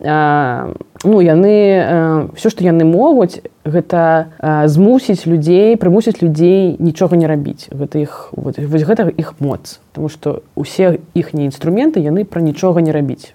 а, 0.00 0.72
ну 1.04 1.20
яны 1.20 2.30
все 2.36 2.50
што 2.52 2.64
яны 2.64 2.86
могуць 2.86 3.42
гэта 3.66 4.30
а, 4.38 4.68
змусіць 4.70 5.26
людзей 5.26 5.76
прымусіць 5.76 6.22
людзей 6.22 6.76
нічога 6.78 7.18
не 7.18 7.26
рабіць. 7.26 7.68
Гэта 7.74 7.98
іх 7.98 8.30
вот, 8.32 8.58
вось 8.58 8.86
гэта 8.86 9.10
іх 9.10 9.36
моц. 9.40 9.82
Таму 9.92 10.08
што 10.08 10.46
усе 10.54 11.02
іхнія 11.14 11.50
інструменты 11.50 12.00
яны 12.00 12.24
пра 12.24 12.40
нічога 12.40 12.80
не 12.80 12.94
рабіць 12.94 13.34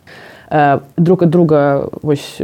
друг 0.97 1.23
ад 1.23 1.29
друга 1.29 1.87
вось 2.01 2.35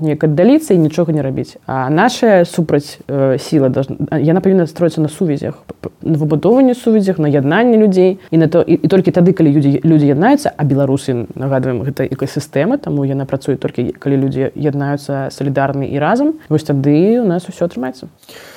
неяк 0.00 0.24
аддаліцца 0.24 0.74
і 0.74 0.78
нічога 0.78 1.12
не 1.12 1.22
рабіць 1.22 1.56
а 1.66 1.90
наша 1.90 2.44
супраць 2.44 2.98
сіла 3.38 3.70
яна 4.18 4.40
павінна 4.40 4.66
строіцца 4.66 5.00
на 5.00 5.08
сувязях 5.08 5.62
на 6.02 6.18
выбудоўванні 6.18 6.74
сувязях 6.74 7.18
на 7.18 7.28
яднанне 7.28 7.78
людзей 7.78 8.18
і 8.30 8.38
на 8.38 8.48
то 8.48 8.62
і, 8.62 8.74
і 8.74 8.88
толькі 8.88 9.14
тады 9.14 9.32
калі 9.32 9.54
людзі 9.54 9.80
людзі 9.84 10.06
яднаюцца 10.10 10.50
а 10.56 10.64
беларусы 10.64 11.26
нагадваем 11.34 11.86
гэта 11.86 12.10
экасістэма 12.10 12.78
таму 12.78 13.06
яна 13.06 13.22
працуе 13.22 13.54
толькі 13.56 13.94
калі 14.02 14.18
людзі 14.26 14.50
яднаюцца 14.54 15.30
салідарны 15.30 15.86
і 15.94 15.98
разам 16.02 16.34
вось 16.48 16.66
тады 16.66 17.22
у 17.22 17.26
нас 17.26 17.46
усё 17.46 17.70
атрымаецца 17.70 18.10
а, 18.10 18.53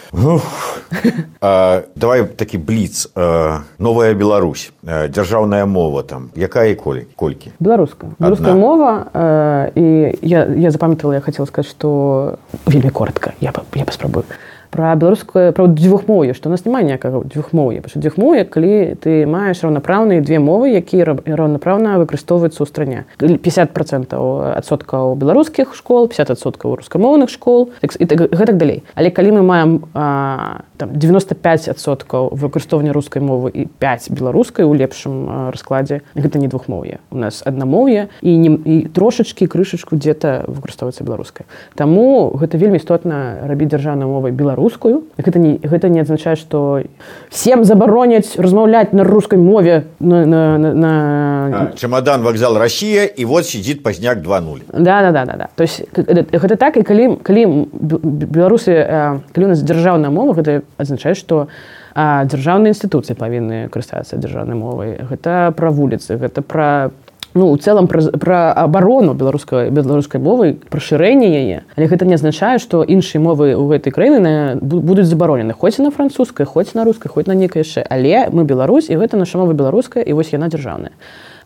давай 1.96 2.26
такі 2.26 2.58
бліц 2.58 3.08
новая 3.16 4.14
Беларусь. 4.14 4.72
Дзяржаўная 4.84 5.66
мова 5.66 6.04
там. 6.04 6.32
Якая 6.36 6.76
коль 6.76 7.06
колькі 7.16 7.52
беларуска 7.60 8.08
беларуская 8.20 8.54
мова 8.54 9.08
э, 9.14 9.72
і 9.76 10.18
я, 10.22 10.46
я 10.46 10.72
запамятала 10.72 11.14
я 11.14 11.22
хацела 11.22 11.48
сказаць 11.48 11.72
што 11.72 12.38
вельмі 12.66 12.90
коротко 12.90 13.34
я 13.42 13.54
я 13.76 13.86
паспрабую 13.86 14.26
про 14.72 14.96
беларускае 14.96 15.52
пра 15.52 15.68
дзвюхмоўе 15.68 16.34
што 16.38 16.50
у 16.50 16.52
нас 16.54 16.66
няма 16.66 16.82
ніякага 16.82 17.24
дзвюхмоўя 17.26 17.82
паша 17.82 18.00
дзвюхмоўя 18.00 18.44
калі 18.46 18.96
ты 19.02 19.26
маеш 19.26 19.64
раўнапраўныя 19.64 20.22
две 20.22 20.40
мовы 20.40 20.74
якія 20.78 21.18
раўнапраўна 21.26 21.98
выкарыстоўваюцца 22.02 22.64
ў 22.64 22.68
стране. 22.68 23.00
50 23.20 23.74
процентаў 23.74 24.54
адсоткаў 24.58 25.16
беларускіх 25.16 25.76
школ 25.76 26.08
50соткаў 26.12 26.78
рускамоўных 26.82 27.30
школ 27.30 27.72
так, 27.82 27.96
і 28.00 28.06
так, 28.06 28.28
гэтак 28.32 28.58
далей 28.58 28.84
але 28.96 29.12
калі 29.12 29.40
мы 29.40 29.42
маем 29.44 29.72
а, 29.94 30.62
там 30.78 30.92
95соткаў 30.94 32.34
выкарыстоўвання 32.34 32.94
рускай 32.94 33.22
мовы 33.22 33.52
і 33.54 33.68
5 33.80 34.12
беларускай 34.12 34.66
у 34.66 34.74
лепшым 34.74 35.50
раскладзе 35.52 36.02
гэта 36.16 36.40
не 36.40 36.48
двухмоўе 36.48 37.00
у 37.12 37.18
нас 37.18 37.42
аднамоўе 37.46 38.10
і 38.22 38.32
не 38.38 38.50
і 38.58 38.76
трошачки 38.90 39.48
крышачку 39.48 39.96
дзе-то 39.96 40.46
выкарыстоўваецца 40.48 41.04
беларускай 41.04 41.46
Таму 41.76 42.34
гэта 42.38 42.58
вельмі 42.58 42.78
істотна 42.82 43.48
рабіць 43.48 43.70
дзяржаўнай 43.72 44.08
мовай 44.08 44.32
беларус 44.32 44.57
беларускую 44.58 45.06
гэта 45.18 45.40
не 45.40 45.60
гэта 45.62 45.90
не 45.90 46.02
азначае 46.02 46.36
что 46.36 46.82
всем 47.30 47.64
забароняць 47.64 48.38
размаўляць 48.38 48.92
на 48.92 49.04
рускай 49.04 49.38
мове 49.38 49.86
на, 50.00 50.26
на, 50.26 50.58
на, 50.58 50.74
на... 50.74 51.72
чемодан 51.76 52.22
вокзал 52.24 52.58
Россия 52.58 53.06
і 53.06 53.26
вот 53.26 53.46
сидит 53.46 53.84
пазняк 53.84 54.22
20 54.22 54.64
да 54.74 55.02
да 55.02 55.12
да 55.12 55.26
да, 55.26 55.36
да. 55.38 55.50
то 55.56 55.64
есть 55.64 55.84
гэта 55.94 56.58
так 56.58 56.78
і 56.78 56.82
калі 56.82 57.18
калі 57.22 57.68
беларусы 57.72 59.22
калі 59.32 59.46
у 59.46 59.50
нас 59.50 59.62
дзяржаўная 59.62 60.10
мова 60.10 60.34
гэта 60.34 60.64
азначае 60.78 61.14
что 61.14 61.48
дзяржаўныя 61.94 62.74
інстытуцыі 62.74 63.18
павінны 63.18 63.70
карыстацца 63.70 64.18
дзяржаўнай 64.18 64.58
мовай 64.58 64.98
гэта 65.10 65.54
пра 65.56 65.70
вуліцы 65.70 66.18
гэта 66.18 66.42
пра 66.42 66.90
ну 67.38 67.52
у 67.52 67.58
цэлым 67.58 67.88
пра, 67.88 68.02
пра 68.18 68.40
абарону 68.54 69.14
беларускай 69.14 69.70
беларускай 69.70 70.22
мовы 70.22 70.58
прашырэнне 70.74 71.30
яе. 71.30 71.64
Але 71.78 71.88
гэта 71.88 72.10
не 72.10 72.18
азначае 72.18 72.58
што 72.60 72.84
іншыя 72.84 73.22
мовы 73.22 73.54
ў 73.54 73.64
гэтай 73.78 73.94
краіны 73.94 74.58
будуць 74.62 75.08
забаронены. 75.08 75.54
Хоць 75.54 75.78
на 75.78 75.94
французскай 75.94 76.46
хоць 76.46 76.74
на 76.74 76.84
рускай 76.84 77.14
хоць 77.14 77.28
на 77.30 77.38
некай 77.38 77.62
яшчэ. 77.62 77.86
Але 77.86 78.28
мы 78.34 78.44
Беларусь 78.44 78.90
і 78.90 78.98
гэта 78.98 79.18
наша 79.18 79.38
мова 79.38 79.54
беларуская 79.54 80.04
і 80.04 80.18
вось 80.18 80.34
яна 80.34 80.50
дзяржаўная 80.50 80.92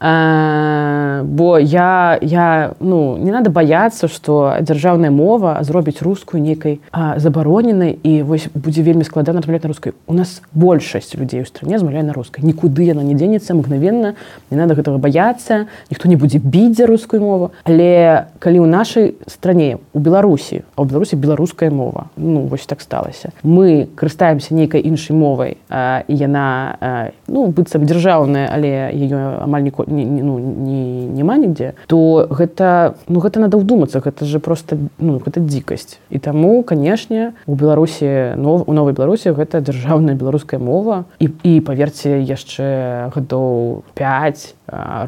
Э, 0.02 1.22
бо 1.24 1.60
я 1.60 2.18
я 2.22 2.74
ну 2.80 3.18
не 3.18 3.32
надо 3.32 3.52
баяцца 3.52 4.08
что 4.08 4.56
дзяржаўная 4.60 5.12
мова 5.12 5.60
зробіць 5.62 6.02
рускую 6.02 6.42
нейкай 6.42 6.82
забароненай 7.18 8.00
і 8.02 8.24
вось 8.24 8.50
будзе 8.54 8.82
вельмі 8.82 9.04
складана 9.04 9.42
размаўляць 9.42 9.64
на 9.64 9.70
рускай 9.70 9.94
у 10.08 10.14
нас 10.14 10.42
большасць 10.54 11.14
людзей 11.14 11.42
у 11.42 11.46
стране 11.46 11.78
змаўляе 11.78 12.02
на 12.02 12.14
рускай 12.14 12.44
нікуды 12.44 12.90
яна 12.90 13.04
не 13.04 13.14
дзенецца 13.14 13.54
мгновенно 13.54 14.16
не 14.50 14.58
надо 14.58 14.74
гэтага 14.74 14.98
баяцца 14.98 15.68
ніхто 15.92 16.10
не 16.10 16.16
будзе 16.16 16.40
біць 16.40 16.78
за 16.78 16.88
рускую 16.90 17.22
мову. 17.22 17.52
Але 17.64 18.26
калі 18.40 18.66
ў 18.66 18.68
нашай 18.68 19.14
стране 19.28 19.78
у 19.94 20.00
беларусі 20.00 20.66
а 20.76 20.82
ў 20.82 20.90
беларусі 20.90 21.16
беларуская 21.22 21.70
мова 21.70 22.10
ну 22.18 22.50
вось 22.50 22.66
так 22.66 22.82
сталася. 22.82 23.38
Мы 23.44 23.86
карыстаемся 23.94 24.56
нейкай 24.58 24.82
іншай 24.82 25.14
мовай 25.14 25.58
і 25.70 26.14
яна 26.16 27.14
ну 27.28 27.54
быццам 27.54 27.86
дзяржаўная 27.86 28.50
але 28.50 28.90
ее 28.98 29.38
амаль 29.46 29.62
ніколі 29.62 29.91
не, 29.92 30.06
не, 30.06 30.24
ну, 30.24 30.40
не, 30.40 31.06
няма 31.08 31.38
нідзе 31.38 31.74
то 31.88 32.28
гэта 32.30 32.96
ну 33.08 33.20
гэта 33.20 33.44
надо 33.44 33.60
ўдумацца 33.60 34.00
гэта 34.00 34.26
же 34.26 34.40
просто 34.40 34.78
ну 34.98 35.20
гэта 35.20 35.44
дзікасць. 35.44 36.00
І 36.10 36.20
таму 36.20 36.64
канешне 36.64 37.34
у 37.46 37.56
беларусі 37.56 38.40
нов 38.40 38.64
у 38.68 38.74
новай 38.74 38.94
беларусі 38.94 39.36
гэта 39.36 39.62
дзяржаўная 39.62 40.16
беларуская 40.16 40.60
мова. 40.60 41.06
І 41.20 41.30
і 41.44 41.60
паверце 41.62 42.24
яшчэ 42.24 43.12
гадоў 43.14 43.84
5 43.94 44.56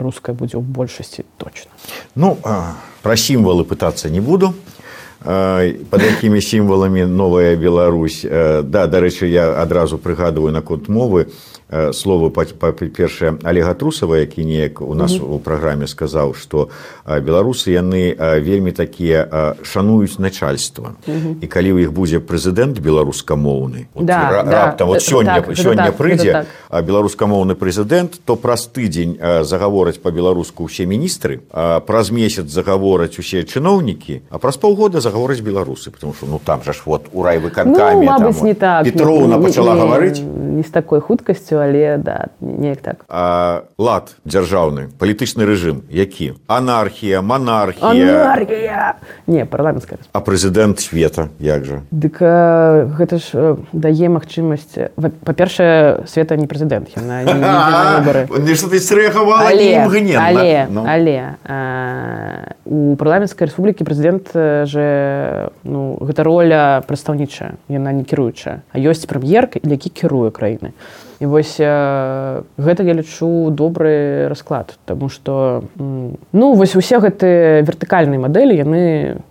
руская 0.03 0.35
будзе 0.35 0.59
ў 0.59 0.63
большасці 0.63 1.23
точно 1.37 1.71
ну 2.15 2.37
пра 3.01 3.15
сімвалы 3.15 3.63
пытацца 3.63 4.09
не 4.09 4.21
буду. 4.21 4.53
Под 5.23 6.01
якімі 6.03 6.41
сімваламі 6.41 7.05
новая 7.05 7.55
Беларусь? 7.55 8.27
Да 8.27 8.87
дарэчы 8.91 9.31
я 9.31 9.55
адразу 9.61 9.95
прыгадываю 9.97 10.51
наконт 10.51 10.89
мовы 10.91 11.31
словы 11.93 12.29
па-першае 12.29 13.37
алега 13.43 13.73
трусава 13.73 14.17
які 14.17 14.45
неяк 14.45 14.81
у 14.81 14.93
нас 14.93 15.17
у 15.19 15.39
праграме 15.39 15.87
сказаў 15.87 16.33
што 16.35 16.69
беларусы 17.05 17.71
яны 17.71 18.15
вельмі 18.41 18.71
такія 18.71 19.55
шануюць 19.63 20.19
начальства. 20.19 20.95
І 21.07 21.45
калі 21.47 21.69
ў 21.73 21.87
іх 21.87 21.93
будзе 21.93 22.19
прэзідэнт 22.19 22.79
беларускамоўны 22.79 23.87
раптам 23.95 24.87
вот 24.87 25.01
сёння 25.01 25.41
сёння 25.55 25.91
прыйдзе 25.91 26.45
беларускамоўны 26.69 27.55
прэзідэнт 27.55 28.21
то 28.25 28.35
праз 28.35 28.67
тыдзень 28.67 29.17
загавораць 29.43 29.97
па-беларуску 29.97 30.69
ўсе 30.69 30.85
міністры 30.85 31.41
праз 31.49 32.11
месяц 32.11 32.47
загавораць 32.49 33.17
усе 33.17 33.43
чыноўнікі 33.43 34.21
а 34.29 34.37
праз 34.37 34.57
паўгода 34.57 35.01
загавораць 35.01 35.41
беларусы 35.41 35.91
потому 35.91 36.13
что 36.13 36.25
ну 36.25 36.39
там 36.43 36.61
жа 36.63 36.73
ж 36.73 36.83
вот 36.85 37.09
у 37.13 37.23
райвыканкамі 37.23 38.05
ну, 38.05 38.33
не 38.43 38.53
так. 38.53 38.85
Петроўна 38.85 39.39
пачала 39.39 39.75
гаварыць. 39.75 40.19
не 40.21 40.63
з 40.63 40.69
такой 40.69 40.99
хуткасцю 40.99 41.62
але 41.63 41.97
да 41.97 42.27
неяк 42.41 42.81
так. 42.81 43.05
А, 43.09 43.63
лад 43.77 44.15
дзяржаўны 44.25 44.89
палітычны 44.99 45.47
рэжым 45.47 45.83
які 45.89 46.33
анархія 46.47 47.21
монархія. 47.21 48.95
Не 49.27 49.45
парламенская 49.45 49.99
а 50.11 50.19
прэзідэнт 50.19 50.79
света 50.79 51.29
як 51.39 51.65
жа 51.65 51.81
дык 51.91 52.19
а, 52.21 52.85
гэта 52.97 53.17
ж 53.17 53.57
дае 53.71 54.09
магчымасць 54.09 54.93
па-першае 54.97 56.05
света 56.07 56.35
не 56.35 56.47
прэзідэнт 56.47 56.93
але 60.23 60.67
ну. 60.69 60.83
у 62.65 62.95
парламенцкай 62.95 63.47
рэспублікі 63.47 63.87
прэзідэнт 63.87 64.33
же 64.67 64.87
ну 65.63 65.97
гэта 66.01 66.23
роля 66.23 66.83
прадстаўнічая 66.87 67.55
яна 67.67 67.91
не 67.91 68.03
кіруючая. 68.03 68.61
А 68.71 68.79
ёсць 68.79 69.07
прэм'ерка 69.07 69.59
які 69.63 69.89
кіруе 69.89 70.31
краіны 70.31 70.73
і 71.23 71.25
вось 71.31 71.55
гэта 71.55 72.83
я 72.83 72.93
лічу 72.93 73.47
добры 73.55 74.27
расклад 74.27 74.75
тому 74.85 75.07
что 75.07 75.63
ну 75.79 76.53
вось 76.53 76.75
усе 76.75 76.99
гэтыя 76.99 77.63
вертыкальныя 77.63 78.19
мадэлі 78.19 78.59
яны 78.59 78.81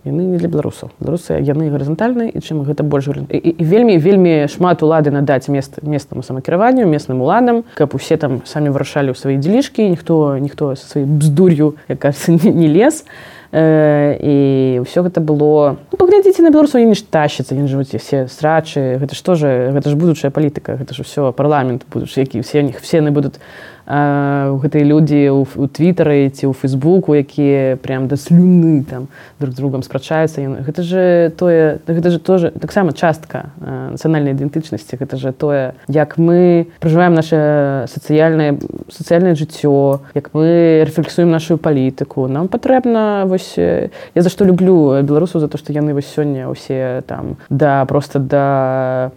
яны 0.01 0.21
не 0.25 0.37
для 0.41 0.49
беларусаў. 0.49 0.89
Беларусы 0.97 1.37
яны 1.37 1.69
гарызантальныя 1.69 2.33
і 2.33 2.41
чым 2.41 2.65
гэта 2.65 2.81
больш 2.81 3.13
і, 3.13 3.37
і, 3.37 3.51
вельмі 3.61 3.97
вельмі 4.01 4.49
шмат 4.49 4.81
улады 4.81 5.13
надаць 5.13 5.45
мест 5.53 5.83
местнаму 5.83 6.25
самакіраванню 6.25 6.89
местным 6.89 7.21
уладам 7.21 7.61
каб 7.77 7.93
усе 7.93 8.17
там 8.17 8.41
самі 8.45 8.73
вырашалі 8.73 9.13
ў 9.13 9.17
свае 9.19 9.37
дзелішкі 9.37 9.85
ніхто 9.93 10.41
ніхто 10.41 10.73
са 10.73 10.97
сваёй 10.97 11.05
бздур'ю 11.05 11.75
яка 11.87 12.09
не, 12.27 12.67
лес 12.73 13.05
а 13.05 13.42
і 13.53 14.81
ўсё 14.81 15.05
гэта 15.05 15.21
было 15.21 15.77
ну, 15.91 15.95
паглядзіце 16.01 16.41
на 16.41 16.49
беларусаў 16.49 16.81
не 16.89 16.97
ж 16.97 17.05
тащыцца 17.05 17.53
не 17.53 17.69
жывуць 17.69 17.93
все 17.93 18.25
страчы 18.25 18.97
гэта 18.97 19.13
што 19.13 19.37
же 19.37 19.69
гэта 19.69 19.93
ж 19.93 19.95
будучая 19.95 20.33
палітыка 20.33 20.73
гэта 20.81 20.97
ж 20.97 21.05
усё 21.05 21.29
парламент 21.37 21.85
будуць 21.85 22.09
які 22.17 22.41
все 22.41 22.65
них 22.65 22.81
все 22.81 22.97
яны 22.97 23.13
будуць 23.13 23.37
гэтыя 23.85 24.83
людзі 24.87 25.43
у 25.43 25.67
твиттары 25.67 26.31
ці 26.31 26.47
ў 26.47 26.53
фейсбуку 26.55 27.15
якія 27.15 27.75
прям 27.77 28.07
да 28.07 28.15
слюны 28.15 28.83
там 28.87 29.07
друг 29.39 29.55
другом 29.55 29.83
спрачаюцца. 29.83 30.39
Гэта 30.39 30.83
же 30.83 31.33
тое 31.35 31.79
гэта 31.85 32.09
же 32.09 32.19
тоже 32.19 32.51
таксама 32.51 32.93
частка 32.93 33.51
нацыянальнай 33.59 34.33
ідэнтычнасці 34.33 34.95
гэта 34.95 35.17
же 35.17 35.31
тое 35.33 35.75
як 35.87 36.17
мы 36.17 36.67
пражываем 36.79 37.13
наше 37.13 37.85
сацыяльнае 37.91 38.59
сацыяльнае 38.87 39.35
жыццё 39.35 39.99
як 40.15 40.31
мы 40.33 40.83
рэфлексуем 40.87 41.31
нашу 41.31 41.57
палітыку. 41.57 42.27
Нам 42.27 42.47
патрэбна 42.47 43.25
вось 43.27 43.57
я 43.57 43.89
за 44.15 44.29
што 44.29 44.45
люблю 44.45 45.01
беларусу 45.03 45.39
за 45.39 45.47
то 45.47 45.57
што 45.57 45.73
яны 45.73 45.93
вось 45.93 46.07
сёння 46.07 46.47
ўсе 46.47 47.03
там 47.07 47.35
да 47.49 47.83
просто 47.85 48.19
да 48.19 49.11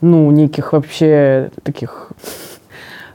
ну 0.00 0.30
нейкіх 0.30 0.72
вообще 0.72 1.50
таких 1.62 2.12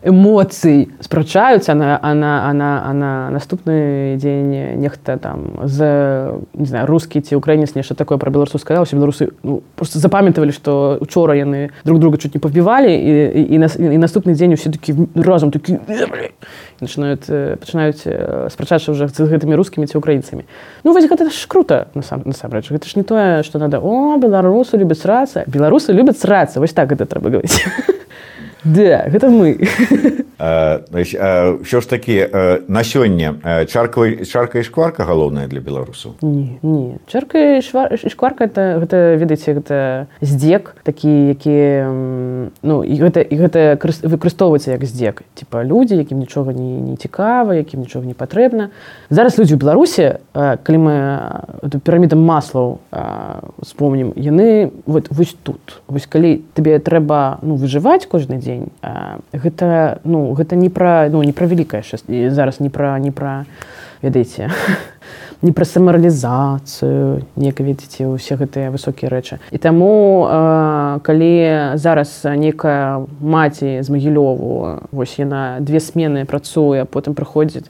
эмоцый 0.03 0.89
спрачаюцца 0.99 1.73
на 1.73 1.99
она 2.01 2.49
она 2.49 2.83
она 2.85 3.29
наступны 3.29 4.15
дзень 4.17 4.79
нехта 4.79 5.17
там 5.17 5.59
за 5.63 6.35
не 6.53 6.65
знаю 6.65 6.87
рускі 6.87 7.21
ці 7.21 7.35
украінец 7.35 7.75
нешта 7.75 7.95
такое 7.95 8.17
про 8.17 8.31
беларусу 8.31 8.57
сказалася 8.57 8.95
беларусы 8.95 9.31
ну, 9.43 9.61
просто 9.75 9.99
запамятавалі 9.99 10.51
что 10.51 10.97
учора 11.01 11.35
яны 11.35 11.69
друг 11.83 11.99
друга 11.99 12.17
чуть 12.17 12.35
не 12.35 12.39
пабівалі 12.39 12.93
і, 12.93 13.41
і, 13.41 13.53
і, 13.55 13.57
нас, 13.57 13.75
і 13.75 13.97
наступны 13.97 14.33
дзень 14.33 14.53
усе 14.53 14.69
такі 14.69 14.95
разам 15.15 15.51
такі 15.51 15.79
начинают 16.79 17.25
пачынаюць 17.59 18.51
спрачацца 18.51 18.91
уже 18.91 19.07
з 19.07 19.19
гэтымі 19.19 19.55
рускімі 19.55 19.87
ці 19.87 19.97
украінцамі 19.97 20.43
ну 20.83 20.93
вось 20.93 21.09
гэта 21.09 21.29
ж 21.29 21.47
круто 21.47 21.87
насам 21.95 22.21
насамрэч 22.25 22.69
гэта 22.71 22.87
ж 22.87 22.95
не 22.95 23.03
тое 23.03 23.43
что 23.43 23.59
надо 23.59 23.79
о 23.81 24.17
беларусу 24.17 24.77
любяць 24.77 25.01
срацца 25.01 25.43
беларусы 25.47 25.93
любяць 25.93 26.19
срацца 26.19 26.59
вось 26.59 26.73
так 26.73 26.89
гэта 26.89 27.05
трэба 27.05 27.29
говорить 27.29 27.65
Да, 28.63 29.07
гэта 29.09 29.29
мы. 29.29 29.57
Що 31.63 31.81
ж 31.81 31.89
такі 31.89 32.27
на 32.67 32.83
сёння 32.83 33.65
чарка 33.65 34.05
і 34.59 34.63
шкварка 34.63 35.03
галоўная 35.03 35.47
для 35.47 35.59
беларусаў? 35.59 36.13
Не, 36.21 36.59
не. 36.61 36.97
Чарка 37.07 37.61
шкварка 37.61 38.45
это, 38.45 38.77
гэта 38.77 39.17
ведаеце 39.17 39.53
гэта 39.57 40.07
здзек 40.21 40.75
такі 40.83 41.33
які 41.33 41.57
ну, 42.61 42.83
і 42.85 42.95
гэта, 43.01 43.21
і 43.25 43.35
гэта 43.35 43.81
выкарыстоўваецца 43.81 44.77
як 44.77 44.85
здзек 44.85 45.23
типа 45.33 45.63
людзі 45.63 45.97
якім 45.97 46.19
нічога 46.19 46.53
не, 46.53 46.81
не 46.81 46.95
цікава 46.97 47.57
якім 47.57 47.81
нічога 47.81 48.05
не 48.05 48.13
патрэбна 48.13 48.69
зараз 49.09 49.39
людзі 49.39 49.57
ў 49.57 49.59
беларусі 49.59 50.21
калі 50.37 50.77
мы 50.77 50.95
пірамідам 51.81 52.21
маслаў 52.21 52.77
вспомнім 53.57 54.13
яны 54.15 54.69
вот, 54.85 55.09
вось 55.09 55.33
тут 55.41 55.81
вось 55.87 56.05
калі 56.05 56.45
табе 56.53 56.77
трэба 56.77 57.41
ну 57.41 57.57
выжываць 57.57 58.05
кожны 58.05 58.37
дзень 58.37 58.46
гэта 59.33 59.99
ну 60.03 60.33
гэта 60.33 60.55
не 60.55 60.69
пра 60.69 61.09
ну 61.11 61.23
не 61.23 61.33
пра 61.33 61.47
вялікае 61.47 61.83
зараз 62.31 62.59
не 62.59 62.69
пра 62.69 62.97
не 62.99 63.11
пра 63.11 63.45
ведаеце 64.01 64.49
не 65.41 65.51
пра 65.51 65.65
самаралізацыю 65.65 67.21
неяк 67.37 67.61
ведзеце 67.61 68.09
ўсе 68.09 68.37
гэтыя 68.41 68.73
высокія 68.73 69.09
рэчы. 69.13 69.37
І 69.53 69.57
таму 69.61 70.25
э, 70.25 70.99
калі 71.05 71.33
зараз 71.77 72.25
некая 72.25 73.05
маці 73.21 73.85
з 73.85 73.87
магілёву 73.93 74.89
вось 74.91 75.13
яна 75.21 75.61
две 75.61 75.79
смены 75.79 76.25
працуе 76.25 76.89
потым 76.89 77.13
прыходзіць 77.13 77.69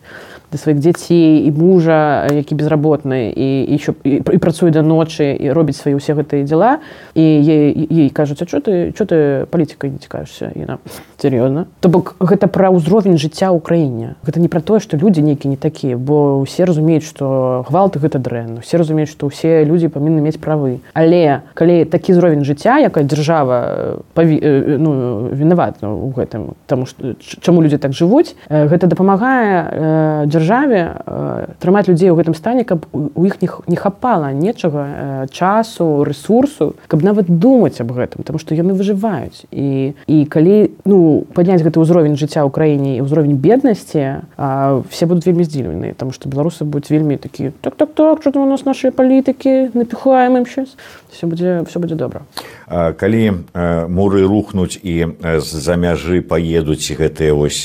да 0.51 0.57
сваіх 0.57 0.79
дзяцей 0.79 1.43
і 1.47 1.51
мужа 1.51 2.27
які 2.31 2.55
безработны 2.55 3.31
і 3.35 3.75
еще 3.75 3.93
і, 4.03 4.23
і 4.23 4.37
працуе 4.39 4.71
да 4.71 4.81
ночы 4.81 5.35
і 5.35 5.51
робіць 5.51 5.75
свае 5.75 5.99
ўсе 5.99 6.15
гэтыя 6.15 6.47
дзела. 6.47 6.79
І 7.15 7.23
ей 7.23 8.09
кажуць 8.09 8.41
а 8.41 8.47
что 8.47 8.63
ты 8.63 8.95
что 8.95 9.05
ты 9.05 9.45
палітыкай 9.51 9.91
не 9.91 9.99
цікаешься 9.99 10.51
яна 10.55 10.79
сер'ёзна 11.19 11.67
то 11.79 11.89
бок 11.89 12.15
гэта 12.19 12.47
пра 12.47 12.71
ўзровень 12.71 13.19
жыцця 13.19 13.51
ў 13.51 13.59
краіне. 13.59 14.15
Гэта 14.23 14.39
не 14.39 14.47
пра 14.47 14.63
тое 14.63 14.79
што 14.79 14.95
людзі 14.95 15.19
нейкі 15.19 15.51
не 15.51 15.57
такія 15.59 15.97
бо 15.97 16.39
усе 16.39 16.63
разумеюць 16.63 17.03
што 17.03 17.65
гвалты 17.67 17.99
гэта 17.99 18.19
дрэнна. 18.19 18.63
Все 18.63 18.79
разумеюць 18.79 19.11
што 19.11 19.27
ўсе 19.27 19.67
людзі 19.67 19.91
павінны 19.91 20.23
мець 20.23 20.39
правы. 20.39 20.79
Але 20.95 21.43
калі 21.59 21.83
такі 21.83 22.15
ўзровень 22.15 22.47
жыцця 22.47 22.79
якая 22.79 23.03
дзяржава 23.03 23.99
паві 24.15 24.39
ну 24.79 25.27
вінават 25.35 25.83
у 25.83 26.07
гэтым 26.15 26.55
таму 26.71 26.87
што 26.87 27.19
чаму 27.19 27.59
людзі 27.59 27.83
так 27.83 27.91
жывуць 27.91 28.31
гэта 28.47 28.87
дапамагае 28.87 30.23
дзяржаве 30.37 31.57
трымаць 31.59 31.87
людзей 31.89 32.13
у 32.13 32.17
гэтым 32.17 32.37
стане 32.37 32.63
каб 32.63 32.85
у 32.93 33.25
іх 33.25 33.41
не 33.41 33.75
хапала 33.75 34.31
нечага 34.31 35.25
часу 35.33 36.05
ресурсу 36.05 36.75
каб 36.87 37.01
нават 37.01 37.25
думаць 37.27 37.81
аб 37.81 37.91
гэтым 37.97 38.21
тому 38.23 38.37
што 38.39 38.53
яны 38.53 38.77
выжываюць. 38.77 39.49
І 39.51 39.97
і 40.05 40.17
калі 40.29 40.71
ну 40.85 41.25
падняць 41.33 41.65
гэты 41.65 41.81
ўзровень 41.81 42.17
жыцця 42.19 42.45
ў 42.45 42.53
краіне 42.53 42.97
і 42.97 43.03
ўзровень 43.03 43.41
беднасці 43.41 44.21
все 44.37 45.03
будуць 45.09 45.25
вельмі 45.25 45.47
здзіўленыя 45.47 45.97
тому 45.97 46.13
што 46.13 46.29
беларусы 46.29 46.63
будуць 46.63 46.93
вельмі 46.93 47.17
такі 47.17 47.51
так 47.61 47.75
так 47.75 47.97
так 47.97 48.21
что 48.21 48.37
у 48.37 48.45
нас 48.45 48.65
наши 48.65 48.91
палітыкі 48.91 49.73
напіхаем 49.73 50.37
ім 50.37 50.45
сейчас 50.45 50.77
все 51.09 51.27
будзе 51.27 51.63
все 51.65 51.79
будзе 51.79 51.95
добра 51.95 52.21
калі 52.67 53.47
муры 53.87 54.27
рухнуць 54.27 54.75
і 54.83 55.15
з-за 55.23 55.75
мяжы 55.79 56.19
паедуць 56.19 56.91
гэтыя 56.99 57.31
вось 57.31 57.63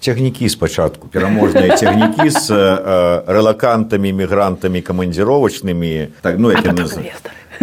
цягнікі 0.00 0.46
спачатку 0.46 1.10
пераможныя 1.10 1.74
цягнікі 1.74 2.30
з 2.30 2.46
рэлакантамі 3.26 4.14
мігрантамі 4.14 4.80
камандзіровачнымі 4.80 6.14
так 6.22 6.38
ну 6.38 6.54
я 6.54 6.62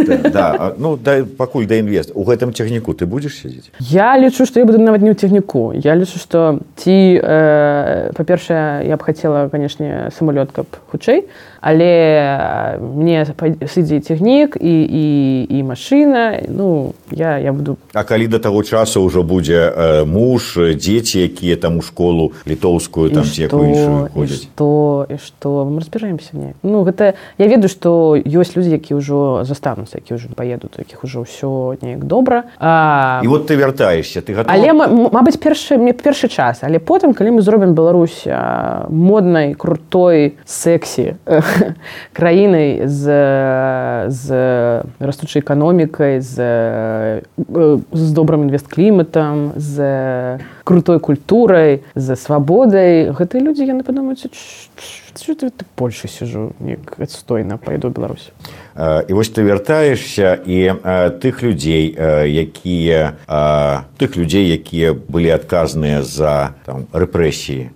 да, 0.05 0.73
ну 0.77 0.97
да, 0.97 1.25
пакуль 1.25 1.65
да 1.65 1.75
інвест 1.75 2.11
у 2.13 2.23
гэтым 2.23 2.53
цягніку 2.53 2.93
ты 2.93 3.05
будзеш 3.05 3.41
сядзець? 3.41 3.71
Я 3.79 4.17
лічу 4.17 4.45
што 4.45 4.59
я 4.59 4.65
буду 4.65 4.77
нават 4.77 5.01
не 5.01 5.11
ў 5.11 5.17
цягніку. 5.17 5.73
Я 5.73 5.95
лічу 5.97 6.19
што 6.21 6.61
ці 6.77 6.93
э, 7.17 8.13
па-першае 8.13 8.85
я 8.87 8.97
б 8.97 9.01
хацела 9.01 9.49
канешне 9.49 10.09
самалёт 10.13 10.53
каб 10.53 10.67
хутчэй 10.91 11.25
але 11.61 12.77
мне 12.79 13.25
сыдзе 13.65 13.99
цягнік 13.99 14.57
і 14.61 14.75
і 14.83 15.05
і 15.49 15.63
машына 15.63 16.43
ну 16.49 16.93
я 17.11 17.39
я 17.39 17.53
буду 17.53 17.77
а 17.93 18.03
калі 18.03 18.27
да 18.27 18.39
таго 18.39 18.63
часу 18.63 19.01
ўжо 19.01 19.23
будзе 19.23 19.71
э, 19.71 20.05
муж 20.05 20.57
дзеці 20.57 21.25
якія 21.25 21.55
там 21.57 21.77
у 21.77 21.81
школу 21.81 22.37
літоўскую 22.45 23.09
там 23.09 23.25
што 24.27 25.07
і 25.09 25.17
што 25.17 25.65
мы 25.65 25.79
разбіраемся 25.79 26.37
не 26.37 26.53
ну 26.63 26.83
гэта 26.83 27.17
я 27.37 27.47
ведаю 27.47 27.69
што 27.69 28.13
ёсць 28.13 28.53
людзі 28.53 28.77
якія 28.77 29.01
ўжо 29.01 29.41
застануць 29.41 29.87
станцыі 29.87 30.01
які 30.03 30.13
ўжо 30.15 30.27
паедуць 30.35 30.77
якіх 30.77 31.03
ужо 31.03 31.23
ўсё 31.23 31.77
неяк 31.81 32.03
добра. 32.03 32.43
А... 32.59 33.21
і 33.23 33.27
вот 33.27 33.47
ты 33.47 33.55
вяртаешься 33.55 34.21
ты 34.21 34.33
готова? 34.33 34.53
але 34.53 34.73
Мабыць 34.73 35.39
першы 35.39 35.77
мне 35.77 35.93
першы 35.93 36.27
час. 36.27 36.59
Але 36.61 36.79
потым 36.79 37.13
калі 37.13 37.39
мы 37.39 37.41
зробім 37.41 37.73
Беларусь 37.73 38.27
моднай 38.89 39.53
крутой 39.53 40.37
сексі 40.45 41.15
краінай 42.17 42.87
з 42.87 43.03
з 44.09 44.25
растучай 44.99 45.41
эканомікай 45.41 46.21
з 46.21 46.35
з 47.91 48.11
добрым 48.11 48.47
інвесткліматам 48.47 49.51
з 49.55 50.39
крутой 50.63 50.99
культурай 50.99 51.83
за 51.95 52.15
свабодай. 52.15 53.11
Гэтыя 53.11 53.41
людзі 53.41 53.67
яны 53.67 53.83
падумаюць 53.83 54.27
что 55.19 55.35
ты 55.35 55.49
так 55.49 55.67
больше 55.77 56.07
сижу? 56.07 56.53
Як 56.59 56.99
адстойна 56.99 57.57
пойду 57.57 57.89
Беларусь. 57.89 58.31
І 59.07 59.13
вось 59.13 59.29
ты 59.29 59.41
вяртаешься 59.41 60.37
і 60.45 60.69
тых 61.17 61.41
людзей 61.41 61.97
якія 61.97 63.17
тых 63.97 64.17
людзей 64.17 64.45
якія 64.53 64.93
былі 64.93 65.33
адказныя 65.33 66.03
за 66.03 66.53
там 66.65 66.85
рэпрэсіі 66.93 67.73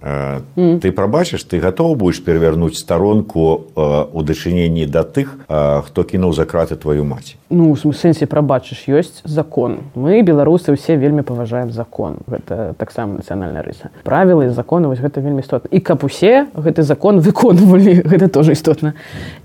mm. 0.56 0.78
ты 0.78 0.92
прабачыш 0.92 1.42
ты 1.44 1.58
готов 1.58 1.98
будешь 1.98 2.22
перавярнуць 2.22 2.78
старонку 2.78 3.66
у 3.74 4.22
дачыненні 4.22 4.86
да 4.86 5.02
тых 5.02 5.42
хто 5.50 6.04
кінуў 6.04 6.38
за 6.38 6.46
краты 6.46 6.78
твою 6.78 7.02
маці 7.02 7.42
ну 7.52 7.74
в 7.74 7.98
сэнсе 7.98 8.26
прабачыш 8.26 8.88
ёсць 8.88 9.22
закон. 9.26 9.92
Мы 9.94 10.24
беларусы 10.24 10.72
ўсе 10.72 10.96
вельмі 10.96 11.22
паважаем 11.22 11.70
закон. 11.72 12.24
Гэта 12.26 12.74
таксама 12.80 13.20
нацыянальная 13.20 13.62
рыса. 13.62 13.92
Правілы 14.08 14.50
законы 14.50 14.88
вось 14.88 15.04
гэта 15.04 15.20
вельмі 15.20 15.44
істотна 15.44 15.68
і 15.68 15.80
каб 15.84 16.04
усе 16.08 16.48
гэты 16.56 16.82
закон 16.82 17.20
выконвалі 17.32 18.04
гэта 18.12 18.28
тоже 18.28 18.54
істотна 18.54 18.94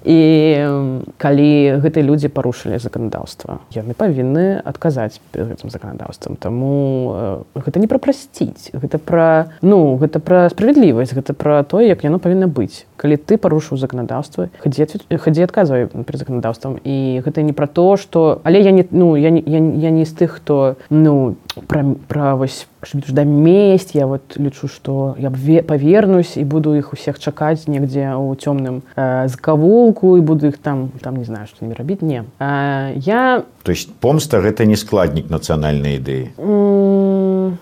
і 0.03 0.19
калі 1.23 1.51
гэтыя 1.83 2.03
людзі 2.03 2.29
парушылі 2.29 2.83
заканадаўства 2.83 3.63
яны 3.71 3.95
павінны 3.95 4.59
адказаць 4.67 5.23
гэтым 5.33 5.71
заканадаўствам 5.71 6.37
Таму 6.37 7.47
гэта 7.55 7.79
не 7.79 7.87
пра 7.87 8.03
прасціць 8.03 8.75
гэта 8.75 8.99
пра 8.99 9.55
ну 9.63 9.97
гэта 10.03 10.19
пра 10.19 10.51
справядлівасць 10.51 11.15
гэта 11.15 11.33
пра 11.33 11.63
тое 11.63 11.87
як 11.87 12.03
яно 12.03 12.19
павінна 12.19 12.51
быць 12.51 12.85
калі 12.97 13.17
ты 13.17 13.39
парушыў 13.39 13.79
заканадаўства 13.79 14.49
хадзе 14.61 14.87
хадзі 15.11 15.43
адказвай 15.47 15.87
перед 15.87 16.19
заканадаўствам. 16.19 16.81
І 16.85 17.23
гэта 17.25 17.43
не 17.43 17.53
пра 17.53 17.67
то 17.67 17.97
что 17.97 18.41
але 18.45 18.61
я 18.61 18.71
не 18.71 18.87
ну 18.91 19.17
я 19.17 19.31
не 19.31 19.43
я, 19.47 19.59
я 19.59 19.91
не 19.91 20.05
з 20.05 20.13
тых 20.13 20.41
хто 20.41 20.77
ну 20.91 21.37
пра, 21.67 21.85
пра 22.09 22.37
вось 22.37 22.67
да 22.93 23.25
месць 23.25 23.95
я 23.95 24.07
вот 24.07 24.37
лічу 24.37 24.69
что 24.69 25.17
я 25.19 25.31
б 25.31 25.63
павернусь 25.63 26.37
і 26.37 26.45
буду 26.45 26.75
іх 26.77 26.93
усіх 26.93 27.19
чакаць 27.19 27.67
негдзе 27.67 28.15
ў 28.15 28.37
цёмным 28.37 28.83
э, 28.97 29.29
закавулку 29.29 30.17
і 30.17 30.21
буду 30.21 30.47
іх 30.47 30.59
там 30.59 30.91
там 31.01 31.17
не 31.17 31.25
знаю 31.25 31.47
что 31.47 31.67
не 31.67 31.75
рабіць. 31.75 32.03
Не. 32.03 32.25
Э, 32.39 32.93
я 32.97 33.43
то 33.63 33.73
есть 33.73 33.95
помста 33.95 34.39
гэта 34.39 34.65
не 34.65 34.77
складнік 34.77 35.31
нацыянальнай 35.31 35.99
ідэі? 35.99 36.31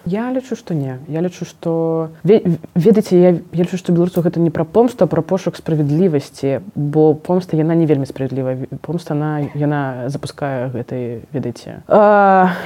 Я 0.05 0.33
лічу 0.33 0.57
что 0.57 0.75
не. 0.75 0.99
Я 1.09 1.23
лічу 1.23 1.45
что 1.45 2.11
ведаеце 2.25 3.17
я 3.17 3.33
лічу 3.55 3.77
что 3.77 3.93
беларусу 3.93 4.21
гэта 4.21 4.41
не 4.41 4.51
пра 4.51 4.65
помста 4.65 5.07
пра 5.07 5.23
пошук 5.27 5.57
справядлівасці 5.57 6.61
бо 6.75 7.15
помста 7.15 7.57
яна 7.57 7.75
не 7.75 7.87
вельмі 7.87 8.07
справядлівая 8.07 8.57
помста 8.81 9.15
на 9.15 9.49
яна 9.55 10.09
запускае 10.09 10.71
гэтай 10.71 11.25
ведаеце 11.33 11.83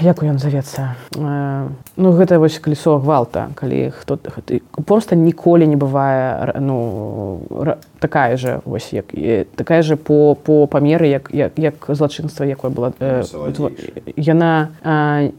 як 0.02 0.22
ён 0.22 0.38
завецца? 0.38 0.94
Ну 1.96 2.12
гэта 2.12 2.38
вось 2.38 2.58
калісо 2.58 2.98
гвалта 2.98 3.48
калі 3.54 3.90
хто 3.94 4.18
ты 4.18 4.60
помста 4.84 5.16
ніколі 5.16 5.66
не 5.66 5.76
бывае 5.76 6.58
ну 6.60 7.40
такая 8.00 8.36
же 8.36 8.60
вось 8.64 8.92
як 8.92 9.06
такая 9.56 9.82
же 9.82 9.96
по 9.96 10.34
по 10.34 10.66
памеры 10.66 11.06
як 11.06 11.30
як, 11.32 11.52
як 11.56 11.74
злачынства 11.88 12.44
якое 12.44 12.70
было 12.70 12.92
э, 12.98 13.24
яна 14.16 14.70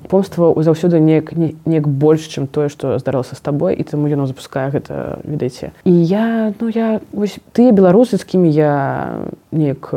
помства 0.07 0.53
заўсёды 0.63 0.99
неяк 0.99 1.33
неяк 1.65 1.87
больш 1.87 2.27
чым 2.27 2.47
тое 2.47 2.69
што 2.69 2.97
здарылася 2.99 3.35
з 3.35 3.41
табой 3.41 3.75
і 3.75 3.83
таму 3.83 4.07
яно 4.07 4.27
запускае 4.27 4.69
гэта 4.69 5.19
ведаеце. 5.23 5.71
І 5.83 5.93
я 5.93 6.53
ну 6.59 6.69
я 6.69 6.99
вось 7.11 7.39
тыя 7.53 7.71
беларусы 7.71 8.17
з 8.17 8.23
кімі 8.23 8.51
я 8.51 9.23
неяк 9.51 9.89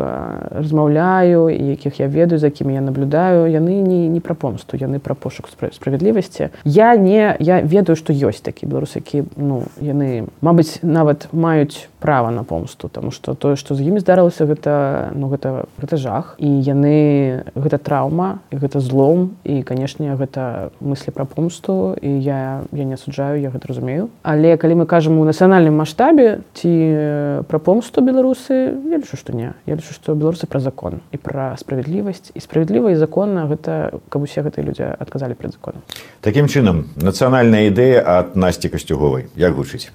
размаўляю 0.50 1.48
якіх 1.48 2.00
я 2.00 2.09
ведаю 2.09 2.38
за 2.38 2.50
кімі 2.50 2.74
я 2.74 2.80
наблюдаю 2.80 3.50
яны 3.53 3.84
не 3.84 4.09
не 4.09 4.20
пра 4.20 4.34
помсту 4.34 4.76
яны 4.80 4.98
пра 4.98 5.14
пошук 5.14 5.48
справядлівасці. 5.72 6.48
Я 6.64 6.96
не 6.96 7.36
я 7.38 7.61
ведаю 7.61 7.96
што 7.96 8.12
ёсць 8.12 8.40
такі 8.40 8.66
беларусы 8.66 9.05
які 9.05 9.24
ну 9.36 9.68
яны 9.80 10.24
мабыць 10.40 10.80
нават 10.82 11.28
маюць 11.32 11.88
права 12.00 12.30
на 12.30 12.44
помсту 12.44 12.88
тому 12.88 13.11
что 13.11 13.34
тое 13.34 13.57
што 13.57 13.74
з 13.74 13.84
імі 13.84 14.00
здарылася 14.00 14.48
гэта 14.48 15.12
ну 15.14 15.28
гэта 15.28 15.68
гэта 15.76 15.96
жах. 15.96 16.34
І 16.38 16.48
яны 16.48 17.44
гэта 17.55 17.76
траўма 17.76 18.40
і 18.50 18.57
гэта 18.57 18.80
злом 18.80 19.36
і 19.44 19.62
канешне 19.62 20.16
гэта 20.16 20.72
мыслі 20.80 21.12
пра 21.12 21.24
помсту 21.24 21.92
і 22.00 22.09
я 22.09 22.64
я 22.72 22.84
не 22.84 22.94
асуджаю 22.94 23.40
я 23.40 23.53
гэта 23.53 23.68
разумею. 23.68 24.09
Але 24.22 24.57
калі 24.57 24.82
мы 24.82 24.86
кажам 24.86 25.18
у 25.18 25.28
нацыянальным 25.28 25.76
маштабе 25.76 26.40
ці 26.57 27.44
пра 27.53 27.59
помсту 27.61 28.00
беларусы 28.00 28.80
я 28.88 28.96
лічу 28.96 29.20
што 29.20 29.36
не 29.36 29.41
не 29.43 29.53
я 29.66 29.74
лічу 29.74 29.95
што 29.95 30.14
беларусы 30.14 30.47
пра 30.47 30.61
закон 30.61 31.01
і 31.12 31.18
пра 31.18 31.57
справядлівасць. 31.59 32.30
І 32.34 32.40
справядліва 32.40 32.93
і 32.93 32.97
законна 32.97 33.47
гэта 33.51 33.99
каб 34.09 34.22
усе 34.22 34.43
гэтыя 34.43 34.62
людзі 34.62 34.84
адказалі 34.99 35.34
пред 35.34 35.53
законам. 35.59 35.82
Такім 36.20 36.47
чынам 36.47 36.86
нацыянальная 36.97 37.66
ідэя 37.70 38.03
ад 38.03 38.36
насці 38.38 38.70
касцюговай 38.72 39.26
як 39.36 39.55
гучыць? 39.59 39.90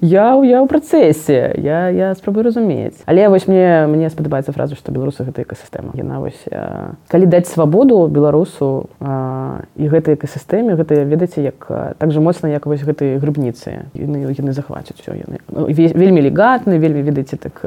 Я 0.00 0.34
я 0.42 0.58
ў 0.62 0.66
працэсе. 0.66 1.54
Я 1.58 1.88
я 1.88 2.14
спрабую 2.14 2.44
разумець. 2.50 2.98
Але 3.06 3.28
вось 3.28 3.46
мне 3.46 3.86
мне 3.86 4.10
спадабаецца 4.10 4.52
фразу 4.52 4.74
што 4.74 4.92
беларусы 4.92 5.24
гэта 5.24 5.46
экасістэма. 5.46 5.94
Яна 5.94 6.20
вось 6.20 6.42
а, 6.50 6.94
калі 7.08 7.26
даць 7.26 7.48
свабоду 7.50 8.06
беларусу 8.08 8.90
а, 9.00 9.62
і 9.76 9.86
гэтай 9.86 10.18
экасістэме 10.18 10.74
гэта 10.74 11.04
ведаеце 11.06 11.42
як 11.42 11.66
так 11.98 12.10
жа 12.10 12.20
моцна 12.20 12.50
як 12.50 12.66
вось 12.66 12.82
гэтай 12.82 13.18
грыбніцы. 13.22 13.86
Яны 13.94 14.26
яны 14.32 14.52
захвацяць 14.52 14.98
все 14.98 15.14
яны 15.14 15.38
вельмі 15.48 16.20
легатны 16.24 16.78
вельмі 16.78 17.02
ведаеце 17.02 17.36
так 17.36 17.62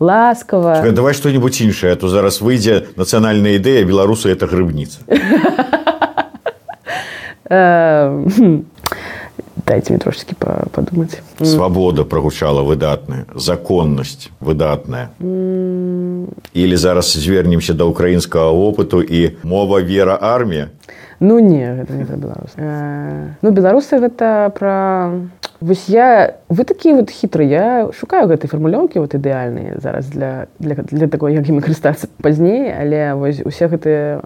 ласкава 0.00 0.76
Чакай, 0.76 0.92
давай 0.92 1.14
что-нибудь 1.14 1.60
іншае 1.60 1.96
то 1.96 2.08
зараз 2.08 2.40
выйдзе 2.40 2.86
нацыянальная 2.96 3.58
ідэя 3.58 3.84
беларусы 3.84 4.30
это 4.30 4.46
грыбніца 4.46 5.00
дайте 9.66 9.92
мне 9.92 9.98
трошечки 9.98 10.36
подумать. 10.72 11.20
Свабода 11.42 12.04
прогучала 12.04 12.62
выдатная 12.62 13.26
законнасць 13.34 14.30
выдатная. 14.40 15.10
Или 16.54 16.76
зараз 16.76 17.12
звернемся 17.12 17.74
до 17.74 17.88
украінскага 17.88 18.50
опыту 18.50 19.02
і 19.02 19.36
мова 19.42 19.80
вера 19.80 20.18
армія 20.20 20.68
ну 21.20 21.38
не 21.38 21.62
гэта 21.62 21.94
не 21.94 22.04
беларус 22.04 22.50
ну 23.40 23.50
беларусы 23.50 23.98
гэта 23.98 24.50
про 24.50 25.30
вось 25.64 25.88
я 25.88 26.36
вы 26.48 26.64
такія 26.64 26.94
вот 26.94 27.08
хітры 27.10 27.48
я 27.48 27.88
шукаю 27.96 28.28
гэтай 28.28 28.52
фармулёўкі 28.52 29.00
вот 29.00 29.16
ідэальныя 29.16 29.80
зараз 29.80 30.12
для 30.12 30.46
для, 30.60 30.76
для 30.76 31.08
такой 31.08 31.32
як 31.32 31.48
ім 31.48 31.64
карыстацца 31.64 32.08
пазней 32.20 32.68
але 32.68 33.16
вось 33.16 33.40
усе 33.40 33.72
гэтыя 33.72 34.20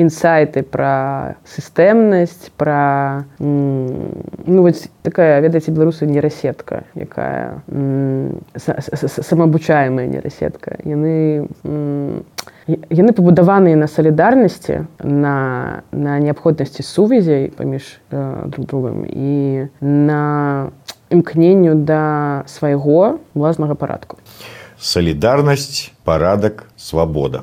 інсайты 0.00 0.64
пра 0.64 1.36
сістэмнасць 1.44 2.48
пра 2.56 3.28
ну 3.38 4.60
вось 4.64 4.88
такая 5.04 5.40
ведаеце 5.44 5.70
беларусы 5.70 6.08
нейрасетка 6.08 6.88
якая 6.96 7.60
самаабучаемая 8.56 10.06
нейрасетка. 10.06 10.78
Яны 10.84 12.24
яны 12.68 13.12
пабудаваныя 13.16 13.76
на 13.76 13.88
салідарнасці 13.88 14.84
на 15.00 15.82
на 15.92 16.18
неабходнасці 16.20 16.82
сувязей 16.82 17.48
паміж 17.48 18.00
э, 18.10 18.48
друг 18.48 18.66
другом 18.66 19.06
і 19.08 19.66
на 19.80 20.70
імкненню 21.10 21.74
да 21.74 22.44
свайго 22.46 23.18
власнага 23.34 23.74
парадку. 23.74 24.18
Салідарнасць 24.78 25.92
парадак 26.04 26.68
свабода 26.76 27.42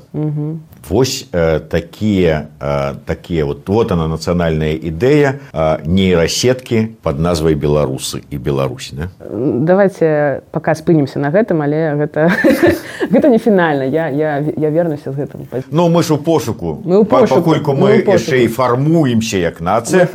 Вось 0.90 1.28
э, 1.32 1.60
такія 1.60 2.48
э, 2.60 2.96
такія 3.06 3.46
вот 3.46 3.70
вот 3.70 3.92
она 3.92 4.08
нацыянальная 4.08 4.74
ідэя 4.74 5.40
э, 5.54 5.78
нейрасеткі 5.86 6.96
под 7.02 7.20
назвай 7.20 7.56
беларусы 7.56 8.22
і 8.30 8.38
Беларусь 8.38 8.92
да? 8.94 9.10
давайте 9.20 10.42
пока 10.52 10.76
спынемся 10.76 11.20
на 11.20 11.32
гэтым 11.32 11.64
але 11.64 11.96
гэта 11.96 12.30
гэта 13.12 13.30
не 13.30 13.38
фінальна. 13.38 13.84
Я 13.84 14.10
я 14.10 14.44
я 14.58 14.70
вернуся 14.70 15.12
з 15.12 15.16
гэтым. 15.16 15.48
Ну 15.72 15.90
мы 15.90 16.04
ж 16.04 16.14
у 16.14 16.18
пошуку. 16.18 16.82
Пакольку 17.10 17.74
мы 17.74 18.04
яшчэ 18.06 18.44
і 18.44 18.48
фармуемся 18.48 19.38
як 19.38 19.62
нацыя 19.62 20.08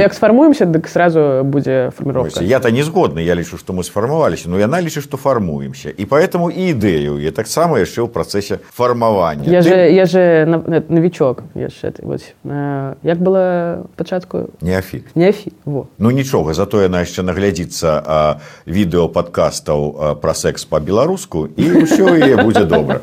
як 0.00 0.14
сфармуемся 0.14 0.64
дык 0.66 0.88
сразу 0.88 1.42
будзе 1.44 1.92
фарміроўка 1.96 2.42
я 2.42 2.58
то 2.60 2.70
не 2.70 2.82
згодны 2.82 3.20
я 3.20 3.34
лічу 3.34 3.58
што 3.58 3.72
мы 3.72 3.84
сфармаваліся 3.84 4.50
но 4.50 4.58
яна 4.58 4.80
лічыць 4.80 5.04
што 5.04 5.16
фармуемся. 5.16 5.90
І 5.90 6.04
поэтому 6.04 6.50
і 6.50 6.74
ідэю 6.74 7.20
я 7.22 7.30
таксама 7.30 7.78
яшчэ 7.78 8.02
ў 8.02 8.08
працэсе 8.08 8.58
фарма 8.74 9.03
фармавання 9.04 9.52
я 9.52 9.62
же 9.62 9.92
я 9.92 10.06
же 10.06 10.46
новичок 10.88 11.42
яшчэ 11.54 11.92
як 13.02 13.18
было 13.18 13.84
пачатку 13.96 14.48
неафі 14.60 15.02
неафі 15.14 15.52
ну 15.98 16.10
нічога 16.10 16.54
зато 16.54 16.82
яна 16.82 17.04
яшчэ 17.04 17.22
наглядзіцца 17.22 18.40
відэо 18.66 19.08
падкастаў 19.08 20.16
пра 20.20 20.34
секс 20.34 20.64
по-беларуску 20.64 21.48
і 21.56 21.84
ўсё 21.84 22.16
яе 22.16 22.36
будзе 22.42 22.64
добра 22.64 23.00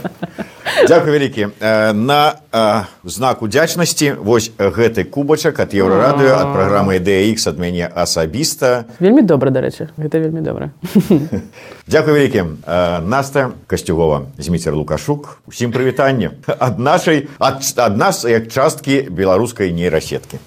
Дякую 0.88 1.14
вялікі. 1.14 1.48
На 1.94 2.36
знак 3.04 3.42
удзячнасці 3.42 4.18
вось 4.20 4.52
гэты 4.58 5.04
кубачак 5.06 5.60
ад 5.64 5.74
еўрарадыё 5.74 6.36
ад 6.36 6.50
праграмы 6.52 7.00
DX 7.00 7.48
ад 7.48 7.60
мяне 7.62 7.88
асабіста. 7.88 8.86
Вельмі 9.00 9.24
добра 9.24 9.54
дарэчы 9.54 9.90
гэта 9.96 10.20
вельмі 10.20 10.42
добра. 10.42 10.72
Дякую 11.88 12.18
вялікім 12.18 12.58
Наста 13.08 13.52
касцюгова 13.68 14.28
зміцер 14.38 14.76
лукашук 14.76 15.40
усім 15.48 15.72
прывітанне 15.72 16.36
ад 16.46 16.80
нашай 16.80 17.30
ад, 17.40 17.64
ад 17.78 17.98
нас 17.98 18.26
як 18.26 18.52
часткі 18.52 19.08
беларускай 19.10 19.72
нейрасеткі 19.72 20.42